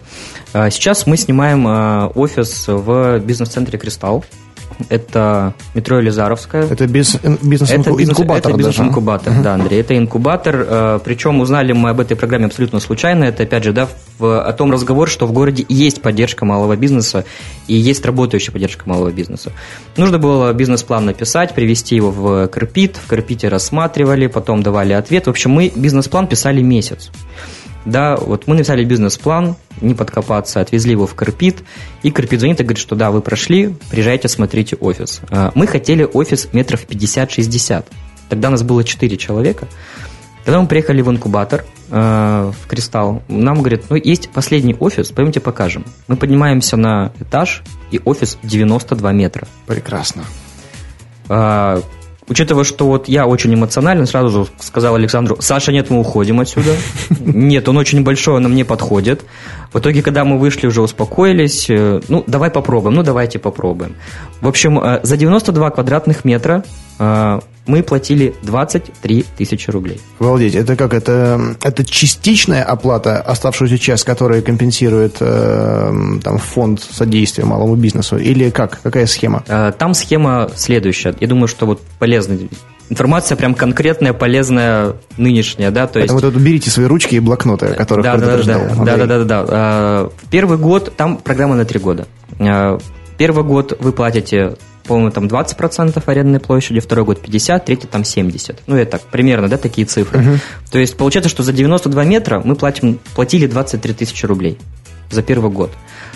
А 0.53 0.69
сейчас 0.69 1.07
мы 1.07 1.17
снимаем 1.17 1.67
э, 1.67 2.07
офис 2.15 2.65
в 2.67 3.19
бизнес-центре 3.19 3.79
«Кристалл», 3.79 4.25
это 4.89 5.53
метро 5.73 5.99
Елизаровская. 5.99 6.63
Это 6.63 6.87
бизнес-инкубатор. 6.87 8.51
Это 8.51 8.57
бизнес-инкубатор, 8.57 9.33
да, 9.41 9.53
Андрей. 9.55 9.81
Это 9.81 9.97
инкубатор. 9.97 10.65
Э, 10.67 10.99
Причем 11.03 11.39
узнали 11.39 11.71
мы 11.71 11.89
об 11.89 11.99
этой 11.99 12.15
программе 12.15 12.45
абсолютно 12.45 12.79
случайно. 12.79 13.23
Это, 13.23 13.43
опять 13.43 13.63
же, 13.63 13.73
да, 13.73 13.87
в, 14.19 14.41
о 14.41 14.53
том 14.53 14.71
разговор, 14.71 15.09
что 15.09 15.25
в 15.27 15.31
городе 15.31 15.65
есть 15.69 16.01
поддержка 16.01 16.45
малого 16.45 16.75
бизнеса 16.75 17.25
и 17.67 17.75
есть 17.75 18.05
работающая 18.05 18.51
поддержка 18.51 18.87
малого 18.87 19.11
бизнеса. 19.11 19.51
Нужно 19.97 20.19
было 20.19 20.51
бизнес-план 20.53 21.05
написать, 21.05 21.53
привести 21.53 21.95
его 21.95 22.11
в 22.11 22.47
Карпит. 22.47 22.97
В 22.97 23.07
Карпите 23.07 23.47
рассматривали, 23.47 24.27
потом 24.27 24.63
давали 24.63 24.93
ответ. 24.93 25.27
В 25.27 25.29
общем, 25.29 25.51
мы 25.51 25.71
бизнес-план 25.75 26.27
писали 26.27 26.61
месяц. 26.61 27.11
Да, 27.85 28.15
вот 28.15 28.47
мы 28.47 28.55
написали 28.55 28.83
бизнес-план, 28.83 29.55
не 29.79 29.93
подкопаться, 29.93 30.59
отвезли 30.59 30.91
его 30.91 31.05
в 31.05 31.13
Карпит, 31.13 31.63
и 32.01 32.11
Карпит 32.11 32.39
звонит 32.39 32.59
и 32.59 32.63
говорит, 32.63 32.81
что 32.81 32.95
да, 32.95 33.11
вы 33.11 33.21
прошли, 33.21 33.75
приезжайте, 33.89 34.27
смотрите 34.27 34.75
офис. 34.75 35.21
А, 35.29 35.51
мы 35.53 35.67
хотели 35.67 36.03
офис 36.03 36.49
метров 36.51 36.85
50-60. 36.87 37.85
Тогда 38.29 38.49
нас 38.49 38.63
было 38.63 38.83
4 38.83 39.17
человека. 39.17 39.67
Когда 40.45 40.61
мы 40.61 40.67
приехали 40.67 41.01
в 41.01 41.09
инкубатор, 41.09 41.65
э, 41.89 42.51
в 42.51 42.67
Кристалл, 42.67 43.23
нам 43.27 43.59
говорят, 43.59 43.83
ну, 43.89 43.95
есть 43.95 44.29
последний 44.29 44.75
офис, 44.79 45.11
пойдемте 45.11 45.39
покажем. 45.39 45.85
Мы 46.07 46.17
поднимаемся 46.17 46.77
на 46.77 47.11
этаж, 47.19 47.63
и 47.91 47.99
офис 48.05 48.37
92 48.43 49.11
метра. 49.11 49.47
Прекрасно. 49.65 50.23
А, 51.29 51.81
Учитывая, 52.27 52.63
что 52.63 52.87
вот 52.87 53.07
я 53.07 53.27
очень 53.27 53.53
эмоционален, 53.53 54.07
сразу 54.07 54.29
же 54.29 54.49
сказал 54.59 54.95
Александру, 54.95 55.37
Саша, 55.39 55.71
нет, 55.71 55.91
мы 55.91 55.99
уходим 55.99 56.39
отсюда. 56.39 56.75
Нет, 57.19 57.69
он 57.69 57.77
очень 57.77 58.03
большой, 58.03 58.35
он 58.35 58.43
мне 58.45 58.65
подходит. 58.65 59.23
В 59.71 59.79
итоге, 59.79 60.01
когда 60.01 60.25
мы 60.25 60.39
вышли, 60.39 60.65
уже 60.65 60.81
успокоились. 60.81 61.69
Э, 61.69 62.01
ну, 62.07 62.23
давай 62.25 62.49
попробуем, 62.49 62.95
ну, 62.95 63.03
давайте 63.03 63.37
попробуем. 63.37 63.95
В 64.41 64.47
общем, 64.47 64.79
э, 64.79 65.01
за 65.03 65.17
92 65.17 65.69
квадратных 65.69 66.25
метра 66.25 66.63
мы 66.97 67.83
платили 67.83 68.35
23 68.43 69.25
тысячи 69.37 69.69
рублей. 69.69 69.99
Обалдеть, 70.19 70.55
это 70.55 70.75
как? 70.75 70.93
Это, 70.93 71.55
это 71.63 71.83
частичная 71.83 72.63
оплата, 72.63 73.19
оставшуюся 73.21 73.77
часть, 73.77 74.03
которая 74.03 74.41
компенсирует 74.41 75.17
э, 75.19 75.91
там, 76.23 76.37
фонд 76.37 76.81
содействия 76.81 77.45
малому 77.45 77.75
бизнесу? 77.75 78.17
Или 78.17 78.49
как? 78.49 78.79
Какая 78.83 79.07
схема? 79.07 79.43
Э, 79.47 79.71
там 79.77 79.93
схема 79.93 80.49
следующая. 80.55 81.15
Я 81.19 81.27
думаю, 81.27 81.47
что 81.47 81.65
вот 81.65 81.81
полезно 81.99 82.37
информация 82.89 83.35
прям 83.35 83.55
конкретная, 83.55 84.13
полезная, 84.13 84.93
нынешняя, 85.17 85.71
да, 85.71 85.87
то 85.87 85.93
Поэтому 85.99 86.19
есть... 86.19 86.33
вот 86.33 86.41
берите 86.43 86.69
свои 86.69 86.85
ручки 86.85 87.15
и 87.15 87.19
блокноты, 87.19 87.67
о 87.67 87.73
которых 87.73 88.03
да, 88.03 88.15
да, 88.17 88.37
да, 88.37 88.43
да, 88.43 88.97
да, 88.97 89.05
да, 89.05 89.23
да, 89.23 89.43
да. 89.43 90.09
Первый 90.29 90.59
год, 90.59 90.93
там 90.95 91.17
программа 91.17 91.55
на 91.55 91.65
три 91.65 91.79
года. 91.79 92.07
Э, 92.37 92.77
первый 93.17 93.43
год 93.43 93.75
вы 93.79 93.91
платите 93.91 94.55
по-моему, 94.87 95.11
там 95.11 95.25
20% 95.25 96.01
арендной 96.05 96.39
площади, 96.39 96.79
второй 96.79 97.05
год 97.05 97.21
50, 97.21 97.65
третий 97.65 97.87
там 97.87 98.03
70. 98.03 98.63
Ну, 98.67 98.75
это 98.75 98.91
так, 98.91 99.01
примерно, 99.03 99.47
да, 99.47 99.57
такие 99.57 99.85
цифры. 99.85 100.19
Угу. 100.19 100.29
То 100.71 100.79
есть, 100.79 100.97
получается, 100.97 101.29
что 101.29 101.43
за 101.43 101.53
92 101.53 102.03
метра 102.05 102.41
мы 102.43 102.55
платим, 102.55 102.99
платили 103.15 103.47
23 103.47 103.93
тысячи 103.93 104.25
рублей 104.25 104.57
за 105.11 105.21
первый 105.21 105.51
год. 105.51 105.71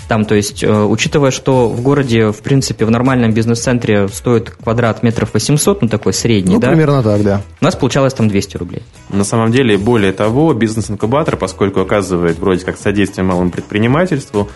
Там, 0.08 0.26
то 0.26 0.34
есть, 0.34 0.64
э, 0.64 0.84
учитывая, 0.84 1.30
что 1.30 1.70
в 1.70 1.82
городе, 1.82 2.32
в 2.32 2.40
принципе, 2.42 2.84
в 2.86 2.90
нормальном 2.90 3.32
бизнес-центре 3.32 4.08
стоит 4.08 4.50
квадрат 4.50 5.04
метров 5.04 5.34
800, 5.34 5.84
ну, 5.84 5.88
такой 5.88 6.14
средний, 6.14 6.56
ну, 6.56 6.60
да? 6.60 6.70
примерно 6.70 7.04
так, 7.04 7.22
да. 7.24 7.42
У 7.62 7.66
нас 7.66 7.76
получалось 7.76 8.16
там 8.16 8.28
200 8.28 8.58
рублей. 8.58 8.82
На 9.10 9.24
самом 9.24 9.52
деле, 9.52 9.78
более 9.78 10.12
того, 10.12 10.54
бизнес-инкубатор, 10.54 11.38
поскольку 11.38 11.82
оказывает 11.82 12.40
вроде 12.40 12.66
как 12.66 12.78
содействие 12.78 13.24
малому 13.24 13.52
предпринимательству, 13.52 14.50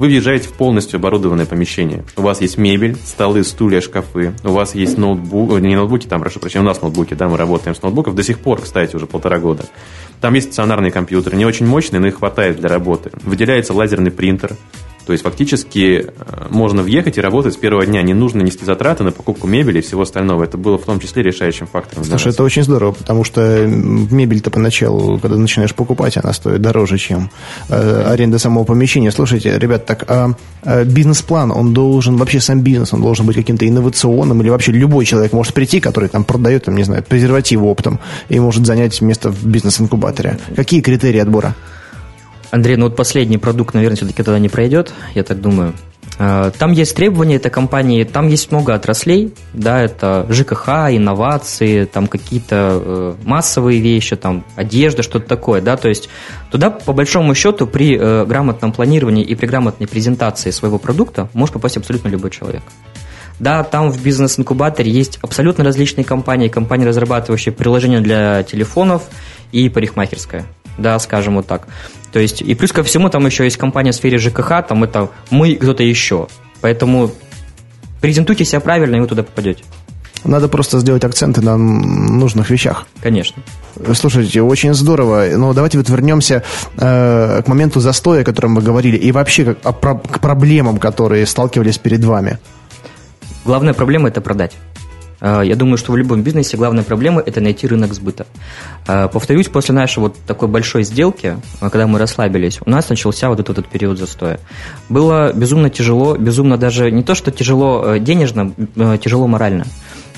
вы 0.00 0.06
въезжаете 0.06 0.48
в 0.48 0.54
полностью 0.54 0.96
оборудованное 0.96 1.44
помещение. 1.44 2.04
У 2.16 2.22
вас 2.22 2.40
есть 2.40 2.56
мебель, 2.56 2.96
столы, 3.04 3.44
стулья, 3.44 3.82
шкафы. 3.82 4.32
У 4.42 4.48
вас 4.48 4.74
есть 4.74 4.96
ноутбук, 4.96 5.60
не 5.60 5.76
ноутбуки, 5.76 6.06
там, 6.06 6.22
прошу 6.22 6.40
прощения, 6.40 6.62
у 6.62 6.66
нас 6.66 6.80
ноутбуки, 6.80 7.12
да, 7.12 7.28
мы 7.28 7.36
работаем 7.36 7.76
с 7.76 7.82
ноутбуков 7.82 8.14
до 8.14 8.22
сих 8.22 8.38
пор, 8.38 8.62
кстати, 8.62 8.96
уже 8.96 9.06
полтора 9.06 9.38
года. 9.38 9.66
Там 10.22 10.32
есть 10.32 10.46
стационарный 10.46 10.90
компьютер, 10.90 11.34
не 11.34 11.44
очень 11.44 11.66
мощный, 11.66 11.98
но 11.98 12.06
их 12.06 12.16
хватает 12.16 12.56
для 12.56 12.70
работы. 12.70 13.10
Выделяется 13.24 13.74
лазерный 13.74 14.10
принтер, 14.10 14.56
то 15.10 15.12
есть 15.12 15.24
фактически 15.24 16.06
э, 16.06 16.46
можно 16.50 16.82
въехать 16.82 17.18
и 17.18 17.20
работать 17.20 17.54
с 17.54 17.56
первого 17.56 17.84
дня. 17.84 18.00
Не 18.00 18.14
нужно 18.14 18.42
нести 18.42 18.64
затраты 18.64 19.02
на 19.02 19.10
покупку 19.10 19.48
мебели 19.48 19.80
и 19.80 19.80
всего 19.80 20.02
остального. 20.02 20.44
Это 20.44 20.56
было 20.56 20.78
в 20.78 20.84
том 20.84 21.00
числе 21.00 21.24
решающим 21.24 21.66
фактором. 21.66 22.04
Слушай, 22.04 22.30
это 22.30 22.44
очень 22.44 22.62
здорово, 22.62 22.92
потому 22.92 23.24
что 23.24 23.66
мебель-то 23.66 24.52
поначалу, 24.52 25.18
когда 25.18 25.36
начинаешь 25.36 25.74
покупать, 25.74 26.16
она 26.16 26.32
стоит 26.32 26.62
дороже, 26.62 26.96
чем 26.96 27.28
э, 27.68 28.04
аренда 28.06 28.38
самого 28.38 28.62
помещения. 28.62 29.10
Слушайте, 29.10 29.58
ребят, 29.58 29.84
так 29.84 30.04
а, 30.06 30.34
а 30.62 30.84
бизнес-план, 30.84 31.50
он 31.50 31.74
должен, 31.74 32.16
вообще 32.16 32.38
сам 32.38 32.60
бизнес, 32.60 32.92
он 32.92 33.00
должен 33.00 33.26
быть 33.26 33.34
каким-то 33.34 33.66
инновационным, 33.66 34.40
или 34.42 34.48
вообще 34.48 34.70
любой 34.70 35.06
человек 35.06 35.32
может 35.32 35.54
прийти, 35.54 35.80
который 35.80 36.08
там 36.08 36.22
продает, 36.22 36.66
там, 36.66 36.76
не 36.76 36.84
знаю, 36.84 37.02
презервативы 37.02 37.66
оптом, 37.66 37.98
и 38.28 38.38
может 38.38 38.64
занять 38.64 39.00
место 39.00 39.32
в 39.32 39.44
бизнес-инкубаторе. 39.44 40.38
Какие 40.54 40.82
критерии 40.82 41.18
отбора? 41.18 41.56
Андрей, 42.50 42.76
ну 42.76 42.86
вот 42.86 42.96
последний 42.96 43.38
продукт, 43.38 43.74
наверное, 43.74 43.96
все-таки 43.96 44.22
тогда 44.22 44.38
не 44.38 44.48
пройдет, 44.48 44.92
я 45.14 45.22
так 45.22 45.40
думаю. 45.40 45.74
А, 46.22 46.50
там 46.50 46.72
есть 46.72 46.94
требования 46.94 47.36
этой 47.36 47.50
компании, 47.50 48.04
там 48.04 48.28
есть 48.28 48.50
много 48.50 48.74
отраслей, 48.74 49.32
да, 49.54 49.80
это 49.80 50.26
ЖКХ, 50.28 50.68
инновации, 50.90 51.84
там 51.84 52.08
какие-то 52.08 52.82
э, 52.84 53.14
массовые 53.24 53.80
вещи, 53.80 54.16
там 54.16 54.44
одежда, 54.54 55.02
что-то 55.02 55.26
такое, 55.26 55.62
да, 55.62 55.78
то 55.78 55.88
есть 55.88 56.10
туда, 56.50 56.68
по 56.68 56.92
большому 56.92 57.34
счету, 57.34 57.66
при 57.66 57.96
э, 57.96 58.26
грамотном 58.26 58.72
планировании 58.72 59.24
и 59.24 59.34
при 59.34 59.46
грамотной 59.46 59.86
презентации 59.86 60.50
своего 60.50 60.78
продукта 60.78 61.30
может 61.32 61.54
попасть 61.54 61.78
абсолютно 61.78 62.08
любой 62.08 62.30
человек. 62.30 62.62
Да, 63.38 63.64
там 63.64 63.90
в 63.90 64.02
бизнес-инкубаторе 64.02 64.90
есть 64.90 65.18
абсолютно 65.22 65.64
различные 65.64 66.04
компании, 66.04 66.48
компании, 66.48 66.84
разрабатывающие 66.84 67.54
приложения 67.54 68.00
для 68.00 68.42
телефонов 68.42 69.04
и 69.52 69.70
парикмахерская, 69.70 70.44
да, 70.76 70.98
скажем 70.98 71.36
вот 71.36 71.46
так. 71.46 71.66
То 72.12 72.18
есть, 72.18 72.42
и 72.42 72.54
плюс 72.54 72.72
ко 72.72 72.82
всему, 72.82 73.08
там 73.08 73.26
еще 73.26 73.44
есть 73.44 73.56
компания 73.56 73.92
в 73.92 73.94
сфере 73.94 74.18
ЖКХ, 74.18 74.66
там 74.68 74.84
это 74.84 75.10
мы 75.30 75.54
кто-то 75.54 75.82
еще. 75.82 76.28
Поэтому 76.60 77.12
презентуйте 78.00 78.44
себя 78.44 78.60
правильно, 78.60 78.96
и 78.96 79.00
вы 79.00 79.06
туда 79.06 79.22
попадете. 79.22 79.64
Надо 80.24 80.48
просто 80.48 80.78
сделать 80.80 81.04
акценты 81.04 81.40
на 81.40 81.56
нужных 81.56 82.50
вещах. 82.50 82.86
Конечно. 83.00 83.42
Слушайте, 83.94 84.42
очень 84.42 84.74
здорово. 84.74 85.28
Но 85.36 85.54
давайте 85.54 85.78
вот 85.78 85.88
вернемся 85.88 86.42
э, 86.76 87.42
к 87.42 87.48
моменту 87.48 87.80
застоя, 87.80 88.20
о 88.20 88.24
котором 88.24 88.52
мы 88.52 88.60
говорили, 88.60 88.96
и 88.96 89.12
вообще 89.12 89.44
как, 89.44 89.58
о, 89.64 89.72
к 89.72 90.20
проблемам, 90.20 90.78
которые 90.78 91.24
сталкивались 91.24 91.78
перед 91.78 92.04
вами. 92.04 92.38
Главная 93.46 93.72
проблема– 93.72 94.08
это 94.10 94.20
продать. 94.20 94.52
Э, 95.20 95.42
я 95.44 95.56
думаю, 95.56 95.76
что 95.76 95.92
в 95.92 95.96
любом 95.96 96.22
бизнесе 96.22 96.56
главная 96.56 96.84
проблема– 96.84 97.22
это 97.26 97.40
найти 97.40 97.66
рынок 97.66 97.94
сбыта. 97.94 98.26
Э, 98.86 99.08
повторюсь, 99.12 99.48
после 99.48 99.74
нашей 99.74 100.00
вот 100.00 100.16
такой 100.26 100.48
большой 100.48 100.84
сделки, 100.84 101.36
когда 101.60 101.86
мы 101.86 101.98
расслабились, 101.98 102.60
у 102.64 102.70
нас 102.70 102.88
начался 102.88 103.28
вот 103.28 103.40
этот, 103.40 103.58
этот 103.58 103.70
период 103.70 103.98
застоя. 103.98 104.40
Было 104.88 105.32
безумно 105.32 105.70
тяжело, 105.70 106.16
безумно 106.16 106.56
даже 106.56 106.90
не 106.90 107.02
то, 107.02 107.14
что 107.14 107.30
тяжело 107.30 107.96
денежно, 107.98 108.52
тяжело 109.02 109.26
морально. 109.26 109.66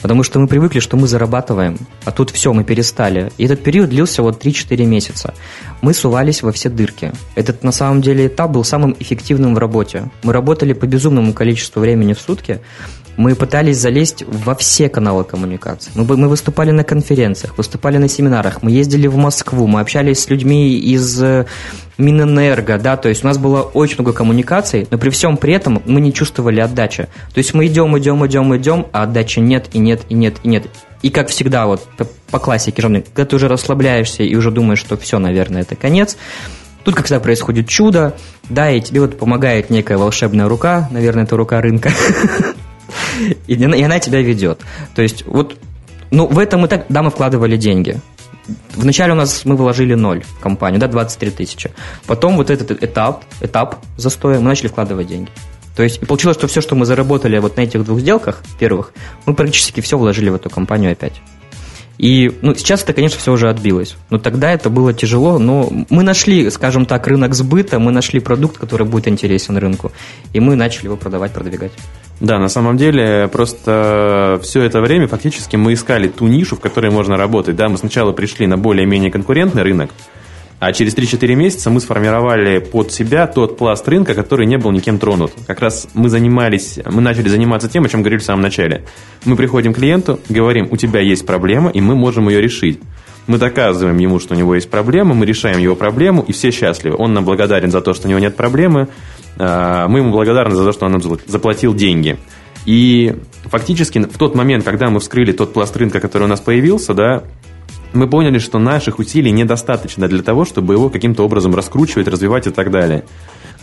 Потому 0.03 0.25
что 0.25 0.41
мы 0.41 0.49
привыкли, 0.49 0.81
что 0.81 0.97
мы 0.97 1.07
зарабатываем, 1.07 1.79
а 2.05 2.11
тут 2.11 2.31
все, 2.31 2.53
мы 2.53 2.65
перестали. 2.65 3.33
И 3.39 3.45
этот 3.45 3.63
период 3.63 3.89
длился 3.89 4.23
вот 4.23 4.45
3-4 4.45 4.85
месяца. 4.85 5.35
Мы 5.81 5.95
сувались 5.95 6.43
во 6.43 6.51
все 6.53 6.69
дырки. 6.69 7.13
Этот 7.37 7.63
на 7.63 7.73
самом 7.73 8.03
деле 8.03 8.27
этап 8.27 8.51
был 8.51 8.65
самым 8.65 8.97
эффективным 8.99 9.55
в 9.55 9.59
работе. 9.59 10.11
Мы 10.25 10.33
работали 10.33 10.73
по 10.73 10.87
безумному 10.87 11.33
количеству 11.33 11.81
времени 11.81 12.13
в 12.13 12.21
сутки, 12.21 12.61
мы 13.17 13.35
пытались 13.35 13.79
залезть 13.79 14.25
во 14.27 14.55
все 14.55 14.89
каналы 14.89 15.25
коммуникации. 15.25 15.91
Мы, 15.95 16.17
мы 16.17 16.29
выступали 16.29 16.71
на 16.71 16.83
конференциях, 16.83 17.59
выступали 17.59 17.99
на 17.99 18.09
семинарах, 18.09 18.63
мы 18.63 18.71
ездили 18.71 19.07
в 19.07 19.17
Москву, 19.17 19.67
мы 19.67 19.81
общались 19.81 20.21
с 20.21 20.31
людьми 20.31 20.79
из 20.79 21.23
э, 21.23 21.47
Минэнерго, 22.03 22.79
да, 22.79 22.97
то 22.97 23.09
есть 23.09 23.25
у 23.25 23.27
нас 23.27 23.39
было 23.39 23.63
очень 23.63 23.97
много 23.97 24.13
коммуникаций, 24.13 24.87
но 24.91 24.99
при 24.99 25.11
всем 25.11 25.37
при 25.37 25.55
этом 25.55 25.83
мы 25.87 26.01
не 26.01 26.13
чувствовали 26.13 26.61
отдачи. 26.61 27.09
То 27.33 27.39
есть 27.39 27.55
мы 27.55 27.67
идем, 27.67 27.97
идем, 27.97 28.27
идем, 28.27 28.57
идем, 28.57 28.87
а 28.93 29.05
отдачи 29.05 29.39
нет, 29.39 29.69
и 29.73 29.79
нет, 29.79 30.03
и 30.09 30.15
нет, 30.15 30.37
и 30.43 30.49
нет. 30.49 30.67
И 31.03 31.11
как 31.11 31.29
всегда, 31.29 31.67
вот 31.67 31.87
по 32.31 32.39
классике 32.39 32.83
жанра, 32.83 33.03
когда 33.15 33.25
ты 33.25 33.37
уже 33.37 33.49
расслабляешься 33.49 34.23
и 34.23 34.35
уже 34.35 34.51
думаешь, 34.51 34.81
что 34.81 34.97
все, 34.97 35.19
наверное, 35.19 35.63
это 35.63 35.77
конец, 35.77 36.17
Тут, 36.85 36.97
как 36.97 37.05
всегда, 37.05 37.21
происходит 37.21 37.69
чудо, 37.69 38.17
да, 38.49 38.71
и 38.71 38.81
тебе 38.81 39.03
вот 39.03 39.17
помогает 39.17 39.71
некая 39.71 39.99
волшебная 39.99 40.49
рука, 40.49 40.89
наверное, 40.91 41.23
это 41.23 41.37
рука 41.37 41.61
рынка, 41.61 41.93
и 43.47 43.65
она 43.65 44.01
тебя 44.01 44.21
ведет. 44.21 44.61
То 44.97 45.03
есть 45.03 45.25
вот, 45.27 45.57
ну, 46.11 46.27
в 46.27 46.39
этом 46.39 46.63
мы 46.63 46.69
так, 46.69 46.87
да, 46.89 47.03
мы 47.03 47.11
вкладывали 47.11 47.57
деньги. 47.57 48.01
Вначале 48.75 49.13
у 49.13 49.17
нас 49.17 49.45
мы 49.45 49.57
вложили 49.57 49.95
ноль 49.95 50.23
в 50.23 50.41
компанию, 50.41 50.81
да, 50.81 50.89
23 50.89 51.31
тысячи. 51.31 51.71
Потом 52.07 52.37
вот 52.37 52.51
этот 52.51 52.83
этап, 52.83 53.25
этап 53.41 53.77
застоя, 53.97 54.39
мы 54.39 54.47
начали 54.47 54.69
вкладывать 54.69 55.07
деньги. 55.07 55.31
То 55.77 55.83
есть 55.83 56.01
получилось, 56.07 56.37
что 56.37 56.49
все, 56.49 56.61
что 56.61 56.75
мы 56.75 56.85
заработали 56.85 57.39
вот 57.39 57.57
на 57.57 57.63
этих 57.63 57.85
двух 57.85 58.01
сделках 58.01 58.43
первых, 58.59 58.93
мы 59.27 59.35
практически 59.35 59.81
все 59.81 59.97
вложили 59.97 60.29
в 60.29 60.35
эту 60.35 60.51
компанию 60.51 60.93
опять. 60.93 61.15
И 61.99 62.37
ну, 62.43 62.55
сейчас 62.55 62.83
это, 62.83 62.95
конечно, 62.95 63.19
все 63.19 63.33
уже 63.33 63.49
отбилось. 63.49 63.97
Но 64.11 64.19
тогда 64.19 64.51
это 64.51 64.71
было 64.71 64.93
тяжело, 64.93 65.39
но 65.39 65.71
мы 65.89 66.03
нашли, 66.03 66.51
скажем 66.51 66.85
так, 66.85 67.07
рынок 67.07 67.35
сбыта, 67.35 67.79
мы 67.79 67.93
нашли 67.93 68.19
продукт, 68.19 68.59
который 68.59 68.87
будет 68.87 69.09
интересен 69.09 69.57
рынку, 69.57 69.93
и 70.33 70.41
мы 70.41 70.57
начали 70.57 70.87
его 70.87 70.97
продавать, 70.97 71.33
продвигать. 71.33 71.73
Да, 72.23 72.39
на 72.39 72.49
самом 72.49 72.77
деле, 72.77 73.29
просто 73.33 74.39
все 74.45 74.63
это 74.63 74.81
время 74.81 75.09
фактически 75.09 75.57
мы 75.57 75.73
искали 75.73 76.07
ту 76.07 76.29
нишу, 76.29 76.55
в 76.55 76.61
которой 76.61 76.93
можно 76.93 77.17
работать. 77.17 77.57
Да, 77.57 77.69
мы 77.69 77.77
сначала 77.77 78.13
пришли 78.13 78.47
на 78.47 78.57
более-менее 78.57 79.11
конкурентный 79.11 79.65
рынок, 79.65 79.91
а 80.61 80.73
через 80.73 80.95
3-4 80.95 81.35
месяца 81.35 81.69
мы 81.69 81.81
сформировали 81.81 82.61
под 82.61 82.93
себя 82.93 83.27
тот 83.27 83.59
пласт 83.59 83.89
рынка, 83.89 84.15
который 84.15 84.47
не 84.47 84.57
был 84.57 84.71
никем 84.71 85.01
тронут. 85.01 85.33
Как 85.49 85.59
раз 85.59 85.89
мы 85.95 86.09
занимались, 86.09 86.79
мы 86.87 87.03
начали 87.03 87.29
заниматься 87.29 87.69
тем, 87.69 87.87
о 87.87 87.89
чем 87.89 88.03
говорили 88.03 88.21
в 88.21 88.25
самом 88.25 88.43
начале. 88.43 88.85
Мы 89.25 89.35
приходим 89.35 89.73
к 89.73 89.79
клиенту, 89.79 90.21
говорим, 90.29 90.69
у 90.71 90.77
тебя 90.77 91.01
есть 91.01 91.27
проблема, 91.27 91.71
и 91.71 91.81
мы 91.81 91.97
можем 91.97 92.29
ее 92.29 92.41
решить. 92.41 92.79
Мы 93.27 93.39
доказываем 93.39 93.99
ему, 93.99 94.21
что 94.21 94.35
у 94.35 94.39
него 94.39 94.55
есть 94.55 94.71
проблема, 94.71 95.15
мы 95.15 95.27
решаем 95.27 95.59
его 95.59 95.75
проблему, 95.75 96.25
и 96.27 96.33
все 96.33 96.53
счастливы. 96.53 96.97
Он 96.97 97.15
нам 97.15 97.25
благодарен 97.25 97.73
за 97.73 97.81
то, 97.81 97.95
что 97.95 98.07
у 98.07 98.11
него 98.11 98.21
нет 98.21 98.37
проблемы, 98.37 98.87
мы 99.39 99.99
ему 99.99 100.11
благодарны 100.11 100.55
за 100.55 100.65
то, 100.65 100.73
что 100.73 100.87
он 100.87 100.93
нам 100.93 101.03
заплатил 101.27 101.75
деньги. 101.75 102.19
И 102.67 103.17
фактически 103.45 103.99
в 103.99 104.19
тот 104.19 104.35
момент, 104.35 104.65
когда 104.65 104.89
мы 104.89 105.01
вскрыли 105.01 105.33
тот 105.33 105.53
пласт 105.53 105.77
рынка, 105.77 106.01
который 106.01 106.25
у 106.25 106.29
нас 106.29 106.41
появился, 106.41 106.95
да, 106.95 107.25
мы 107.93 108.09
поняли, 108.09 108.39
что 108.39 108.59
наших 108.59 108.99
усилий 108.99 109.31
недостаточно 109.31 110.09
для 110.09 110.23
того, 110.23 110.45
чтобы 110.45 110.75
его 110.75 110.89
каким-то 110.89 111.25
образом 111.25 111.55
раскручивать, 111.55 112.09
развивать 112.09 112.47
и 112.47 112.51
так 112.51 112.71
далее. 112.71 113.05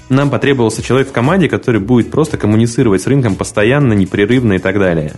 Нам 0.09 0.29
потребовался 0.29 0.81
человек 0.81 1.09
в 1.09 1.11
команде, 1.11 1.47
который 1.47 1.79
будет 1.79 2.11
просто 2.11 2.37
коммуницировать 2.37 3.01
с 3.01 3.07
рынком 3.07 3.35
постоянно, 3.35 3.93
непрерывно 3.93 4.53
и 4.53 4.57
так 4.59 4.79
далее. 4.79 5.13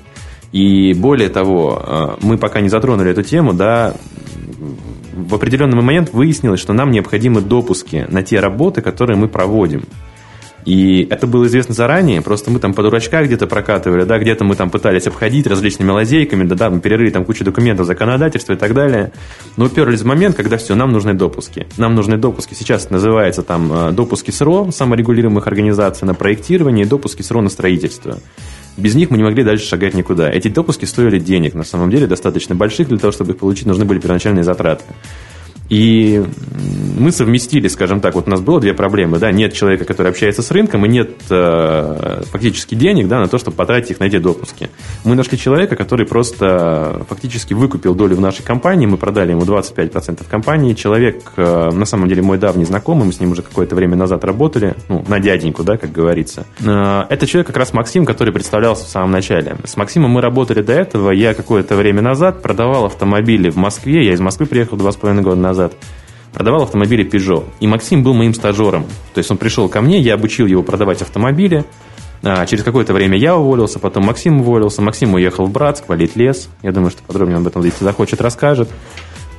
И 0.51 0.93
более 0.93 1.29
того, 1.29 1.81
э, 1.81 2.07
мы 2.21 2.37
пока 2.37 2.59
не 2.59 2.67
затронули 2.67 3.11
эту 3.11 3.23
тему, 3.23 3.53
да, 3.53 3.93
в 5.13 5.33
определенный 5.33 5.81
момент 5.81 6.13
выяснилось, 6.13 6.59
что 6.59 6.73
нам 6.73 6.91
необходимы 6.91 7.41
допуски 7.41 8.05
на 8.09 8.21
те 8.21 8.39
работы, 8.39 8.81
которые 8.81 9.17
мы 9.17 9.29
проводим. 9.29 9.83
И 10.65 11.07
это 11.09 11.27
было 11.27 11.47
известно 11.47 11.73
заранее, 11.73 12.21
просто 12.21 12.51
мы 12.51 12.59
там 12.59 12.73
по 12.73 12.83
дурачках 12.83 13.25
где-то 13.25 13.47
прокатывали, 13.47 14.03
да, 14.03 14.19
где-то 14.19 14.43
мы 14.43 14.55
там 14.55 14.69
пытались 14.69 15.07
обходить 15.07 15.47
различными 15.47 15.89
лазейками, 15.89 16.43
да, 16.43 16.55
да, 16.55 16.69
мы 16.69 16.79
перерыли 16.79 17.09
там 17.09 17.25
кучу 17.25 17.43
документов, 17.43 17.87
законодательства 17.87 18.53
и 18.53 18.55
так 18.55 18.73
далее. 18.73 19.11
Но 19.57 19.65
уперлись 19.65 20.01
в 20.01 20.05
момент, 20.05 20.35
когда 20.35 20.57
все, 20.57 20.75
нам 20.75 20.91
нужны 20.91 21.13
допуски. 21.13 21.67
Нам 21.77 21.95
нужны 21.95 22.17
допуски. 22.17 22.53
Сейчас 22.53 22.89
называется 22.89 23.41
там 23.41 23.71
э, 23.73 23.91
допуски 23.91 24.31
СРО, 24.31 24.71
саморегулируемых 24.71 25.47
организаций 25.47 26.05
на 26.05 26.13
проектирование 26.13 26.85
и 26.85 26.87
допуски 26.87 27.21
СРО 27.21 27.41
на 27.41 27.49
строительство. 27.49 28.17
Без 28.77 28.95
них 28.95 29.09
мы 29.09 29.17
не 29.17 29.23
могли 29.23 29.43
дальше 29.43 29.65
шагать 29.65 29.93
никуда. 29.93 30.29
Эти 30.29 30.47
допуски 30.47 30.85
стоили 30.85 31.19
денег, 31.19 31.53
на 31.55 31.63
самом 31.63 31.89
деле, 31.89 32.07
достаточно 32.07 32.55
больших 32.55 32.87
для 32.87 32.97
того, 32.97 33.11
чтобы 33.11 33.33
их 33.33 33.37
получить, 33.37 33.65
нужны 33.65 33.85
были 33.85 33.99
первоначальные 33.99 34.43
затраты. 34.43 34.83
И 35.71 36.21
мы 36.97 37.13
совместили, 37.13 37.69
скажем 37.69 38.01
так, 38.01 38.15
вот 38.15 38.27
у 38.27 38.29
нас 38.29 38.41
было 38.41 38.59
две 38.59 38.73
проблемы, 38.73 39.19
да, 39.19 39.31
нет 39.31 39.53
человека, 39.53 39.85
который 39.85 40.09
общается 40.11 40.41
с 40.41 40.51
рынком, 40.51 40.85
и 40.85 40.89
нет 40.89 41.11
э, 41.29 42.23
фактически 42.29 42.75
денег, 42.75 43.07
да, 43.07 43.19
на 43.19 43.27
то, 43.27 43.37
чтобы 43.37 43.55
потратить 43.55 43.91
их 43.91 43.99
на 44.01 44.05
эти 44.05 44.17
допуски. 44.17 44.69
Мы 45.05 45.15
нашли 45.15 45.37
человека, 45.37 45.77
который 45.77 46.05
просто 46.05 47.05
фактически 47.09 47.53
выкупил 47.53 47.95
долю 47.95 48.17
в 48.17 48.19
нашей 48.19 48.43
компании, 48.43 48.85
мы 48.85 48.97
продали 48.97 49.31
ему 49.31 49.43
25% 49.43 50.27
компании. 50.29 50.73
Человек, 50.73 51.23
э, 51.37 51.69
на 51.71 51.85
самом 51.85 52.09
деле, 52.09 52.21
мой 52.21 52.37
давний 52.37 52.65
знакомый, 52.65 53.05
мы 53.05 53.13
с 53.13 53.21
ним 53.21 53.31
уже 53.31 53.41
какое-то 53.41 53.75
время 53.75 53.95
назад 53.95 54.25
работали, 54.25 54.75
ну, 54.89 55.05
на 55.07 55.19
дяденьку, 55.19 55.63
да, 55.63 55.77
как 55.77 55.93
говорится. 55.93 56.45
Э, 56.59 57.05
это 57.09 57.25
человек 57.25 57.47
как 57.47 57.57
раз 57.57 57.73
Максим, 57.73 58.05
который 58.05 58.33
представлялся 58.33 58.85
в 58.85 58.89
самом 58.89 59.11
начале. 59.11 59.55
С 59.63 59.77
Максимом 59.77 60.11
мы 60.11 60.21
работали 60.21 60.61
до 60.61 60.73
этого, 60.73 61.11
я 61.11 61.33
какое-то 61.33 61.77
время 61.77 62.01
назад 62.01 62.41
продавал 62.41 62.85
автомобили 62.85 63.49
в 63.49 63.55
Москве, 63.55 64.05
я 64.05 64.13
из 64.13 64.19
Москвы 64.19 64.45
приехал 64.45 64.75
два 64.75 64.91
с 64.91 64.97
половиной 64.97 65.23
года 65.23 65.39
назад, 65.39 65.60
назад, 65.61 65.77
продавал 66.33 66.63
автомобили 66.63 67.05
Peugeot. 67.05 67.45
И 67.59 67.67
Максим 67.67 68.03
был 68.03 68.13
моим 68.13 68.33
стажером. 68.33 68.83
То 69.13 69.19
есть 69.19 69.29
он 69.31 69.37
пришел 69.37 69.69
ко 69.69 69.81
мне, 69.81 69.99
я 69.99 70.15
обучил 70.15 70.47
его 70.47 70.63
продавать 70.63 71.01
автомобили. 71.01 71.65
А 72.23 72.45
через 72.45 72.63
какое-то 72.63 72.93
время 72.93 73.17
я 73.17 73.35
уволился, 73.35 73.79
потом 73.79 74.05
Максим 74.05 74.41
уволился. 74.41 74.81
Максим 74.81 75.13
уехал 75.15 75.45
в 75.45 75.51
Братск, 75.51 75.89
валить 75.89 76.15
лес. 76.15 76.49
Я 76.61 76.71
думаю, 76.71 76.91
что 76.91 77.01
подробнее 77.03 77.37
об 77.37 77.47
этом, 77.47 77.63
если 77.63 77.83
захочет, 77.83 78.21
расскажет. 78.21 78.69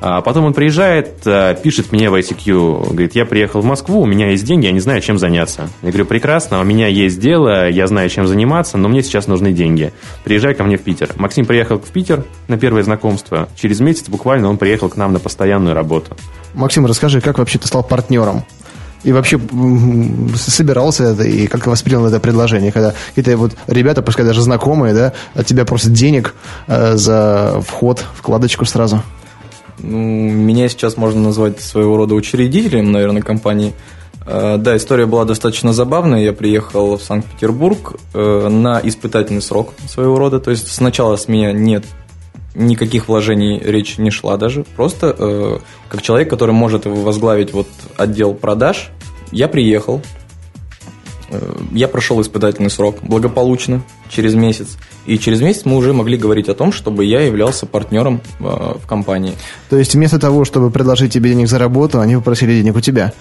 А 0.05 0.21
потом 0.21 0.47
он 0.47 0.53
приезжает, 0.53 1.19
а, 1.27 1.55
пишет 1.55 1.93
мне 1.93 2.11
в 2.11 2.15
ICQ, 2.15 2.89
говорит, 2.89 3.15
я 3.15 3.25
приехал 3.25 3.61
в 3.61 3.65
Москву, 3.65 4.01
у 4.01 4.05
меня 4.05 4.31
есть 4.31 4.45
деньги, 4.45 4.67
я 4.67 4.73
не 4.73 4.81
знаю, 4.81 5.01
чем 5.01 5.17
заняться. 5.17 5.71
Я 5.81 5.91
говорю, 5.91 6.07
прекрасно, 6.07 6.61
у 6.61 6.65
меня 6.65 6.89
есть 6.89 7.21
дело, 7.21 7.69
я 7.69 7.87
знаю, 7.87 8.09
чем 8.11 8.27
заниматься, 8.27 8.79
но 8.79 8.89
мне 8.89 9.05
сейчас 9.05 9.29
нужны 9.29 9.53
деньги. 9.53 9.93
Приезжай 10.25 10.55
ко 10.55 10.65
мне 10.65 10.77
в 10.77 10.83
Питер. 10.83 11.11
Максим 11.19 11.47
приехал 11.47 11.79
в 11.79 11.89
Питер 11.91 12.25
на 12.49 12.59
первое 12.59 12.83
знакомство. 12.83 13.49
Через 13.55 13.79
месяц 13.79 14.09
буквально 14.09 14.49
он 14.49 14.59
приехал 14.59 14.89
к 14.89 14.97
нам 14.97 15.13
на 15.13 15.21
постоянную 15.21 15.73
работу. 15.73 16.17
Максим, 16.53 16.85
расскажи, 16.87 17.21
как 17.21 17.39
вообще 17.39 17.61
ты 17.61 17.69
стал 17.69 17.85
партнером? 17.85 18.45
И 19.05 19.13
вообще 19.13 19.39
собирался 20.35 21.05
это, 21.05 21.23
и 21.23 21.47
как 21.47 21.69
воспринял 21.69 22.05
это 22.07 22.19
предложение, 22.19 22.73
когда 22.73 22.93
какие-то 23.15 23.37
вот 23.37 23.53
ребята, 23.69 24.03
пускай 24.03 24.27
даже 24.27 24.43
знакомые, 24.43 24.95
да, 24.95 25.13
от 25.35 25.47
тебя 25.47 25.65
просят 25.65 25.93
денег 25.93 26.35
э, 26.67 26.97
за 26.97 27.63
вход, 27.65 28.05
вкладочку 28.17 28.65
сразу? 28.65 29.01
Ну, 29.79 29.99
меня 29.99 30.69
сейчас 30.69 30.97
можно 30.97 31.21
назвать 31.21 31.61
своего 31.61 31.97
рода 31.97 32.15
учредителем, 32.15 32.93
наверное, 32.93 33.23
компании. 33.23 33.75
Э, 34.27 34.57
да, 34.59 34.77
история 34.77 35.07
была 35.07 35.25
достаточно 35.25 35.73
забавная. 35.73 36.23
Я 36.23 36.33
приехал 36.33 36.97
в 36.97 37.03
Санкт-Петербург 37.03 37.95
э, 38.15 38.49
на 38.49 38.81
испытательный 38.83 39.43
срок 39.43 39.75
своего 39.89 40.19
рода. 40.19 40.41
То 40.41 40.51
есть 40.51 40.73
сначала 40.73 41.17
с 41.17 41.29
меня 41.29 41.53
нет 41.53 41.85
никаких 42.55 43.09
вложений 43.09 43.61
речь 43.65 43.99
не 43.99 44.11
шла 44.11 44.37
даже. 44.37 44.65
Просто 44.77 45.15
э, 45.19 45.59
как 45.89 46.03
человек, 46.03 46.29
который 46.31 46.53
может 46.53 46.85
возглавить 46.87 47.53
вот 47.53 47.69
отдел 47.97 48.35
продаж, 48.35 48.91
я 49.31 49.49
приехал, 49.49 50.03
я 51.73 51.89
прошел 51.89 52.21
испытательный 52.21 52.71
срок 52.71 52.99
благополучно 53.03 53.83
через 54.09 54.35
месяц. 54.35 54.77
И 55.07 55.19
через 55.19 55.41
месяц 55.41 55.65
мы 55.65 55.77
уже 55.77 55.93
могли 55.93 56.17
говорить 56.17 56.49
о 56.49 56.55
том, 56.55 56.73
чтобы 56.73 57.05
я 57.05 57.21
являлся 57.21 57.67
партнером 57.67 58.21
э, 58.41 58.43
в 58.43 58.87
компании. 58.87 59.35
То 59.71 59.77
есть 59.77 59.95
вместо 59.95 60.19
того, 60.19 60.45
чтобы 60.45 60.71
предложить 60.71 61.13
тебе 61.13 61.31
денег 61.31 61.49
за 61.49 61.59
работу, 61.59 62.01
они 62.01 62.17
попросили 62.17 62.53
денег 62.53 62.77
у 62.77 62.81
тебя? 62.81 63.13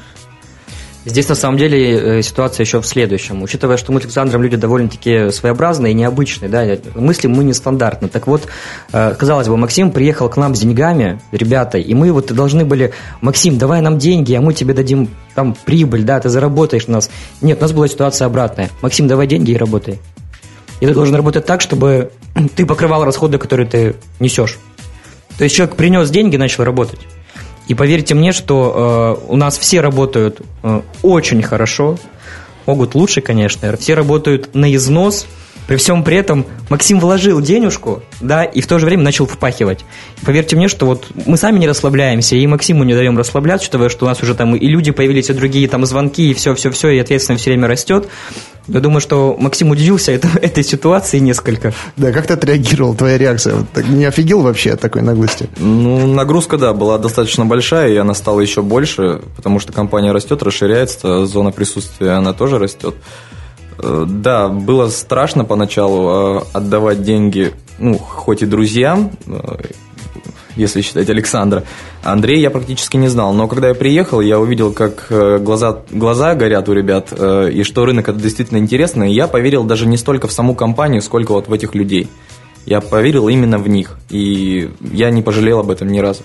Здесь 1.04 1.28
на 1.30 1.36
самом 1.36 1.58
деле 1.58 2.20
э, 2.20 2.22
ситуация 2.22 2.64
еще 2.64 2.80
в 2.80 2.86
следующем. 2.86 3.42
Учитывая, 3.42 3.78
что 3.78 3.92
мы 3.92 4.00
с 4.00 4.04
Александром 4.04 4.44
люди 4.44 4.56
довольно-таки 4.56 5.32
своеобразные 5.32 5.94
и 5.94 5.96
необычные, 5.96 6.48
да, 6.48 6.78
мыслим 6.94 7.32
мы 7.32 7.44
нестандартно. 7.44 8.08
Так 8.08 8.28
вот, 8.28 8.48
э, 8.94 9.16
казалось 9.16 9.48
бы, 9.48 9.58
Максим 9.58 9.92
приехал 9.92 10.30
к 10.30 10.38
нам 10.38 10.54
с 10.54 10.60
деньгами, 10.60 11.20
ребята, 11.32 11.80
и 11.80 11.94
мы 11.96 12.12
вот 12.12 12.32
должны 12.32 12.66
были, 12.66 12.94
Максим, 13.20 13.58
давай 13.58 13.82
нам 13.82 13.98
деньги, 13.98 14.34
а 14.34 14.42
мы 14.42 14.54
тебе 14.54 14.76
дадим 14.76 15.10
там 15.34 15.56
прибыль, 15.66 16.04
да, 16.04 16.20
ты 16.20 16.30
заработаешь 16.30 16.86
у 16.88 16.92
нас. 16.92 17.10
Нет, 17.42 17.58
у 17.58 17.62
нас 17.62 17.72
была 17.72 17.88
ситуация 17.88 18.28
обратная. 18.28 18.70
Максим, 18.84 19.08
давай 19.08 19.26
деньги 19.26 19.52
и 19.52 19.58
работай. 19.58 20.00
И 20.82 20.86
ты 20.86 20.94
должен 20.94 21.16
работать 21.16 21.48
так, 21.48 21.62
чтобы 21.62 22.12
ты 22.56 22.64
покрывал 22.68 23.06
расходы, 23.06 23.40
которые 23.40 23.68
ты 23.68 23.96
несешь. 24.20 24.60
То 25.40 25.46
есть 25.46 25.56
человек 25.56 25.76
принес 25.76 26.12
деньги, 26.12 26.38
начал 26.38 26.64
работать. 26.64 27.00
И 27.72 27.74
поверьте 27.74 28.16
мне, 28.16 28.34
что 28.34 29.18
э, 29.24 29.32
у 29.32 29.38
нас 29.38 29.58
все 29.58 29.80
работают 29.80 30.42
э, 30.62 30.82
очень 31.04 31.42
хорошо, 31.42 31.98
могут 32.66 32.96
лучше, 32.96 33.22
конечно, 33.22 33.78
все 33.78 33.94
работают 33.94 34.54
на 34.54 34.76
износ, 34.76 35.26
при 35.72 35.78
всем 35.78 36.04
при 36.04 36.18
этом 36.18 36.46
Максим 36.68 37.00
вложил 37.00 37.40
денежку, 37.40 38.04
да, 38.20 38.44
и 38.44 38.60
в 38.60 38.68
то 38.68 38.78
же 38.78 38.86
время 38.86 39.04
начал 39.04 39.26
впахивать. 39.26 39.86
Поверьте 40.26 40.58
мне, 40.58 40.68
что 40.68 40.86
вот 40.86 41.08
мы 41.26 41.38
сами 41.38 41.60
не 41.60 41.68
расслабляемся, 41.70 42.36
и 42.36 42.46
Максиму 42.46 42.84
не 42.84 42.94
даем 42.94 43.18
расслабляться, 43.18 43.64
учитывая, 43.64 43.88
что 43.88 44.04
у 44.04 44.10
нас 44.10 44.22
уже 44.22 44.36
там 44.36 44.54
и 44.54 44.68
люди 44.68 44.92
появились, 44.92 45.30
и 45.30 45.34
другие 45.34 45.70
там 45.70 45.86
звонки, 45.86 46.30
и 46.30 46.34
все-все-все, 46.34 46.90
и 46.90 47.00
ответственность 47.00 47.44
все 47.44 47.52
время 47.52 47.70
растет. 47.70 48.10
Я 48.68 48.82
думаю, 48.82 49.00
что 49.00 49.38
Максим 49.40 49.70
удивился 49.70 50.12
это, 50.12 50.28
этой 50.42 50.66
ситуации 50.66 51.20
несколько. 51.20 51.74
Да, 51.96 52.12
как 52.12 52.28
ты 52.28 52.34
отреагировал, 52.34 52.94
твоя 52.94 53.18
реакция? 53.18 53.66
Ты 53.74 53.86
не 53.86 54.04
офигел 54.04 54.42
вообще 54.42 54.72
от 54.72 54.82
такой 54.82 55.04
наглости? 55.04 55.48
Ну, 55.56 56.06
нагрузка, 56.06 56.58
да, 56.58 56.74
была 56.74 56.98
достаточно 56.98 57.46
большая, 57.46 57.94
и 57.94 57.96
она 57.96 58.14
стала 58.14 58.42
еще 58.42 58.62
больше, 58.62 59.22
потому 59.38 59.62
что 59.62 59.72
компания 59.72 60.12
растет, 60.12 60.44
расширяется, 60.44 61.26
зона 61.26 61.52
присутствия, 61.52 62.12
она 62.12 62.34
тоже 62.34 62.60
растет. 62.60 62.96
Э, 63.78 64.06
да, 64.08 64.48
было 64.48 64.90
страшно 64.90 65.46
поначалу 65.46 66.40
э, 66.40 66.42
отдавать 66.54 67.04
деньги, 67.04 67.54
ну, 67.80 67.98
хоть 67.98 68.42
и 68.42 68.46
друзьям, 68.46 69.12
э, 69.28 69.58
если 70.56 70.82
считать 70.82 71.10
Александра. 71.10 71.64
Андрей 72.04 72.42
я 72.42 72.50
практически 72.50 72.98
не 72.98 73.08
знал, 73.08 73.34
но 73.34 73.48
когда 73.48 73.70
я 73.70 73.74
приехал, 73.74 74.20
я 74.20 74.40
увидел, 74.40 74.74
как 74.74 75.08
глаза, 75.10 75.82
глаза 75.92 76.36
горят 76.36 76.68
у 76.68 76.74
ребят, 76.74 77.14
и 77.14 77.64
что 77.64 77.86
рынок 77.86 78.10
это 78.10 78.20
действительно 78.20 78.58
интересно, 78.58 79.10
и 79.10 79.14
я 79.14 79.28
поверил 79.28 79.64
даже 79.64 79.88
не 79.88 79.96
столько 79.96 80.28
в 80.28 80.34
саму 80.34 80.54
компанию, 80.54 81.02
сколько 81.02 81.32
вот 81.32 81.48
в 81.48 81.54
этих 81.54 81.74
людей. 81.74 82.10
Я 82.66 82.82
поверил 82.82 83.30
именно 83.30 83.60
в 83.60 83.70
них, 83.70 83.98
и 84.10 84.70
я 84.82 85.10
не 85.10 85.22
пожалел 85.22 85.60
об 85.60 85.72
этом 85.72 85.88
ни 85.88 86.00
разу. 86.00 86.24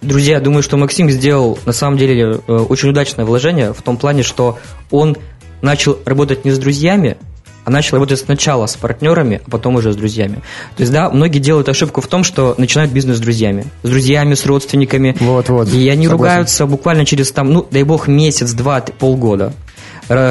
Друзья, 0.00 0.40
думаю, 0.40 0.64
что 0.64 0.76
Максим 0.76 1.08
сделал 1.08 1.56
на 1.64 1.72
самом 1.72 1.98
деле 1.98 2.40
очень 2.48 2.88
удачное 2.88 3.24
вложение 3.24 3.72
в 3.72 3.82
том 3.82 3.96
плане, 3.96 4.24
что 4.24 4.58
он 4.90 5.16
начал 5.62 5.98
работать 6.04 6.44
не 6.44 6.50
с 6.50 6.58
друзьями, 6.58 7.16
а 7.64 7.70
начал 7.70 7.96
работать 7.96 8.18
сначала 8.18 8.66
с 8.66 8.76
партнерами, 8.76 9.40
а 9.46 9.50
потом 9.50 9.76
уже 9.76 9.92
с 9.92 9.96
друзьями. 9.96 10.36
То 10.76 10.82
есть, 10.82 10.92
да, 10.92 11.08
многие 11.10 11.38
делают 11.38 11.68
ошибку 11.68 12.00
в 12.00 12.08
том, 12.08 12.24
что 12.24 12.54
начинают 12.58 12.92
бизнес 12.92 13.18
с 13.18 13.20
друзьями. 13.20 13.66
С 13.84 13.88
друзьями, 13.88 14.34
с 14.34 14.44
родственниками. 14.44 15.16
Вот, 15.20 15.48
вот. 15.48 15.68
И 15.68 15.88
они 15.88 16.06
Согласен. 16.06 16.10
ругаются 16.10 16.66
буквально 16.66 17.06
через 17.06 17.30
там, 17.30 17.52
ну, 17.52 17.66
дай 17.70 17.84
бог, 17.84 18.08
месяц, 18.08 18.52
два, 18.52 18.80
полгода 18.80 19.52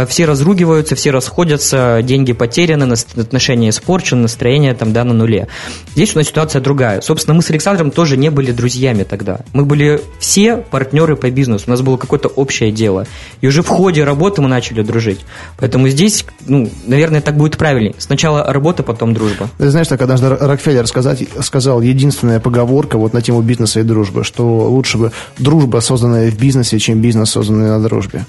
все 0.08 0.26
разругиваются, 0.26 0.96
все 0.96 1.12
расходятся, 1.12 2.02
деньги 2.04 2.34
потеряны, 2.34 2.94
отношения 3.16 3.70
испорчены, 3.70 4.24
настроение 4.24 4.74
там, 4.74 4.94
да, 4.94 5.04
на 5.04 5.14
нуле. 5.14 5.48
Здесь 5.94 6.16
у 6.16 6.20
нас 6.20 6.28
ситуация 6.28 6.62
другая. 6.62 7.02
Собственно, 7.02 7.36
мы 7.36 7.42
с 7.42 7.50
Александром 7.50 7.92
тоже 7.92 8.18
не 8.18 8.30
были 8.30 8.52
друзьями 8.52 9.04
тогда. 9.04 9.40
Мы 9.54 9.66
были 9.66 10.02
все 10.20 10.58
партнеры 10.58 11.16
по 11.16 11.30
бизнесу, 11.30 11.66
у 11.68 11.70
нас 11.72 11.82
было 11.82 11.98
какое-то 11.98 12.28
общее 12.28 12.72
дело. 12.72 13.06
И 13.42 13.48
уже 13.48 13.62
в 13.62 13.68
ходе 13.68 14.04
работы 14.04 14.42
мы 14.42 14.48
начали 14.48 14.82
дружить. 14.82 15.22
Поэтому 15.58 15.88
здесь, 15.90 16.26
ну, 16.46 16.70
наверное, 16.86 17.22
так 17.22 17.38
будет 17.38 17.58
правильнее. 17.58 17.96
Сначала 17.98 18.44
работа, 18.52 18.84
потом 18.84 19.14
дружба. 19.14 19.50
Ты 19.58 19.70
знаешь, 19.70 19.88
так 19.88 20.02
однажды 20.02 20.30
Рокфеллер 20.30 20.88
сказать, 20.88 21.24
сказал 21.42 21.82
единственная 21.82 22.40
поговорка 22.40 22.98
вот 22.98 23.14
на 23.14 23.22
тему 23.22 23.42
бизнеса 23.42 23.80
и 23.80 23.84
дружбы, 23.84 24.24
что 24.24 24.70
лучше 24.70 24.98
бы 24.98 25.12
дружба, 25.38 25.80
созданная 25.80 26.30
в 26.30 26.38
бизнесе, 26.38 26.80
чем 26.80 27.02
бизнес, 27.02 27.32
созданный 27.32 27.70
на 27.70 27.82
дружбе. 27.82 28.26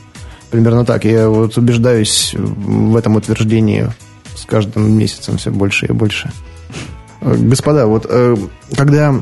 Примерно 0.53 0.85
так. 0.85 1.07
Я 1.07 1.31
вот 1.31 1.57
убеждаюсь 1.57 2.35
в 2.35 2.95
этом 2.95 3.17
утверждении 3.17 3.89
с 4.37 4.45
каждым 4.45 4.99
месяцем 4.99 5.39
все 5.39 5.51
больше 5.51 5.87
и 5.87 5.93
больше. 5.93 6.31
Господа, 7.23 7.87
вот 7.87 8.05
э, 8.07 8.37
когда 8.77 9.15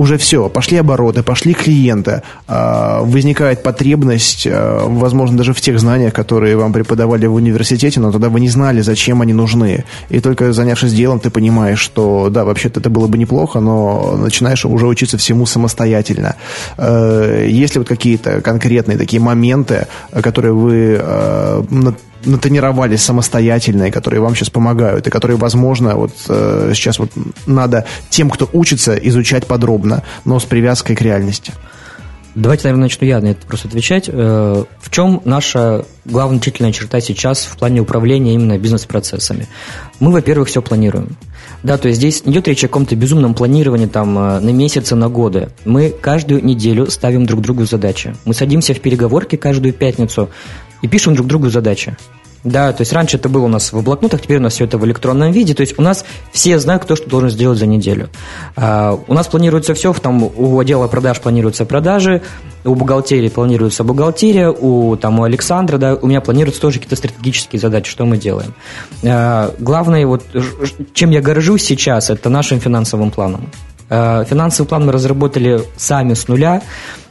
уже 0.00 0.16
все, 0.16 0.48
пошли 0.48 0.78
обороты, 0.78 1.22
пошли 1.22 1.52
клиенты, 1.52 2.22
а, 2.48 3.02
возникает 3.02 3.62
потребность, 3.62 4.46
а, 4.50 4.86
возможно, 4.88 5.36
даже 5.36 5.52
в 5.52 5.60
тех 5.60 5.78
знаниях, 5.78 6.14
которые 6.14 6.56
вам 6.56 6.72
преподавали 6.72 7.26
в 7.26 7.34
университете, 7.34 8.00
но 8.00 8.10
тогда 8.10 8.30
вы 8.30 8.40
не 8.40 8.48
знали, 8.48 8.80
зачем 8.80 9.20
они 9.20 9.34
нужны. 9.34 9.84
И 10.08 10.20
только 10.20 10.54
занявшись 10.54 10.94
делом, 10.94 11.20
ты 11.20 11.28
понимаешь, 11.28 11.80
что 11.80 12.30
да, 12.30 12.44
вообще-то 12.44 12.80
это 12.80 12.88
было 12.88 13.08
бы 13.08 13.18
неплохо, 13.18 13.60
но 13.60 14.16
начинаешь 14.16 14.64
уже 14.64 14.86
учиться 14.86 15.18
всему 15.18 15.44
самостоятельно. 15.44 16.36
Э, 16.78 17.46
есть 17.46 17.74
ли 17.74 17.80
вот 17.80 17.88
какие-то 17.88 18.40
конкретные 18.40 18.96
такие 18.96 19.20
моменты, 19.20 19.86
которые 20.22 20.54
вы 20.54 21.00
э, 22.24 22.28
натренировались 22.28 23.02
самостоятельно, 23.02 23.84
и 23.84 23.90
которые 23.90 24.20
вам 24.20 24.34
сейчас 24.34 24.50
помогают, 24.50 25.06
и 25.06 25.10
которые, 25.10 25.36
возможно, 25.36 25.96
вот 25.96 26.12
э, 26.28 26.72
сейчас 26.74 26.98
вот 26.98 27.10
надо 27.46 27.86
тем, 28.08 28.30
кто 28.30 28.48
учится, 28.52 28.94
изучать 28.94 29.46
подробно, 29.46 30.02
но 30.24 30.38
с 30.38 30.44
привязкой 30.44 30.96
к 30.96 31.02
реальности? 31.02 31.52
Давайте, 32.34 32.64
наверное, 32.64 32.84
начну 32.84 33.06
я 33.06 33.20
на 33.20 33.28
это 33.28 33.44
просто 33.44 33.66
отвечать. 33.66 34.08
Э, 34.08 34.64
в 34.80 34.90
чем 34.90 35.20
наша 35.24 35.84
главная 36.04 36.38
отличительная 36.38 36.72
черта 36.72 37.00
сейчас 37.00 37.44
в 37.44 37.56
плане 37.56 37.80
управления 37.80 38.34
именно 38.34 38.56
бизнес-процессами? 38.56 39.48
Мы, 39.98 40.12
во-первых, 40.12 40.48
все 40.48 40.62
планируем. 40.62 41.16
Да, 41.64 41.76
то 41.76 41.88
есть 41.88 41.98
здесь 41.98 42.22
идет 42.24 42.46
речь 42.46 42.62
о 42.64 42.68
каком-то 42.68 42.94
безумном 42.94 43.34
планировании 43.34 43.86
там 43.86 44.16
э, 44.16 44.40
на 44.40 44.50
месяцы, 44.50 44.94
на 44.94 45.08
годы. 45.08 45.48
Мы 45.64 45.90
каждую 45.90 46.44
неделю 46.44 46.88
ставим 46.88 47.26
друг 47.26 47.40
другу 47.40 47.64
задачи. 47.64 48.14
Мы 48.24 48.32
садимся 48.32 48.74
в 48.74 48.80
переговорки 48.80 49.34
каждую 49.34 49.74
пятницу, 49.74 50.30
и 50.82 50.88
пишем 50.88 51.14
друг 51.14 51.26
другу 51.26 51.48
задачи. 51.50 51.96
Да, 52.42 52.72
то 52.72 52.80
есть 52.80 52.92
раньше 52.94 53.18
это 53.18 53.28
было 53.28 53.44
у 53.44 53.48
нас 53.48 53.70
в 53.72 53.82
блокнотах, 53.82 54.22
теперь 54.22 54.38
у 54.38 54.40
нас 54.40 54.54
все 54.54 54.64
это 54.64 54.78
в 54.78 54.84
электронном 54.86 55.30
виде. 55.30 55.52
То 55.52 55.60
есть 55.60 55.78
у 55.78 55.82
нас 55.82 56.06
все 56.32 56.58
знают, 56.58 56.84
кто 56.84 56.96
что 56.96 57.08
должен 57.08 57.28
сделать 57.28 57.58
за 57.58 57.66
неделю. 57.66 58.08
А, 58.56 58.98
у 59.06 59.12
нас 59.12 59.26
планируется 59.26 59.74
все, 59.74 59.92
там 59.92 60.22
у 60.22 60.58
отдела 60.58 60.88
продаж 60.88 61.20
планируются 61.20 61.66
продажи, 61.66 62.22
у 62.64 62.74
бухгалтерии 62.74 63.28
планируется 63.28 63.84
бухгалтерия, 63.84 64.48
у, 64.50 64.96
там, 64.96 65.20
у 65.20 65.24
Александра, 65.24 65.76
да, 65.76 65.94
у 65.94 66.06
меня 66.06 66.22
планируются 66.22 66.62
тоже 66.62 66.78
какие-то 66.78 66.96
стратегические 66.96 67.60
задачи, 67.60 67.90
что 67.90 68.06
мы 68.06 68.16
делаем. 68.16 68.54
А, 69.04 69.54
главное, 69.58 70.06
вот, 70.06 70.24
чем 70.94 71.10
я 71.10 71.20
горжусь 71.20 71.64
сейчас, 71.64 72.08
это 72.08 72.30
нашим 72.30 72.58
финансовым 72.58 73.10
планом. 73.10 73.50
А, 73.90 74.24
финансовый 74.24 74.66
план 74.66 74.86
мы 74.86 74.92
разработали 74.92 75.60
сами 75.76 76.14
с 76.14 76.26
нуля. 76.26 76.62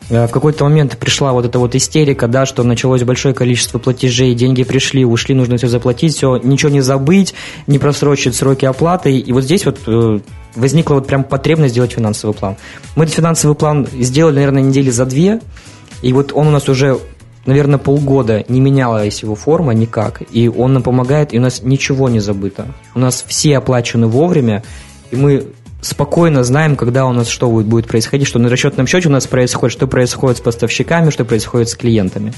Э, 0.10 0.28
в 0.28 0.32
какой-то 0.32 0.64
момент 0.64 0.98
пришла 0.98 1.34
вот 1.34 1.46
эта 1.46 1.60
вот 1.60 1.76
истерика, 1.76 2.28
да, 2.28 2.46
что 2.46 2.64
началось 2.64 3.04
большое 3.04 3.34
количество 3.34 3.80
платежей, 3.80 4.34
деньги 4.34 4.64
пришли, 4.64 5.06
ушли, 5.06 5.36
нужно 5.36 5.58
все 5.58 5.68
заплатить, 5.68 6.16
все, 6.16 6.38
ничего 6.38 6.72
не 6.72 6.82
забыть, 6.82 7.34
не 7.68 7.80
просрочить 7.80 8.36
сроки 8.36 8.66
оплаты. 8.66 9.18
И 9.18 9.32
вот 9.32 9.44
здесь 9.44 9.66
вот 9.66 9.80
э, 9.88 10.20
возникла 10.56 10.96
вот 10.96 11.08
прям 11.08 11.24
потребность 11.24 11.74
сделать 11.74 11.92
финансовый 11.92 12.34
план. 12.34 12.56
Мы 12.96 13.04
этот 13.04 13.16
финансовый 13.16 13.56
план 13.56 13.88
сделали, 14.00 14.36
наверное, 14.36 14.64
недели 14.64 14.90
за 14.90 15.06
две, 15.06 15.40
и 16.02 16.14
вот 16.14 16.32
он 16.34 16.48
у 16.48 16.52
нас 16.52 16.68
уже 16.70 17.00
наверное, 17.46 17.80
полгода 17.80 18.44
не 18.48 18.60
менялась 18.60 19.24
его 19.24 19.34
форма 19.34 19.74
никак, 19.74 20.22
и 20.32 20.48
он 20.48 20.74
нам 20.74 20.84
помогает, 20.84 21.34
и 21.34 21.40
у 21.40 21.42
нас 21.42 21.64
ничего 21.64 22.08
не 22.08 22.20
забыто. 22.20 22.68
У 22.94 23.00
нас 23.00 23.24
все 23.28 23.58
оплачены 23.58 24.06
вовремя, 24.06 24.62
и 25.10 25.16
мы 25.16 25.48
спокойно 25.82 26.44
знаем, 26.44 26.76
когда 26.76 27.06
у 27.06 27.14
нас 27.14 27.28
что 27.28 27.50
будет, 27.50 27.88
происходить, 27.88 28.28
что 28.28 28.40
на 28.40 28.50
расчетном 28.50 28.88
счете 28.88 29.08
у 29.08 29.12
нас 29.12 29.28
происходит, 29.28 29.74
что 29.74 29.88
происходит 29.88 30.38
с 30.38 30.42
поставщиками, 30.42 31.10
что 31.10 31.26
происходит 31.26 31.70
с 31.70 31.76
клиентами. 31.76 32.34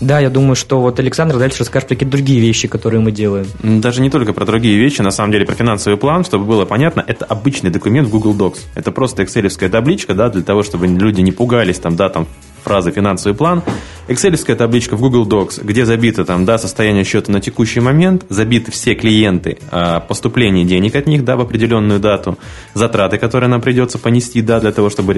Да, 0.00 0.18
я 0.18 0.30
думаю, 0.30 0.56
что 0.56 0.80
вот 0.80 0.98
Александр 0.98 1.38
дальше 1.38 1.60
расскажет 1.60 1.88
про 1.88 1.94
какие-то 1.94 2.16
другие 2.16 2.40
вещи, 2.40 2.68
которые 2.68 3.00
мы 3.00 3.12
делаем. 3.12 3.46
Даже 3.62 4.00
не 4.00 4.10
только 4.10 4.32
про 4.32 4.46
другие 4.46 4.78
вещи, 4.78 5.02
на 5.02 5.10
самом 5.10 5.32
деле 5.32 5.44
про 5.44 5.54
финансовый 5.54 5.96
план, 5.96 6.24
чтобы 6.24 6.44
было 6.44 6.64
понятно, 6.64 7.04
это 7.06 7.24
обычный 7.26 7.70
документ 7.70 8.08
в 8.08 8.10
Google 8.10 8.34
Docs. 8.34 8.60
Это 8.74 8.92
просто 8.92 9.24
экселевская 9.24 9.68
табличка, 9.68 10.14
да, 10.14 10.30
для 10.30 10.42
того, 10.42 10.62
чтобы 10.62 10.86
люди 10.86 11.20
не 11.20 11.32
пугались 11.32 11.78
там, 11.78 11.96
да, 11.96 12.08
там 12.08 12.26
фразы 12.62 12.90
«финансовый 12.90 13.34
план», 13.34 13.62
Excelская 14.10 14.56
табличка 14.56 14.96
в 14.96 15.00
Google 15.00 15.24
Docs, 15.24 15.64
где 15.64 15.86
забито 15.86 16.24
там, 16.24 16.44
да, 16.44 16.58
состояние 16.58 17.04
счета 17.04 17.30
на 17.30 17.40
текущий 17.40 17.78
момент, 17.78 18.26
забиты 18.28 18.72
все 18.72 18.96
клиенты, 18.96 19.58
а, 19.70 20.00
поступление 20.00 20.64
денег 20.64 20.96
от 20.96 21.06
них, 21.06 21.24
да, 21.24 21.36
в 21.36 21.40
определенную 21.42 22.00
дату, 22.00 22.36
затраты, 22.74 23.18
которые 23.18 23.48
нам 23.48 23.60
придется 23.60 24.00
понести, 24.00 24.42
да, 24.42 24.58
для 24.58 24.72
того, 24.72 24.90
чтобы 24.90 25.12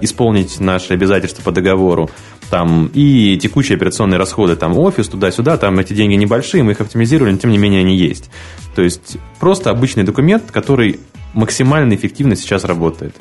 исполнить 0.00 0.60
наши 0.60 0.92
обязательства 0.92 1.42
по 1.42 1.50
договору, 1.50 2.08
там, 2.48 2.88
и 2.94 3.36
текущие 3.36 3.74
операционные 3.74 4.18
расходы, 4.18 4.54
там, 4.54 4.78
офис, 4.78 5.08
туда-сюда, 5.08 5.56
там 5.56 5.80
эти 5.80 5.92
деньги 5.92 6.14
небольшие, 6.14 6.62
мы 6.62 6.70
их 6.70 6.80
оптимизировали, 6.80 7.32
но 7.32 7.38
тем 7.38 7.50
не 7.50 7.58
менее 7.58 7.80
они 7.80 7.96
есть. 7.96 8.30
То 8.76 8.82
есть 8.82 9.16
просто 9.40 9.70
обычный 9.70 10.04
документ, 10.04 10.52
который 10.52 11.00
максимально 11.34 11.94
эффективно 11.96 12.36
сейчас 12.36 12.64
работает. 12.64 13.16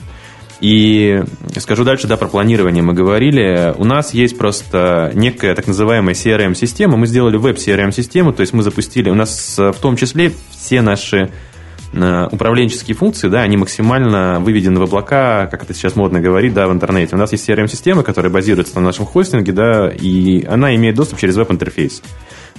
И 0.62 1.22
скажу 1.58 1.84
дальше, 1.84 2.08
да, 2.08 2.18
про 2.18 2.28
планирование 2.28 2.82
мы 2.82 2.94
говорили. 2.94 3.74
У 3.78 3.84
нас 3.84 4.14
есть 4.14 4.38
просто 4.38 5.12
некая 5.14 5.54
так 5.56 5.68
называемая 5.68 6.16
CRM-система. 6.16 6.98
Мы 6.98 7.08
сделали 7.08 7.38
веб-CRM-систему, 7.38 8.34
то 8.34 8.42
есть 8.42 8.54
мы 8.54 8.64
запустили, 8.64 9.10
у 9.10 9.16
нас 9.16 9.56
в 9.58 9.76
том 9.82 9.96
числе 9.98 10.32
все 10.52 10.82
наши 10.82 11.18
э, 11.18 11.30
управленческие 11.96 12.96
функции, 12.96 13.30
да, 13.30 13.42
они 13.42 13.58
максимально 13.58 14.40
выведены 14.40 14.80
в 14.80 14.84
облака, 14.84 15.48
как 15.48 15.64
это 15.64 15.74
сейчас 15.74 15.96
модно 15.96 16.20
говорить, 16.20 16.54
да, 16.54 16.68
в 16.68 16.74
интернете. 16.74 17.16
У 17.16 17.20
нас 17.20 17.32
есть 17.32 17.48
CRM-система, 17.48 18.04
которая 18.04 18.32
базируется 18.32 18.76
на 18.76 18.82
нашем 18.82 19.06
хостинге, 19.06 19.54
да, 19.54 19.90
и 19.90 20.44
она 20.46 20.76
имеет 20.76 20.96
доступ 20.96 21.20
через 21.20 21.36
веб-интерфейс. 21.38 22.02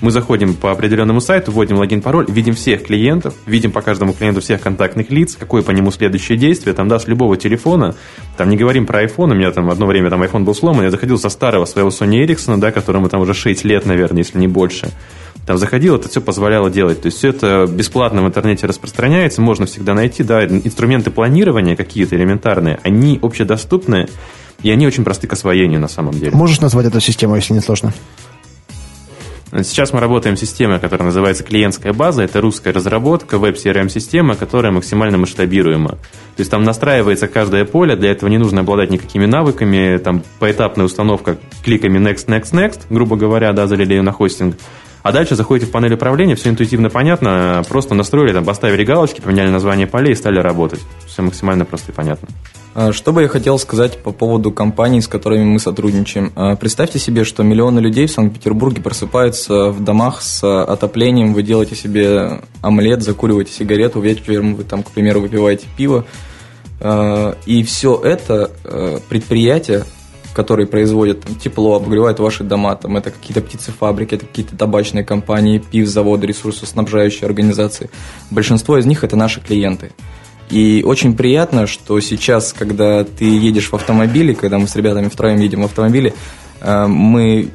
Мы 0.03 0.11
заходим 0.11 0.53
по 0.53 0.73
определенному 0.73 1.23
сайту, 1.23 1.53
вводим 1.53 1.79
логин, 1.79 2.03
пароль, 2.03 2.27
видим 2.29 2.55
всех 2.55 2.85
клиентов, 2.85 3.33
видим 3.47 3.73
по 3.73 3.81
каждому 3.81 4.13
клиенту 4.13 4.43
всех 4.43 4.61
контактных 4.61 5.11
лиц, 5.11 5.37
какое 5.39 5.63
по 5.63 5.71
нему 5.71 5.91
следующее 5.91 6.37
действие, 6.37 6.75
там, 6.75 6.87
да, 6.87 6.99
с 6.99 7.07
любого 7.07 7.39
телефона, 7.39 7.95
там 8.37 8.51
не 8.51 8.59
говорим 8.59 8.85
про 8.85 9.05
iPhone, 9.05 9.31
у 9.31 9.35
меня 9.35 9.53
там 9.53 9.71
одно 9.71 9.87
время 9.87 10.11
там 10.11 10.23
iPhone 10.23 10.45
был 10.45 10.55
сломан, 10.55 10.85
я 10.85 10.91
заходил 10.91 11.19
со 11.19 11.31
старого 11.31 11.65
своего 11.65 11.89
Sony 11.89 12.27
Ericsson, 12.27 12.59
да, 12.59 12.73
которому 12.73 13.09
там 13.09 13.23
уже 13.23 13.33
6 13.33 13.65
лет, 13.65 13.87
наверное, 13.87 14.19
если 14.19 14.39
не 14.39 14.49
больше. 14.49 14.91
Там 15.47 15.59
заходил, 15.59 15.95
это 15.95 16.09
все 16.09 16.21
позволяло 16.21 16.71
делать. 16.71 17.03
То 17.03 17.07
есть 17.07 17.19
все 17.19 17.29
это 17.29 17.67
бесплатно 17.71 18.23
в 18.23 18.27
интернете 18.27 18.67
распространяется, 18.67 19.41
можно 19.41 19.67
всегда 19.67 19.95
найти, 19.95 20.25
да, 20.25 20.45
инструменты 20.45 21.13
планирования 21.13 21.77
какие-то 21.77 22.17
элементарные, 22.17 22.81
они 22.83 23.19
общедоступны, 23.23 24.09
и 24.63 24.71
они 24.71 24.87
очень 24.87 25.05
просты 25.05 25.29
к 25.29 25.33
освоению 25.33 25.81
на 25.81 25.89
самом 25.89 26.15
деле. 26.15 26.33
Можешь 26.33 26.61
назвать 26.61 26.87
эту 26.87 27.01
систему, 27.01 27.37
если 27.37 27.55
не 27.55 27.61
сложно? 27.61 27.95
Сейчас 29.53 29.93
мы 29.93 30.01
работаем 30.01 30.37
с 30.37 30.41
системой, 30.41 30.81
которая 30.81 31.07
называется 31.07 31.45
клиентская 31.45 31.93
база. 31.93 32.23
Это 32.23 32.41
русская 32.41 32.73
разработка, 32.73 33.39
веб-CRM-система, 33.39 34.35
которая 34.35 34.73
максимально 34.73 35.17
масштабируема. 35.17 35.91
То 35.91 36.41
есть 36.41 36.51
там 36.51 36.65
настраивается 36.65 37.29
каждое 37.29 37.65
поле, 37.65 37.95
для 37.95 38.11
этого 38.11 38.29
не 38.29 38.39
нужно 38.39 38.63
обладать 38.63 38.91
никакими 38.91 39.25
навыками, 39.25 39.99
там 39.99 40.25
поэтапная 40.41 40.85
установка 40.85 41.39
кликами 41.65 41.99
next, 41.99 42.27
next, 42.27 42.53
next, 42.53 42.81
грубо 42.91 43.17
говоря, 43.17 43.53
да, 43.53 43.69
залили 43.69 43.95
ее 43.95 44.03
на 44.03 44.13
хостинг. 44.13 44.57
А 45.07 45.13
дальше 45.13 45.37
заходите 45.37 45.69
в 45.69 45.71
панель 45.71 45.95
управления, 45.95 46.35
все 46.35 46.51
интуитивно 46.51 46.91
понятно, 46.91 47.63
просто 47.69 47.95
настроили, 47.95 48.33
там, 48.33 48.45
поставили 48.45 48.83
галочки, 48.83 49.21
поменяли 49.21 49.51
название 49.51 49.87
полей 49.87 50.15
и 50.15 50.17
стали 50.17 50.41
работать. 50.41 50.81
Все 51.07 51.23
максимально 51.23 51.65
просто 51.65 51.93
и 51.93 51.95
понятно. 51.95 52.27
А, 52.75 52.93
что 52.93 53.13
бы 53.13 53.23
я 53.23 53.29
хотел 53.29 53.57
сказать 53.61 54.03
по 54.03 54.11
поводу 54.11 54.51
компаний, 54.51 55.01
с 55.01 55.07
которыми 55.07 55.45
мы 55.45 55.61
сотрудничаем. 55.61 56.33
А, 56.35 56.57
представьте 56.57 56.99
себе, 56.99 57.23
что 57.23 57.45
миллионы 57.45 57.79
людей 57.79 58.09
в 58.09 58.11
Санкт-Петербурге 58.11 58.83
просыпаются 58.83 59.71
в 59.71 59.85
домах 59.85 60.23
с 60.23 60.43
отоплением, 60.65 61.35
вы 61.35 61.45
делаете 61.45 61.77
себе 61.77 62.41
омлет, 62.61 63.03
закуриваете 63.03 63.53
сигарету, 63.53 64.01
вечером 64.01 64.57
вы 64.57 64.65
там, 64.65 64.83
к 64.83 64.91
примеру, 64.91 65.21
выпиваете 65.21 65.69
пиво. 65.77 66.05
А, 66.81 67.37
и 67.47 67.63
все 67.63 67.95
это 67.95 68.51
предприятия, 69.09 69.85
которые 70.37 70.67
производят 70.67 71.25
тепло, 71.43 71.77
обогревают 71.77 72.19
ваши 72.19 72.45
дома, 72.45 72.77
там, 72.77 72.99
это 72.99 73.11
какие-то 73.11 73.41
птицефабрики, 73.41 74.17
это 74.17 74.27
какие-то 74.27 74.55
табачные 74.55 75.03
компании, 75.03 75.59
пив, 75.59 75.89
заводы, 75.89 76.27
ресурсоснабжающие 76.27 77.25
организации. 77.25 77.89
Большинство 78.31 78.77
из 78.77 78.85
них 78.85 79.03
это 79.03 79.17
наши 79.17 79.41
клиенты. 79.41 79.93
И 80.51 80.85
очень 80.87 81.17
приятно, 81.17 81.67
что 81.67 81.99
сейчас, 82.01 82.53
когда 82.53 83.03
ты 83.05 83.25
едешь 83.25 83.71
в 83.71 83.75
автомобиле, 83.75 84.35
когда 84.35 84.59
мы 84.59 84.69
с 84.69 84.77
ребятами 84.77 85.09
втроем 85.09 85.41
едем 85.41 85.63
в 85.63 85.65
автомобиле, 85.65 86.13
э, 86.61 86.87
мы 86.87 87.49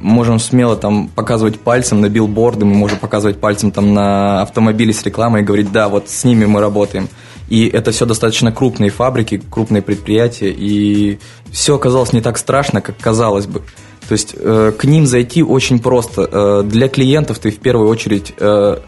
можем 0.00 0.40
смело 0.40 0.74
там 0.74 1.06
показывать 1.14 1.60
пальцем 1.60 2.00
на 2.00 2.08
билборды, 2.08 2.64
мы 2.64 2.74
можем 2.74 2.98
показывать 2.98 3.38
пальцем 3.38 3.70
там 3.70 3.94
на 3.94 4.42
автомобили 4.42 4.90
с 4.90 5.04
рекламой 5.04 5.42
и 5.42 5.44
говорить, 5.44 5.70
да, 5.70 5.88
вот 5.88 6.10
с 6.10 6.24
ними 6.24 6.46
мы 6.46 6.60
работаем. 6.60 7.08
И 7.48 7.66
это 7.66 7.90
все 7.92 8.06
достаточно 8.06 8.52
крупные 8.52 8.90
фабрики, 8.90 9.42
крупные 9.50 9.82
предприятия, 9.82 10.50
и 10.50 11.18
все 11.50 11.76
оказалось 11.76 12.12
не 12.12 12.20
так 12.20 12.38
страшно, 12.38 12.80
как 12.80 12.96
казалось 12.98 13.46
бы. 13.46 13.60
То 14.08 14.12
есть 14.12 14.34
э, 14.36 14.72
к 14.76 14.84
ним 14.84 15.06
зайти 15.06 15.42
очень 15.42 15.78
просто. 15.78 16.28
Э, 16.30 16.62
для 16.64 16.88
клиентов 16.88 17.38
ты 17.38 17.50
в 17.50 17.58
первую 17.58 17.88
очередь, 17.88 18.32
э, 18.38 18.78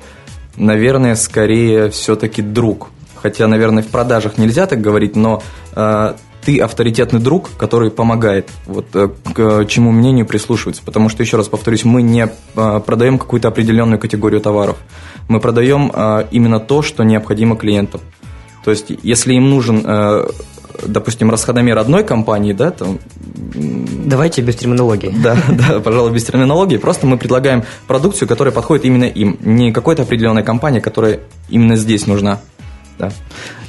наверное, 0.57 1.15
скорее 1.17 1.91
все-таки 1.91 2.43
друг 2.43 2.89
хотя, 3.27 3.49
наверное, 3.49 3.83
в 3.83 3.89
продажах 3.89 4.39
нельзя 4.39 4.67
так 4.67 4.81
говорить, 4.81 5.17
но 5.17 5.43
э, 5.75 6.15
ты 6.45 6.61
авторитетный 6.61 7.19
друг, 7.19 7.51
который 7.59 7.91
помогает, 7.91 8.49
вот 8.67 8.87
э, 8.95 9.09
к 9.35 9.67
чему 9.67 9.91
мнению 9.91 10.27
прислушиваться. 10.27 10.81
Потому 10.85 11.09
что, 11.09 11.25
еще 11.25 11.37
раз 11.37 11.49
повторюсь, 11.49 11.85
мы 11.85 12.03
не 12.03 12.29
э, 12.29 12.81
продаем 12.87 13.19
какую-то 13.19 13.49
определенную 13.49 13.99
категорию 13.99 14.41
товаров. 14.41 14.77
Мы 15.27 15.41
продаем 15.41 15.91
э, 15.93 16.27
именно 16.31 16.61
то, 16.61 16.83
что 16.83 17.03
необходимо 17.03 17.57
клиентам. 17.57 18.01
То 18.67 18.73
есть, 18.73 18.91
если 19.05 19.35
им 19.35 19.49
нужен, 19.49 19.81
э, 19.87 20.27
допустим, 20.85 21.31
расходомер 21.31 21.79
одной 21.79 22.03
компании, 22.03 22.53
да, 22.53 22.73
там... 22.73 22.99
Давайте 23.55 24.43
без 24.43 24.57
терминологии. 24.57 25.15
Да, 25.23 25.37
да, 25.49 25.79
пожалуй, 25.79 26.11
без 26.11 26.25
терминологии. 26.25 26.77
Просто 26.77 27.07
мы 27.07 27.17
предлагаем 27.17 27.63
продукцию, 27.87 28.27
которая 28.27 28.53
подходит 28.53 28.85
именно 28.85 29.05
им. 29.05 29.39
Не 29.41 29.71
какой-то 29.71 30.03
определенной 30.03 30.43
компании, 30.43 30.81
которая 30.81 31.21
именно 31.49 31.77
здесь 31.77 32.09
нужна. 32.09 32.41
Да. 32.99 33.13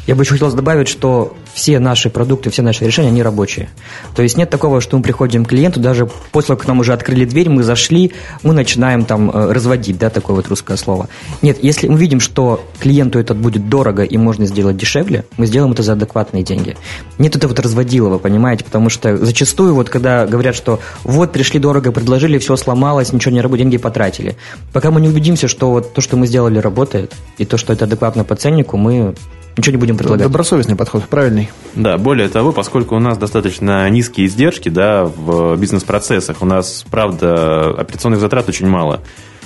Я 0.07 0.15
бы 0.15 0.23
еще 0.23 0.31
хотел 0.31 0.51
добавить, 0.53 0.87
что 0.87 1.35
все 1.53 1.79
наши 1.79 2.09
продукты, 2.09 2.49
все 2.49 2.61
наши 2.61 2.85
решения, 2.85 3.09
они 3.09 3.21
рабочие. 3.21 3.69
То 4.15 4.23
есть 4.23 4.37
нет 4.37 4.49
такого, 4.49 4.79
что 4.79 4.95
мы 4.95 5.03
приходим 5.03 5.43
к 5.43 5.49
клиенту, 5.49 5.81
даже 5.81 6.07
после 6.31 6.47
того, 6.47 6.57
как 6.59 6.67
нам 6.67 6.79
уже 6.79 6.93
открыли 6.93 7.25
дверь, 7.25 7.49
мы 7.49 7.61
зашли, 7.63 8.13
мы 8.41 8.53
начинаем 8.53 9.03
там 9.03 9.29
э, 9.29 9.51
разводить, 9.51 9.97
да, 9.97 10.09
такое 10.09 10.37
вот 10.37 10.47
русское 10.47 10.77
слово. 10.77 11.09
Нет, 11.41 11.57
если 11.61 11.89
мы 11.89 11.99
видим, 11.99 12.21
что 12.21 12.63
клиенту 12.79 13.19
это 13.19 13.33
будет 13.33 13.67
дорого 13.67 14.03
и 14.03 14.17
можно 14.17 14.45
сделать 14.45 14.77
дешевле, 14.77 15.25
мы 15.35 15.45
сделаем 15.45 15.73
это 15.73 15.83
за 15.83 15.93
адекватные 15.93 16.41
деньги. 16.41 16.77
Нет 17.17 17.35
этого 17.35 17.49
вот 17.49 17.59
разводилова, 17.59 18.17
понимаете, 18.17 18.63
потому 18.63 18.89
что 18.89 19.17
зачастую 19.17 19.75
вот 19.75 19.89
когда 19.89 20.25
говорят, 20.25 20.55
что 20.55 20.79
вот 21.03 21.33
пришли 21.33 21.59
дорого, 21.59 21.91
предложили, 21.91 22.37
все 22.37 22.55
сломалось, 22.55 23.11
ничего 23.11 23.33
не 23.33 23.41
работает, 23.41 23.69
деньги 23.69 23.77
потратили. 23.77 24.37
Пока 24.71 24.89
мы 24.89 25.01
не 25.01 25.09
убедимся, 25.09 25.49
что 25.49 25.69
вот 25.69 25.93
то, 25.93 25.99
что 25.99 26.15
мы 26.15 26.27
сделали, 26.27 26.59
работает, 26.59 27.13
и 27.37 27.43
то, 27.43 27.57
что 27.57 27.73
это 27.73 27.83
адекватно 27.83 28.23
по 28.23 28.35
ценнику, 28.35 28.77
мы 28.77 29.13
ничего 29.57 29.71
не 29.71 29.77
будем 29.77 29.97
предлагать. 29.97 30.23
Добросовестный 30.23 30.75
подход, 30.75 31.03
правильный. 31.07 31.49
Да, 31.75 31.97
более 31.97 32.29
того, 32.29 32.51
поскольку 32.51 32.95
у 32.95 32.99
нас 32.99 33.17
достаточно 33.17 33.89
низкие 33.89 34.27
издержки 34.27 34.69
да, 34.69 35.05
в 35.05 35.57
бизнес-процессах, 35.57 36.37
у 36.41 36.45
нас, 36.45 36.85
правда, 36.89 37.71
операционных 37.71 38.19
затрат 38.19 38.47
очень 38.49 38.67
мало, 38.67 39.01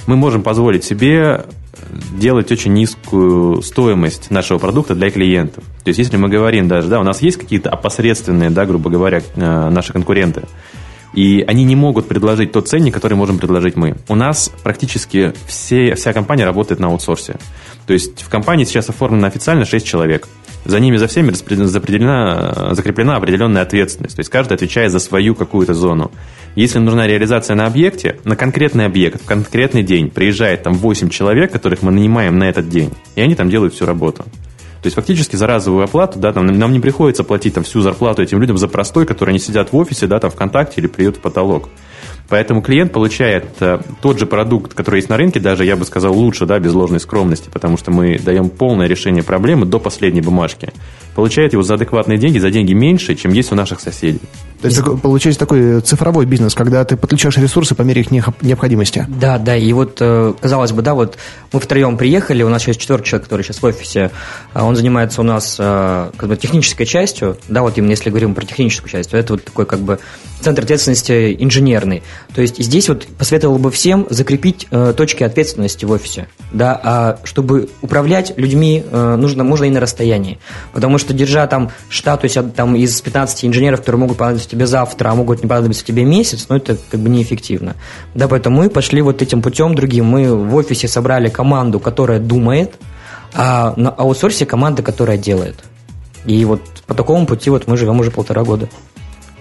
мы 0.08 0.16
можем 0.16 0.44
позволить 0.44 0.84
себе 0.84 1.46
делать 2.14 2.52
очень 2.52 2.74
низкую 2.74 3.62
стоимость 3.62 4.32
нашего 4.32 4.58
продукта 4.58 4.96
для 4.96 5.10
клиентов. 5.10 5.64
То 5.84 5.90
есть, 5.90 6.00
если 6.00 6.18
мы 6.18 6.30
говорим 6.30 6.68
даже, 6.68 6.88
да, 6.88 7.00
у 7.00 7.04
нас 7.04 7.22
есть 7.22 7.38
какие-то 7.38 7.70
опосредственные, 7.70 8.50
да, 8.50 8.66
грубо 8.66 8.90
говоря, 8.90 9.22
э, 9.36 9.70
наши 9.70 9.94
конкуренты, 9.94 10.44
и 11.14 11.44
они 11.48 11.64
не 11.64 11.76
могут 11.76 12.08
предложить 12.08 12.52
тот 12.52 12.68
ценник, 12.68 12.94
который 12.94 13.16
можем 13.16 13.38
предложить 13.38 13.76
мы. 13.76 13.96
У 14.08 14.16
нас 14.16 14.52
практически 14.64 15.34
все, 15.46 15.96
вся 15.96 16.14
компания 16.14 16.46
работает 16.46 16.80
на 16.80 16.88
аутсорсе. 16.88 17.36
То 17.86 17.94
есть 17.94 18.22
в 18.22 18.30
компании 18.30 18.64
сейчас 18.64 18.90
оформлено 18.90 19.28
официально 19.28 19.66
6 19.66 19.86
человек. 19.86 20.28
За 20.64 20.80
ними, 20.80 20.98
за 20.98 21.08
всеми 21.08 21.32
закреплена, 21.32 22.74
закреплена 22.76 23.16
определенная 23.16 23.64
ответственность. 23.64 24.16
То 24.16 24.20
есть 24.20 24.30
каждый 24.30 24.54
отвечает 24.54 24.92
за 24.92 25.00
свою 25.00 25.34
какую-то 25.34 25.74
зону. 25.74 26.12
Если 26.56 26.78
нужна 26.80 27.08
реализация 27.08 27.56
на 27.56 27.66
объекте, 27.66 28.18
на 28.26 28.36
конкретный 28.36 28.86
объект, 28.86 29.22
в 29.22 29.26
конкретный 29.26 29.84
день 29.84 30.12
приезжает 30.12 30.64
там 30.64 30.74
8 30.74 31.10
человек, 31.10 31.52
которых 31.52 31.82
мы 31.82 31.92
нанимаем 31.92 32.38
на 32.38 32.44
этот 32.44 32.70
день, 32.70 32.92
и 33.16 33.22
они 33.22 33.36
там 33.36 33.50
делают 33.50 33.74
всю 33.74 33.86
работу. 33.86 34.26
То 34.82 34.88
есть 34.88 34.96
фактически 34.96 35.36
за 35.36 35.46
разовую 35.46 35.84
оплату, 35.84 36.18
да, 36.18 36.34
там, 36.34 36.48
нам 36.48 36.74
не 36.74 36.80
приходится 36.80 37.24
платить 37.24 37.54
там, 37.54 37.64
всю 37.64 37.82
зарплату 37.82 38.24
этим 38.24 38.40
людям 38.40 38.58
за 38.58 38.68
простой, 38.68 39.06
которые 39.06 39.34
не 39.34 39.40
сидят 39.40 39.72
в 39.72 39.78
офисе, 39.78 40.08
да, 40.08 40.20
там 40.20 40.32
ВКонтакте 40.32 40.82
или 40.82 40.88
приют 40.88 41.18
в 41.18 41.20
потолок. 41.20 41.70
Поэтому 42.30 42.62
клиент 42.62 42.94
получает 42.94 43.46
э, 43.60 43.80
тот 44.02 44.18
же 44.18 44.26
продукт, 44.26 44.74
который 44.74 44.98
есть 44.98 45.10
на 45.10 45.18
рынке, 45.18 45.40
даже, 45.40 45.66
я 45.66 45.76
бы 45.76 45.84
сказал, 45.84 46.14
лучше, 46.14 46.46
да, 46.46 46.60
без 46.60 46.74
ложной 46.74 47.02
скромности, 47.02 47.50
потому 47.52 47.78
что 47.78 47.92
мы 47.92 48.18
даем 48.18 48.50
полное 48.50 48.88
решение 48.88 49.22
проблемы 49.22 49.66
до 49.66 49.80
последней 49.80 50.22
бумажки. 50.22 50.72
Получает 51.16 51.54
его 51.54 51.64
за 51.64 51.76
адекватные 51.76 52.18
деньги, 52.18 52.40
за 52.40 52.52
деньги 52.52 52.74
меньше, 52.74 53.16
чем 53.16 53.34
есть 53.34 53.52
у 53.52 53.56
наших 53.56 53.80
соседей. 53.80 54.22
То 54.62 54.68
есть 54.68 54.80
получается 55.02 55.40
такой 55.40 55.82
цифровой 55.82 56.26
бизнес, 56.26 56.54
когда 56.54 56.86
ты 56.86 56.96
подключаешь 56.96 57.38
ресурсы 57.38 57.74
по 57.74 57.82
мере 57.82 58.02
их 58.02 58.12
необходимости. 58.12 59.06
Да, 59.10 59.40
да, 59.40 59.56
и 59.56 59.74
вот, 59.74 59.98
э, 60.00 60.34
казалось 60.40 60.72
бы, 60.72 60.84
да, 60.84 60.94
вот 60.94 61.18
мы 61.52 61.60
втроем 61.60 61.98
приехали, 61.98 62.44
у 62.44 62.50
нас 62.50 62.68
есть 62.68 62.80
четвертый 62.80 63.08
человек, 63.08 63.24
который 63.26 63.44
сейчас 63.44 63.62
в 63.62 63.66
офисе, 63.66 64.12
а 64.54 64.66
он 64.66 64.76
занимается 64.76 65.22
у 65.22 65.24
нас 65.24 65.58
э, 65.60 66.12
как 66.16 66.30
бы 66.30 66.38
технической 66.38 66.86
частью, 66.86 67.38
да, 67.48 67.64
вот 67.64 67.78
именно 67.78 67.92
если 67.92 68.10
говорим 68.10 68.36
про 68.36 68.46
техническую 68.46 68.90
часть, 68.90 69.10
то 69.10 69.18
это 69.18 69.34
вот 69.34 69.46
такой 69.46 69.66
как 69.66 69.80
бы 69.80 70.00
центр 70.42 70.64
ответственности 70.64 71.36
инженерный. 71.40 72.04
То 72.34 72.42
есть 72.42 72.64
здесь 72.64 72.88
вот 72.88 73.08
посоветовал 73.18 73.58
бы 73.58 73.72
всем 73.72 74.06
закрепить 74.12 74.68
э, 74.70 74.94
точки 74.96 75.24
ответственности 75.24 75.86
в 75.86 75.92
офисе, 75.92 76.28
да, 76.52 76.80
а 76.84 77.20
чтобы 77.24 77.70
управлять 77.82 78.34
людьми 78.38 78.84
нужно, 78.92 79.44
можно 79.44 79.66
и 79.66 79.70
на 79.70 79.80
расстоянии, 79.80 80.40
потому 80.74 80.98
что 81.02 81.14
держа 81.14 81.46
там 81.48 81.72
штат, 81.90 82.22
то 82.22 82.26
есть 82.26 82.38
там 82.56 82.76
из 82.76 83.02
15 83.02 83.46
инженеров, 83.46 83.80
которые 83.82 84.00
могут 84.00 84.18
понадобиться 84.18 84.50
тебе 84.50 84.66
завтра, 84.66 85.10
а 85.10 85.16
могут 85.16 85.44
не 85.44 85.50
понадобиться 85.50 85.84
тебе 85.84 86.06
месяц, 86.06 86.46
но 86.50 86.56
это 86.56 86.78
как 86.90 87.00
бы 87.00 87.10
неэффективно. 87.10 87.76
Да, 88.16 88.28
поэтому 88.28 88.60
мы 88.60 88.70
пошли 88.70 89.02
вот 89.02 89.22
этим 89.22 89.42
путем 89.42 89.76
другим. 89.76 90.06
Мы 90.06 90.34
в 90.34 90.56
офисе 90.56 90.88
собрали 90.88 91.30
команду, 91.30 91.80
которая 91.80 92.20
думает, 92.20 92.76
а 93.34 93.74
на 93.76 93.90
аутсорсе 93.90 94.46
команда, 94.46 94.84
которая 94.84 95.18
делает. 95.18 95.56
И 96.26 96.46
вот 96.46 96.62
по 96.88 96.94
такому 96.94 97.26
пути 97.26 97.50
вот 97.50 97.68
мы 97.68 97.78
живем 97.78 98.00
уже 98.00 98.12
полтора 98.12 98.44
года. 98.44 98.70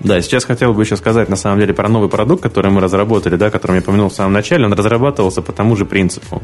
Да, 0.01 0.21
сейчас 0.23 0.45
хотел 0.45 0.73
бы 0.73 0.83
еще 0.83 0.97
сказать, 0.97 1.29
на 1.29 1.37
самом 1.37 1.61
деле, 1.61 1.75
про 1.75 1.89
новый 1.89 2.09
продукт, 2.09 2.43
который 2.43 2.71
мы 2.71 2.81
разработали, 2.81 3.37
да, 3.37 3.51
который 3.51 3.77
я 3.77 3.83
упомянул 3.83 4.09
в 4.09 4.15
самом 4.15 4.33
начале. 4.33 4.65
Он 4.65 4.73
разрабатывался 4.73 5.43
по 5.43 5.53
тому 5.53 5.77
же 5.77 5.85
принципу. 5.85 6.43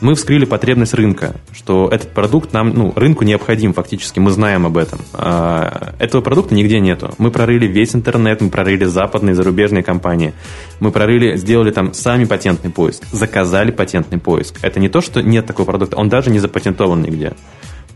Мы 0.00 0.14
вскрыли 0.14 0.44
потребность 0.44 0.94
рынка, 0.94 1.34
что 1.52 1.88
этот 1.90 2.12
продукт 2.12 2.52
нам, 2.52 2.70
ну, 2.70 2.92
рынку 2.96 3.24
необходим 3.24 3.72
фактически, 3.72 4.18
мы 4.18 4.30
знаем 4.30 4.66
об 4.66 4.76
этом. 4.76 4.98
А, 5.12 5.94
этого 5.98 6.20
продукта 6.20 6.54
нигде 6.54 6.80
нету. 6.80 7.14
Мы 7.18 7.30
прорыли 7.30 7.66
весь 7.66 7.94
интернет, 7.94 8.40
мы 8.40 8.50
прорыли 8.50 8.84
западные, 8.84 9.34
зарубежные 9.34 9.82
компании. 9.82 10.34
Мы 10.80 10.90
прорыли, 10.90 11.36
сделали 11.36 11.70
там 11.70 11.94
сами 11.94 12.24
патентный 12.24 12.70
поиск, 12.70 13.04
заказали 13.12 13.70
патентный 13.70 14.18
поиск. 14.18 14.58
Это 14.62 14.80
не 14.80 14.88
то, 14.88 15.00
что 15.00 15.22
нет 15.22 15.46
такого 15.46 15.66
продукта, 15.66 15.96
он 15.96 16.08
даже 16.08 16.30
не 16.30 16.38
запатентован 16.38 17.02
нигде. 17.02 17.32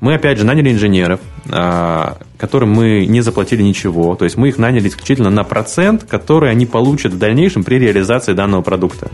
Мы, 0.00 0.14
опять 0.14 0.38
же, 0.38 0.44
наняли 0.44 0.70
инженеров, 0.70 1.18
а, 1.50 2.18
которым 2.38 2.70
мы 2.70 3.06
не 3.06 3.20
заплатили 3.20 3.62
ничего. 3.62 4.14
То 4.14 4.24
есть 4.24 4.36
мы 4.36 4.48
их 4.48 4.58
наняли 4.58 4.88
исключительно 4.88 5.30
на 5.30 5.42
процент, 5.42 6.04
который 6.04 6.50
они 6.50 6.66
получат 6.66 7.12
в 7.12 7.18
дальнейшем 7.18 7.64
при 7.64 7.78
реализации 7.78 8.32
данного 8.32 8.62
продукта. 8.62 9.10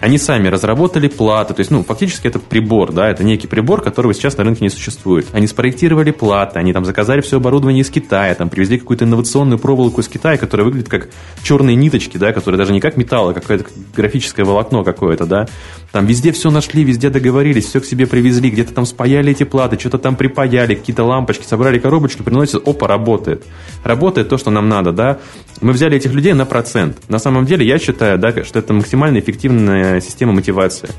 Они 0.00 0.18
сами 0.18 0.48
разработали 0.48 1.08
платы, 1.08 1.54
то 1.54 1.60
есть, 1.60 1.70
ну, 1.70 1.82
фактически 1.82 2.26
это 2.26 2.38
прибор, 2.38 2.92
да, 2.92 3.08
это 3.08 3.24
некий 3.24 3.46
прибор, 3.46 3.80
которого 3.80 4.12
сейчас 4.12 4.36
на 4.36 4.44
рынке 4.44 4.64
не 4.64 4.68
существует. 4.68 5.26
Они 5.32 5.46
спроектировали 5.46 6.10
платы, 6.10 6.58
они 6.58 6.72
там 6.72 6.84
заказали 6.84 7.20
все 7.20 7.38
оборудование 7.38 7.82
из 7.82 7.90
Китая, 7.90 8.34
там 8.34 8.50
привезли 8.50 8.78
какую-то 8.78 9.04
инновационную 9.04 9.58
проволоку 9.58 10.00
из 10.00 10.08
Китая, 10.08 10.36
которая 10.36 10.66
выглядит 10.66 10.88
как 10.88 11.08
черные 11.42 11.76
ниточки, 11.76 12.18
да, 12.18 12.32
которые 12.32 12.58
даже 12.58 12.72
не 12.72 12.80
как 12.80 12.96
металл, 12.96 13.30
а 13.30 13.34
какое-то 13.34 13.66
графическое 13.96 14.44
волокно 14.44 14.84
какое-то, 14.84 15.26
да. 15.26 15.46
Там 15.92 16.06
везде 16.06 16.32
все 16.32 16.50
нашли, 16.50 16.82
везде 16.82 17.08
договорились, 17.08 17.66
все 17.66 17.80
к 17.80 17.84
себе 17.84 18.06
привезли, 18.06 18.50
где-то 18.50 18.74
там 18.74 18.84
спаяли 18.84 19.30
эти 19.30 19.44
платы, 19.44 19.78
что-то 19.78 19.98
там 19.98 20.16
припаяли, 20.16 20.74
какие-то 20.74 21.04
лампочки, 21.04 21.46
собрали 21.46 21.78
коробочку, 21.78 22.24
приносят, 22.24 22.66
опа, 22.66 22.88
работает. 22.88 23.44
Работает 23.84 24.28
то, 24.28 24.36
что 24.36 24.50
нам 24.50 24.68
надо, 24.68 24.92
да. 24.92 25.18
Мы 25.60 25.72
взяли 25.72 25.96
этих 25.96 26.12
людей 26.12 26.32
на 26.32 26.46
процент. 26.46 26.98
На 27.08 27.18
самом 27.18 27.46
деле, 27.46 27.64
я 27.64 27.78
считаю, 27.78 28.18
да, 28.18 28.44
что 28.44 28.58
это 28.58 28.74
максимально 28.74 29.20
эффективная 29.20 29.83
система 30.00 30.32
мотивации. 30.32 30.90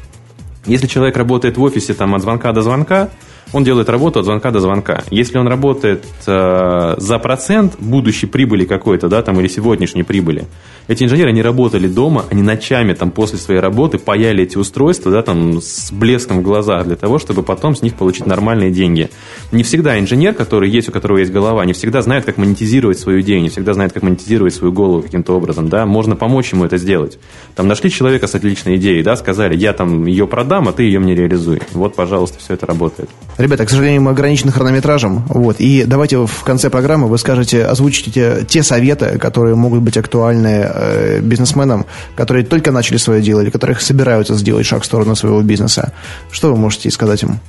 Если 0.65 0.87
человек 0.87 1.15
работает 1.17 1.57
в 1.57 1.63
офисе 1.63 1.93
там, 1.93 2.15
от 2.15 2.21
звонка 2.21 2.51
до 2.51 2.61
звонка, 2.61 3.09
он 3.53 3.63
делает 3.63 3.89
работу 3.89 4.19
от 4.19 4.25
звонка 4.25 4.51
до 4.51 4.59
звонка. 4.59 5.03
Если 5.09 5.37
он 5.37 5.47
работает 5.47 6.03
э, 6.25 6.95
за 6.97 7.19
процент 7.19 7.75
будущей 7.79 8.27
прибыли 8.27 8.65
какой-то, 8.65 9.07
да, 9.07 9.21
там, 9.21 9.39
или 9.39 9.47
сегодняшней 9.47 10.03
прибыли, 10.03 10.45
эти 10.87 11.03
инженеры, 11.03 11.29
они 11.29 11.41
работали 11.41 11.87
дома, 11.87 12.25
они 12.29 12.41
ночами 12.43 12.93
там 12.93 13.11
после 13.11 13.39
своей 13.39 13.59
работы 13.59 13.97
паяли 13.97 14.43
эти 14.43 14.57
устройства, 14.57 15.11
да, 15.11 15.21
там, 15.21 15.61
с 15.61 15.91
блеском 15.91 16.39
в 16.39 16.41
глазах 16.41 16.85
для 16.85 16.95
того, 16.95 17.17
чтобы 17.17 17.43
потом 17.43 17.75
с 17.75 17.81
них 17.81 17.95
получить 17.95 18.25
нормальные 18.25 18.71
деньги. 18.71 19.09
Не 19.51 19.63
всегда 19.63 19.99
инженер, 19.99 20.33
который 20.33 20.69
есть, 20.69 20.89
у 20.89 20.91
которого 20.91 21.17
есть 21.17 21.31
голова, 21.31 21.65
не 21.65 21.73
всегда 21.73 22.01
знает, 22.01 22.25
как 22.25 22.37
монетизировать 22.37 22.99
свою 22.99 23.21
идею, 23.21 23.41
не 23.41 23.49
всегда 23.49 23.73
знает, 23.73 23.93
как 23.93 24.03
монетизировать 24.03 24.53
свою 24.53 24.73
голову 24.73 25.01
каким-то 25.01 25.33
образом, 25.33 25.69
да, 25.69 25.85
можно 25.85 26.15
помочь 26.15 26.51
ему 26.51 26.65
это 26.65 26.77
сделать. 26.77 27.17
Там 27.55 27.67
нашли 27.67 27.89
человека 27.89 28.27
с 28.27 28.35
отличной 28.35 28.75
идеей, 28.75 29.01
да, 29.01 29.15
сказали, 29.15 29.55
я 29.55 29.73
там 29.73 30.05
ее 30.05 30.27
продам, 30.27 30.67
а 30.67 30.71
ты 30.71 30.83
ее 30.83 30.99
мне 30.99 31.15
реализуй. 31.15 31.61
Вот, 31.73 31.95
пожалуйста, 31.95 32.39
все 32.39 32.53
это 32.53 32.65
работает. 32.65 33.09
Ребята, 33.37 33.65
к 33.65 33.69
сожалению, 33.69 34.01
мы 34.01 34.11
ограничены 34.11 34.51
хронометражем. 34.51 35.23
Вот, 35.27 35.57
и 35.59 35.83
давайте 35.85 36.25
в 36.25 36.43
конце 36.43 36.69
программы 36.69 37.07
вы 37.07 37.17
скажете, 37.17 37.65
озвучите 37.65 38.11
те, 38.11 38.45
те 38.47 38.63
советы, 38.63 39.17
которые 39.19 39.55
могут 39.55 39.81
быть 39.81 39.97
актуальны 39.97 40.65
э, 40.65 41.19
бизнесменам, 41.21 41.85
которые 42.15 42.45
только 42.45 42.71
начали 42.71 42.97
свое 42.97 43.21
дело 43.21 43.41
или 43.41 43.49
которых 43.49 43.81
собираются 43.81 44.35
сделать 44.35 44.65
шаг 44.65 44.83
в 44.83 44.85
сторону 44.85 45.15
своего 45.15 45.41
бизнеса. 45.41 45.91
Что 46.31 46.51
вы 46.51 46.57
можете 46.57 46.89
сказать 46.91 47.23
им? 47.23 47.39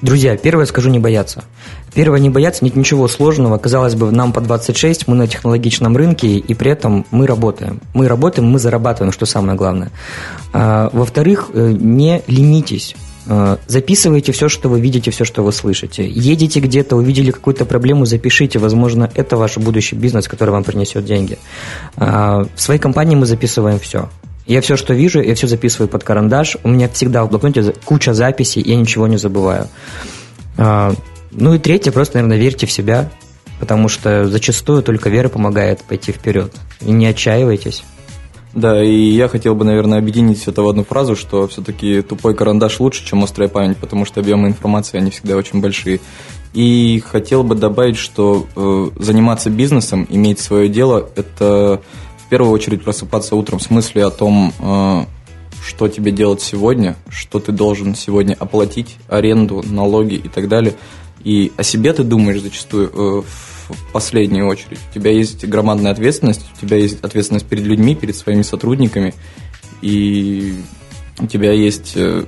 Друзья, 0.00 0.36
первое 0.36 0.66
скажу 0.66 0.90
не 0.90 1.00
бояться. 1.00 1.44
Первое 1.92 2.20
не 2.20 2.30
бояться, 2.30 2.64
нет 2.64 2.76
ничего 2.76 3.08
сложного. 3.08 3.58
Казалось 3.58 3.96
бы, 3.96 4.12
нам 4.12 4.32
по 4.32 4.40
26, 4.40 5.08
мы 5.08 5.16
на 5.16 5.26
технологичном 5.26 5.96
рынке, 5.96 6.36
и 6.36 6.54
при 6.54 6.70
этом 6.70 7.04
мы 7.10 7.26
работаем. 7.26 7.80
Мы 7.94 8.06
работаем, 8.06 8.48
мы 8.48 8.58
зарабатываем, 8.60 9.12
что 9.12 9.26
самое 9.26 9.56
главное. 9.56 9.90
А, 10.52 10.90
во-вторых, 10.92 11.50
э, 11.52 11.72
не 11.72 12.22
ленитесь. 12.28 12.94
Э, 13.28 13.58
записывайте 13.66 14.32
все, 14.32 14.48
что 14.48 14.68
вы 14.68 14.80
видите, 14.80 15.10
все, 15.10 15.24
что 15.24 15.44
вы 15.44 15.52
слышите. 15.52 16.08
Едете 16.08 16.60
где-то, 16.60 16.96
увидели 16.96 17.30
какую-то 17.30 17.66
проблему, 17.66 18.06
запишите. 18.06 18.58
Возможно, 18.58 19.10
это 19.14 19.36
ваш 19.36 19.58
будущий 19.58 19.96
бизнес, 19.96 20.26
который 20.26 20.50
вам 20.50 20.64
принесет 20.64 21.04
деньги. 21.04 21.38
Э, 21.96 22.44
в 22.54 22.60
своей 22.60 22.80
компании 22.80 23.16
мы 23.16 23.26
записываем 23.26 23.78
все. 23.78 24.08
Я 24.46 24.62
все, 24.62 24.76
что 24.76 24.94
вижу, 24.94 25.20
я 25.20 25.34
все 25.34 25.46
записываю 25.46 25.88
под 25.88 26.04
карандаш. 26.04 26.56
У 26.64 26.68
меня 26.68 26.88
всегда 26.88 27.24
в 27.24 27.28
блокноте 27.28 27.74
куча 27.84 28.14
записей, 28.14 28.62
я 28.62 28.76
ничего 28.76 29.06
не 29.06 29.18
забываю. 29.18 29.68
Э, 30.56 30.94
ну 31.30 31.54
и 31.54 31.58
третье, 31.58 31.92
просто, 31.92 32.16
наверное, 32.16 32.38
верьте 32.38 32.66
в 32.66 32.72
себя, 32.72 33.10
потому 33.60 33.88
что 33.88 34.26
зачастую 34.26 34.82
только 34.82 35.10
вера 35.10 35.28
помогает 35.28 35.82
пойти 35.82 36.12
вперед. 36.12 36.54
И 36.80 36.90
не 36.90 37.06
отчаивайтесь. 37.06 37.84
Да, 38.58 38.82
и 38.82 38.92
я 38.92 39.28
хотел 39.28 39.54
бы, 39.54 39.64
наверное, 39.64 39.98
объединить 39.98 40.40
все 40.40 40.50
это 40.50 40.62
в 40.62 40.68
одну 40.68 40.82
фразу, 40.82 41.14
что 41.14 41.46
все-таки 41.46 42.02
тупой 42.02 42.34
карандаш 42.34 42.80
лучше, 42.80 43.06
чем 43.06 43.22
острая 43.22 43.48
память, 43.48 43.76
потому 43.76 44.04
что 44.04 44.18
объемы 44.18 44.48
информации, 44.48 44.98
они 44.98 45.12
всегда 45.12 45.36
очень 45.36 45.60
большие. 45.60 46.00
И 46.54 47.00
хотел 47.06 47.44
бы 47.44 47.54
добавить, 47.54 47.96
что 47.96 48.46
э, 48.56 48.90
заниматься 48.98 49.48
бизнесом, 49.48 50.08
иметь 50.10 50.40
свое 50.40 50.68
дело, 50.68 51.08
это 51.14 51.80
в 52.16 52.28
первую 52.30 52.50
очередь 52.50 52.82
просыпаться 52.82 53.36
утром 53.36 53.60
с 53.60 53.70
мыслью 53.70 54.08
о 54.08 54.10
том, 54.10 54.52
э, 54.58 55.04
что 55.64 55.86
тебе 55.86 56.10
делать 56.10 56.40
сегодня, 56.40 56.96
что 57.08 57.38
ты 57.38 57.52
должен 57.52 57.94
сегодня 57.94 58.36
оплатить, 58.36 58.96
аренду, 59.06 59.62
налоги 59.64 60.14
и 60.14 60.28
так 60.28 60.48
далее. 60.48 60.74
И 61.24 61.52
о 61.56 61.62
себе 61.62 61.92
ты 61.92 62.04
думаешь 62.04 62.40
зачастую 62.40 62.90
э, 62.92 63.22
в 63.68 63.92
последнюю 63.92 64.46
очередь. 64.46 64.78
У 64.90 64.94
тебя 64.94 65.10
есть 65.10 65.44
громадная 65.46 65.92
ответственность, 65.92 66.46
у 66.56 66.60
тебя 66.60 66.76
есть 66.76 67.02
ответственность 67.02 67.46
перед 67.46 67.64
людьми, 67.64 67.94
перед 67.94 68.16
своими 68.16 68.42
сотрудниками, 68.42 69.14
и 69.82 70.54
у 71.18 71.26
тебя 71.26 71.52
есть 71.52 71.92
э, 71.96 72.24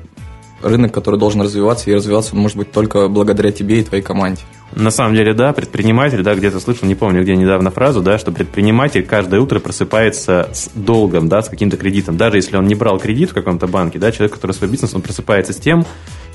рынок, 0.62 0.93
который 0.93 1.18
должен 1.18 1.41
развиваться, 1.41 1.91
и 1.91 1.95
развиваться 1.95 2.34
он 2.34 2.43
может 2.43 2.57
быть 2.57 2.72
только 2.72 3.09
благодаря 3.09 3.53
тебе 3.53 3.80
и 3.80 3.84
твоей 3.84 4.03
команде. 4.03 4.43
На 4.74 4.90
самом 4.90 5.14
деле, 5.14 5.34
да, 5.34 5.52
предприниматель, 5.52 6.22
да, 6.22 6.34
где-то 6.34 6.60
слышал, 6.60 6.86
не 6.86 6.94
помню, 6.94 7.22
где 7.22 7.34
недавно 7.34 7.70
фразу, 7.70 8.02
да, 8.02 8.18
что 8.18 8.30
предприниматель 8.30 9.04
каждое 9.04 9.40
утро 9.40 9.58
просыпается 9.58 10.48
с 10.52 10.70
долгом, 10.74 11.28
да, 11.28 11.42
с 11.42 11.48
каким-то 11.48 11.76
кредитом. 11.76 12.16
Даже 12.16 12.36
если 12.36 12.56
он 12.56 12.66
не 12.66 12.76
брал 12.76 12.98
кредит 12.98 13.30
в 13.30 13.34
каком-то 13.34 13.66
банке, 13.66 13.98
да, 13.98 14.12
человек, 14.12 14.34
который 14.34 14.52
свой 14.52 14.70
бизнес, 14.70 14.94
он 14.94 15.02
просыпается 15.02 15.52
с 15.52 15.56
тем, 15.56 15.84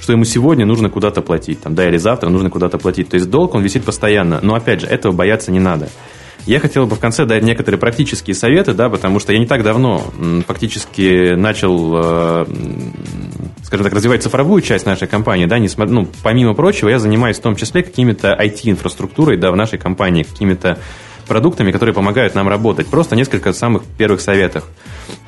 что 0.02 0.12
ему 0.12 0.26
сегодня 0.26 0.66
нужно 0.66 0.90
куда-то 0.90 1.22
платить, 1.22 1.62
там, 1.62 1.76
да, 1.76 1.88
или 1.88 1.98
завтра 1.98 2.30
нужно 2.30 2.50
куда-то 2.50 2.78
платить. 2.78 3.10
То 3.10 3.16
есть 3.16 3.30
долг, 3.30 3.56
он 3.56 3.64
висит 3.64 3.84
постоянно. 3.84 4.40
Но, 4.42 4.56
опять 4.56 4.82
же, 4.82 4.88
этого 4.88 5.14
бояться 5.14 5.52
не 5.52 5.60
надо. 5.60 5.90
Я 6.46 6.60
хотел 6.60 6.86
бы 6.86 6.96
в 6.96 7.00
конце 7.00 7.26
дать 7.26 7.42
некоторые 7.42 7.80
практические 7.80 8.36
советы, 8.36 8.74
да, 8.74 8.90
потому 8.90 9.20
что 9.20 9.34
я 9.34 9.40
не 9.40 9.48
так 9.48 9.64
давно 9.64 10.04
фактически 10.46 11.34
начал, 11.34 11.94
э, 11.96 12.46
скажем 13.66 13.84
так, 13.84 13.94
развивать 13.94 14.22
цифровую 14.22 14.62
часть 14.62 14.86
нашей 14.86 15.08
компании, 15.08 15.48
да, 15.48 15.58
несмотря, 15.58 15.94
ну, 15.94 16.08
помимо 16.24 16.54
прочего, 16.54 16.90
я 16.90 17.00
занимаюсь 17.00 17.38
в 17.38 17.42
том 17.42 17.56
числе 17.56 17.82
какими-то 17.82 18.38
IT-инфраструктурой, 18.40 19.38
да, 19.38 19.52
в 19.52 19.56
нашей 19.56 19.80
компании, 19.80 20.24
какими-то 20.24 20.78
продуктами, 21.28 21.72
которые 21.72 21.96
помогают 21.96 22.36
нам 22.36 22.48
работать. 22.48 22.86
Просто 22.86 23.16
несколько 23.16 23.52
самых 23.54 23.84
первых 23.98 24.22
советов. 24.22 24.66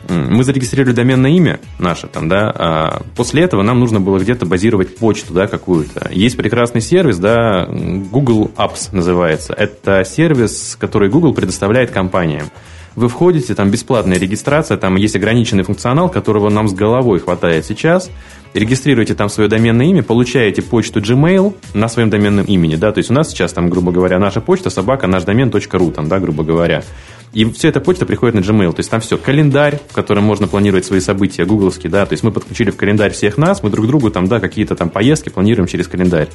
Мы 0.08 0.44
зарегистрировали 0.44 0.94
доменное 0.94 1.32
имя 1.32 1.60
наше 1.80 2.06
там, 2.06 2.30
да, 2.30 2.52
а 2.56 3.02
после 3.16 3.42
этого 3.42 3.64
нам 3.64 3.80
нужно 3.80 4.00
было 4.00 4.20
где-то 4.20 4.46
базировать 4.46 4.98
почту, 4.98 5.34
да, 5.34 5.48
какую-то. 5.48 6.10
Есть 6.12 6.38
прекрасный 6.38 6.82
сервис, 6.82 7.18
да, 7.18 7.66
Google 7.66 8.52
Apps 8.56 8.90
называется. 8.92 9.54
Это 9.54 10.06
сервис, 10.06 10.78
который 10.80 11.10
Google 11.10 11.34
предоставляет 11.34 11.90
компаниям. 11.90 12.52
Вы 12.98 13.10
входите, 13.10 13.54
там 13.54 13.70
бесплатная 13.70 14.18
регистрация, 14.18 14.76
там 14.76 14.96
есть 14.96 15.16
ограниченный 15.16 15.62
функционал, 15.62 16.10
которого 16.10 16.50
нам 16.50 16.68
с 16.68 16.74
головой 16.74 17.20
хватает 17.20 17.64
сейчас. 17.64 18.10
Регистрируете 18.56 19.14
там 19.14 19.30
свое 19.30 19.48
доменное 19.48 19.86
имя, 19.86 20.02
получаете 20.02 20.64
почту 20.64 21.00
Gmail 21.00 21.54
на 21.76 21.90
своем 21.90 22.10
доменном 22.10 22.48
имени, 22.48 22.76
да, 22.76 22.92
то 22.92 22.98
есть 22.98 23.12
у 23.12 23.14
нас 23.14 23.30
сейчас 23.30 23.54
там, 23.54 23.70
грубо 23.70 23.92
говоря, 23.92 24.18
наша 24.18 24.42
почта 24.42 24.72
собака 24.72 25.06
наш 25.06 25.26
домен.ру, 25.26 25.92
там, 25.92 26.10
да, 26.10 26.20
грубо 26.20 26.44
говоря. 26.44 26.84
И 27.34 27.46
вся 27.46 27.70
эта 27.70 27.82
почта 27.82 28.08
приходит 28.08 28.34
на 28.34 28.40
Gmail. 28.40 28.72
То 28.72 28.80
есть 28.80 28.90
там 28.90 29.00
все, 29.00 29.16
календарь, 29.20 29.80
в 29.90 29.94
котором 29.94 30.24
можно 30.24 30.48
планировать 30.48 30.86
свои 30.86 31.00
события, 31.00 31.46
гугловский, 31.46 31.92
да, 31.92 32.04
то 32.08 32.14
есть 32.14 32.24
мы 32.24 32.32
подключили 32.32 32.72
в 32.72 32.78
календарь 32.78 33.14
всех 33.14 33.38
нас, 33.38 33.62
мы 33.62 33.70
друг 33.70 33.86
другу 33.86 34.10
там, 34.10 34.28
да, 34.28 34.40
какие-то 34.40 34.76
там 34.76 34.90
поездки 34.90 35.30
планируем 35.30 35.68
через 35.68 35.88
календарь. 35.88 36.30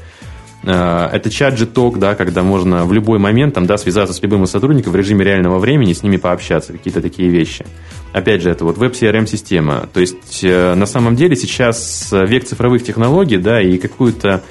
А, 0.64 1.10
это 1.12 1.30
чат 1.30 1.58
G-Talk, 1.58 1.98
да, 1.98 2.14
когда 2.14 2.42
можно 2.42 2.84
в 2.84 2.92
любой 2.92 3.18
момент 3.18 3.54
там, 3.54 3.66
да, 3.66 3.78
связаться 3.78 4.14
с 4.14 4.22
любым 4.22 4.44
из 4.44 4.50
сотрудников 4.50 4.92
в 4.92 4.96
режиме 4.96 5.24
реального 5.24 5.58
времени, 5.58 5.92
с 5.92 6.02
ними 6.02 6.16
пообщаться, 6.16 6.72
какие-то 6.72 7.00
такие 7.00 7.28
вещи. 7.30 7.64
Опять 8.12 8.42
же, 8.42 8.50
это 8.50 8.64
вот 8.64 8.78
веб-CRM-система. 8.78 9.88
То 9.92 10.00
есть, 10.00 10.44
э, 10.44 10.74
на 10.74 10.86
самом 10.86 11.16
деле, 11.16 11.34
сейчас 11.34 12.10
век 12.12 12.44
цифровых 12.44 12.84
технологий, 12.84 13.38
да, 13.38 13.60
и 13.60 13.78
какую-то 13.78 14.42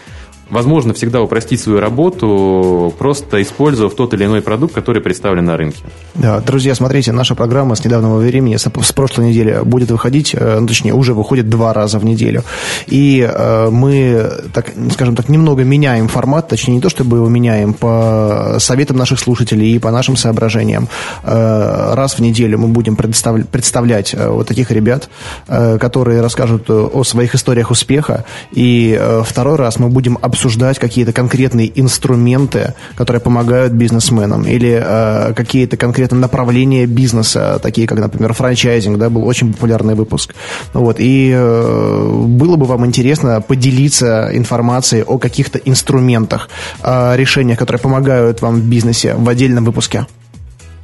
возможно 0.52 0.94
всегда 0.94 1.22
упростить 1.22 1.62
свою 1.62 1.80
работу, 1.80 2.94
просто 2.98 3.42
использовав 3.42 3.96
тот 3.96 4.14
или 4.14 4.26
иной 4.26 4.42
продукт, 4.42 4.76
который 4.76 5.02
представлен 5.02 5.46
на 5.46 5.58
рынке. 5.58 5.84
Да, 6.14 6.40
друзья, 6.42 6.76
смотрите, 6.76 7.12
наша 7.12 7.36
программа 7.36 7.76
с 7.76 7.84
недавнего 7.84 8.18
времени, 8.18 8.58
с, 8.58 8.92
прошлой 8.94 9.30
недели 9.30 9.62
будет 9.64 9.90
выходить, 9.92 10.36
э, 10.36 10.60
ну, 10.60 10.68
точнее, 10.68 10.94
уже 10.94 11.14
выходит 11.14 11.50
два 11.50 11.74
раза 11.74 11.98
в 12.00 12.06
неделю. 12.06 12.44
И 12.88 13.28
э, 13.28 13.70
мы, 13.72 14.30
так, 14.54 14.72
скажем 14.92 15.16
так, 15.16 15.30
немного 15.30 15.64
меняем 15.64 16.08
формат, 16.08 16.50
точнее, 16.50 16.76
не 16.76 16.82
то, 16.82 16.90
чтобы 16.90 17.18
его 17.18 17.30
меняем 17.30 17.74
по 17.74 18.58
советам 18.60 18.98
наших 18.98 19.20
слушателей 19.20 19.76
и 19.76 19.80
по 19.80 19.92
нашим 19.92 20.18
соображениям. 20.18 20.90
Э, 21.24 21.94
раз 21.94 22.16
в 22.16 22.20
неделю 22.20 22.60
мы 22.60 22.68
будем 22.68 22.96
представлять, 22.96 23.48
представлять 23.50 24.14
э, 24.14 24.30
вот 24.30 24.48
таких 24.48 24.72
ребят, 24.72 25.10
э, 25.48 25.78
которые 25.80 26.22
расскажут 26.22 26.70
о 26.70 27.04
своих 27.04 27.36
историях 27.36 27.72
успеха. 27.72 28.26
И 28.52 28.98
э, 29.00 29.24
второй 29.26 29.56
раз 29.56 29.80
мы 29.80 29.88
будем 29.88 30.18
обсуждать 30.22 30.41
какие-то 30.80 31.14
конкретные 31.14 31.72
инструменты, 31.80 32.74
которые 32.96 33.22
помогают 33.22 33.74
бизнесменам, 33.74 34.44
или 34.44 34.82
э, 34.84 35.34
какие-то 35.34 35.78
конкретные 35.78 36.20
направления 36.20 36.86
бизнеса, 36.86 37.60
такие 37.62 37.88
как, 37.88 38.00
например, 38.00 38.34
франчайзинг, 38.34 38.98
да, 38.98 39.10
был 39.10 39.26
очень 39.26 39.54
популярный 39.54 39.96
выпуск. 39.96 40.34
Вот, 40.74 40.98
и 41.00 41.32
э, 41.34 42.26
было 42.28 42.56
бы 42.56 42.66
вам 42.66 42.86
интересно 42.86 43.42
поделиться 43.42 44.30
информацией 44.34 45.04
о 45.04 45.18
каких-то 45.18 45.60
инструментах, 45.60 46.50
о 46.82 47.16
решениях, 47.16 47.60
которые 47.60 47.80
помогают 47.80 48.42
вам 48.42 48.56
в 48.56 48.64
бизнесе 48.64 49.16
в 49.16 49.28
отдельном 49.28 49.66
выпуске. 49.66 50.06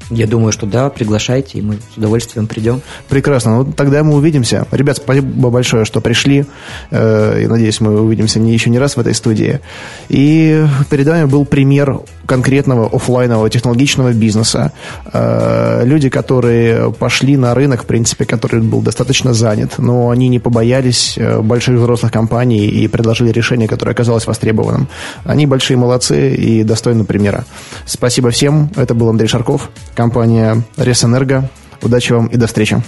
Я 0.10 0.26
думаю, 0.26 0.51
что 0.51 0.66
да, 0.66 0.89
приглашайте, 0.89 1.60
и 1.60 1.62
мы 1.62 1.76
с 1.76 1.97
удовольствием 1.97 2.47
придем. 2.47 2.82
Прекрасно. 3.10 3.58
Ну, 3.58 3.72
тогда 3.74 4.03
мы 4.03 4.16
увидимся. 4.16 4.66
Ребят, 4.72 4.97
спасибо 4.97 5.49
большое, 5.49 5.84
что 5.84 5.99
пришли. 5.99 6.45
Э, 6.91 7.39
я 7.41 7.49
надеюсь, 7.49 7.82
мы 7.82 7.99
увидимся 8.01 8.39
не 8.39 8.53
еще 8.53 8.70
не 8.70 8.80
раз 8.80 8.95
в 8.95 8.99
этой 8.99 9.14
студии. 9.14 9.60
И 10.08 10.66
перед 10.89 11.08
вами 11.08 11.26
был 11.26 11.45
пример 11.45 11.99
конкретного 12.26 12.88
офлайнового 12.88 13.49
технологичного 13.49 14.14
бизнеса. 14.14 14.72
Э, 15.12 15.84
люди, 15.84 16.10
которые 16.10 16.93
пошли 16.93 17.36
на 17.36 17.53
рынок, 17.53 17.84
в 17.84 17.86
принципе, 17.86 18.26
который 18.26 18.62
был 18.62 18.82
достаточно 18.82 19.34
занят, 19.34 19.74
но 19.78 20.10
они 20.10 20.30
не 20.30 20.39
побоялись 20.39 21.18
э, 21.18 21.41
больших 21.41 21.80
взрослых 21.80 22.12
компаний 22.14 22.66
и 22.66 22.88
предложили 22.88 23.32
решение, 23.32 23.68
которое 23.68 23.91
оказалось 23.91 24.26
востребованным. 24.26 24.88
Они 25.26 25.45
большие 25.45 25.76
молодцы 25.76 26.34
и 26.34 26.64
достойны 26.64 27.03
примера. 27.03 27.45
Спасибо 27.86 28.30
всем. 28.30 28.70
Это 28.76 28.93
был 28.93 29.10
Андрей 29.10 29.28
Шарков 29.28 29.70
компания 29.97 30.63
Ресэнерго. 30.77 31.49
Удачи 31.81 32.13
вам 32.13 32.27
и 32.27 32.37
до 32.37 32.47
встречи. 32.47 32.81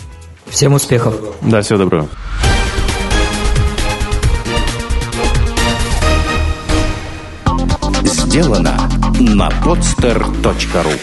Всем 0.47 0.73
успехов. 0.73 1.15
Да, 1.41 1.61
всего 1.61 1.79
доброго. 1.79 2.07
Сделано 8.03 8.77
на 9.19 9.49
podster.ru 9.49 10.99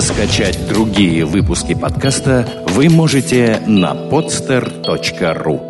Скачать 0.00 0.66
другие 0.66 1.26
выпуски 1.26 1.74
подкаста 1.74 2.48
вы 2.68 2.88
можете 2.88 3.62
на 3.66 3.92
podster.ru 3.92 5.69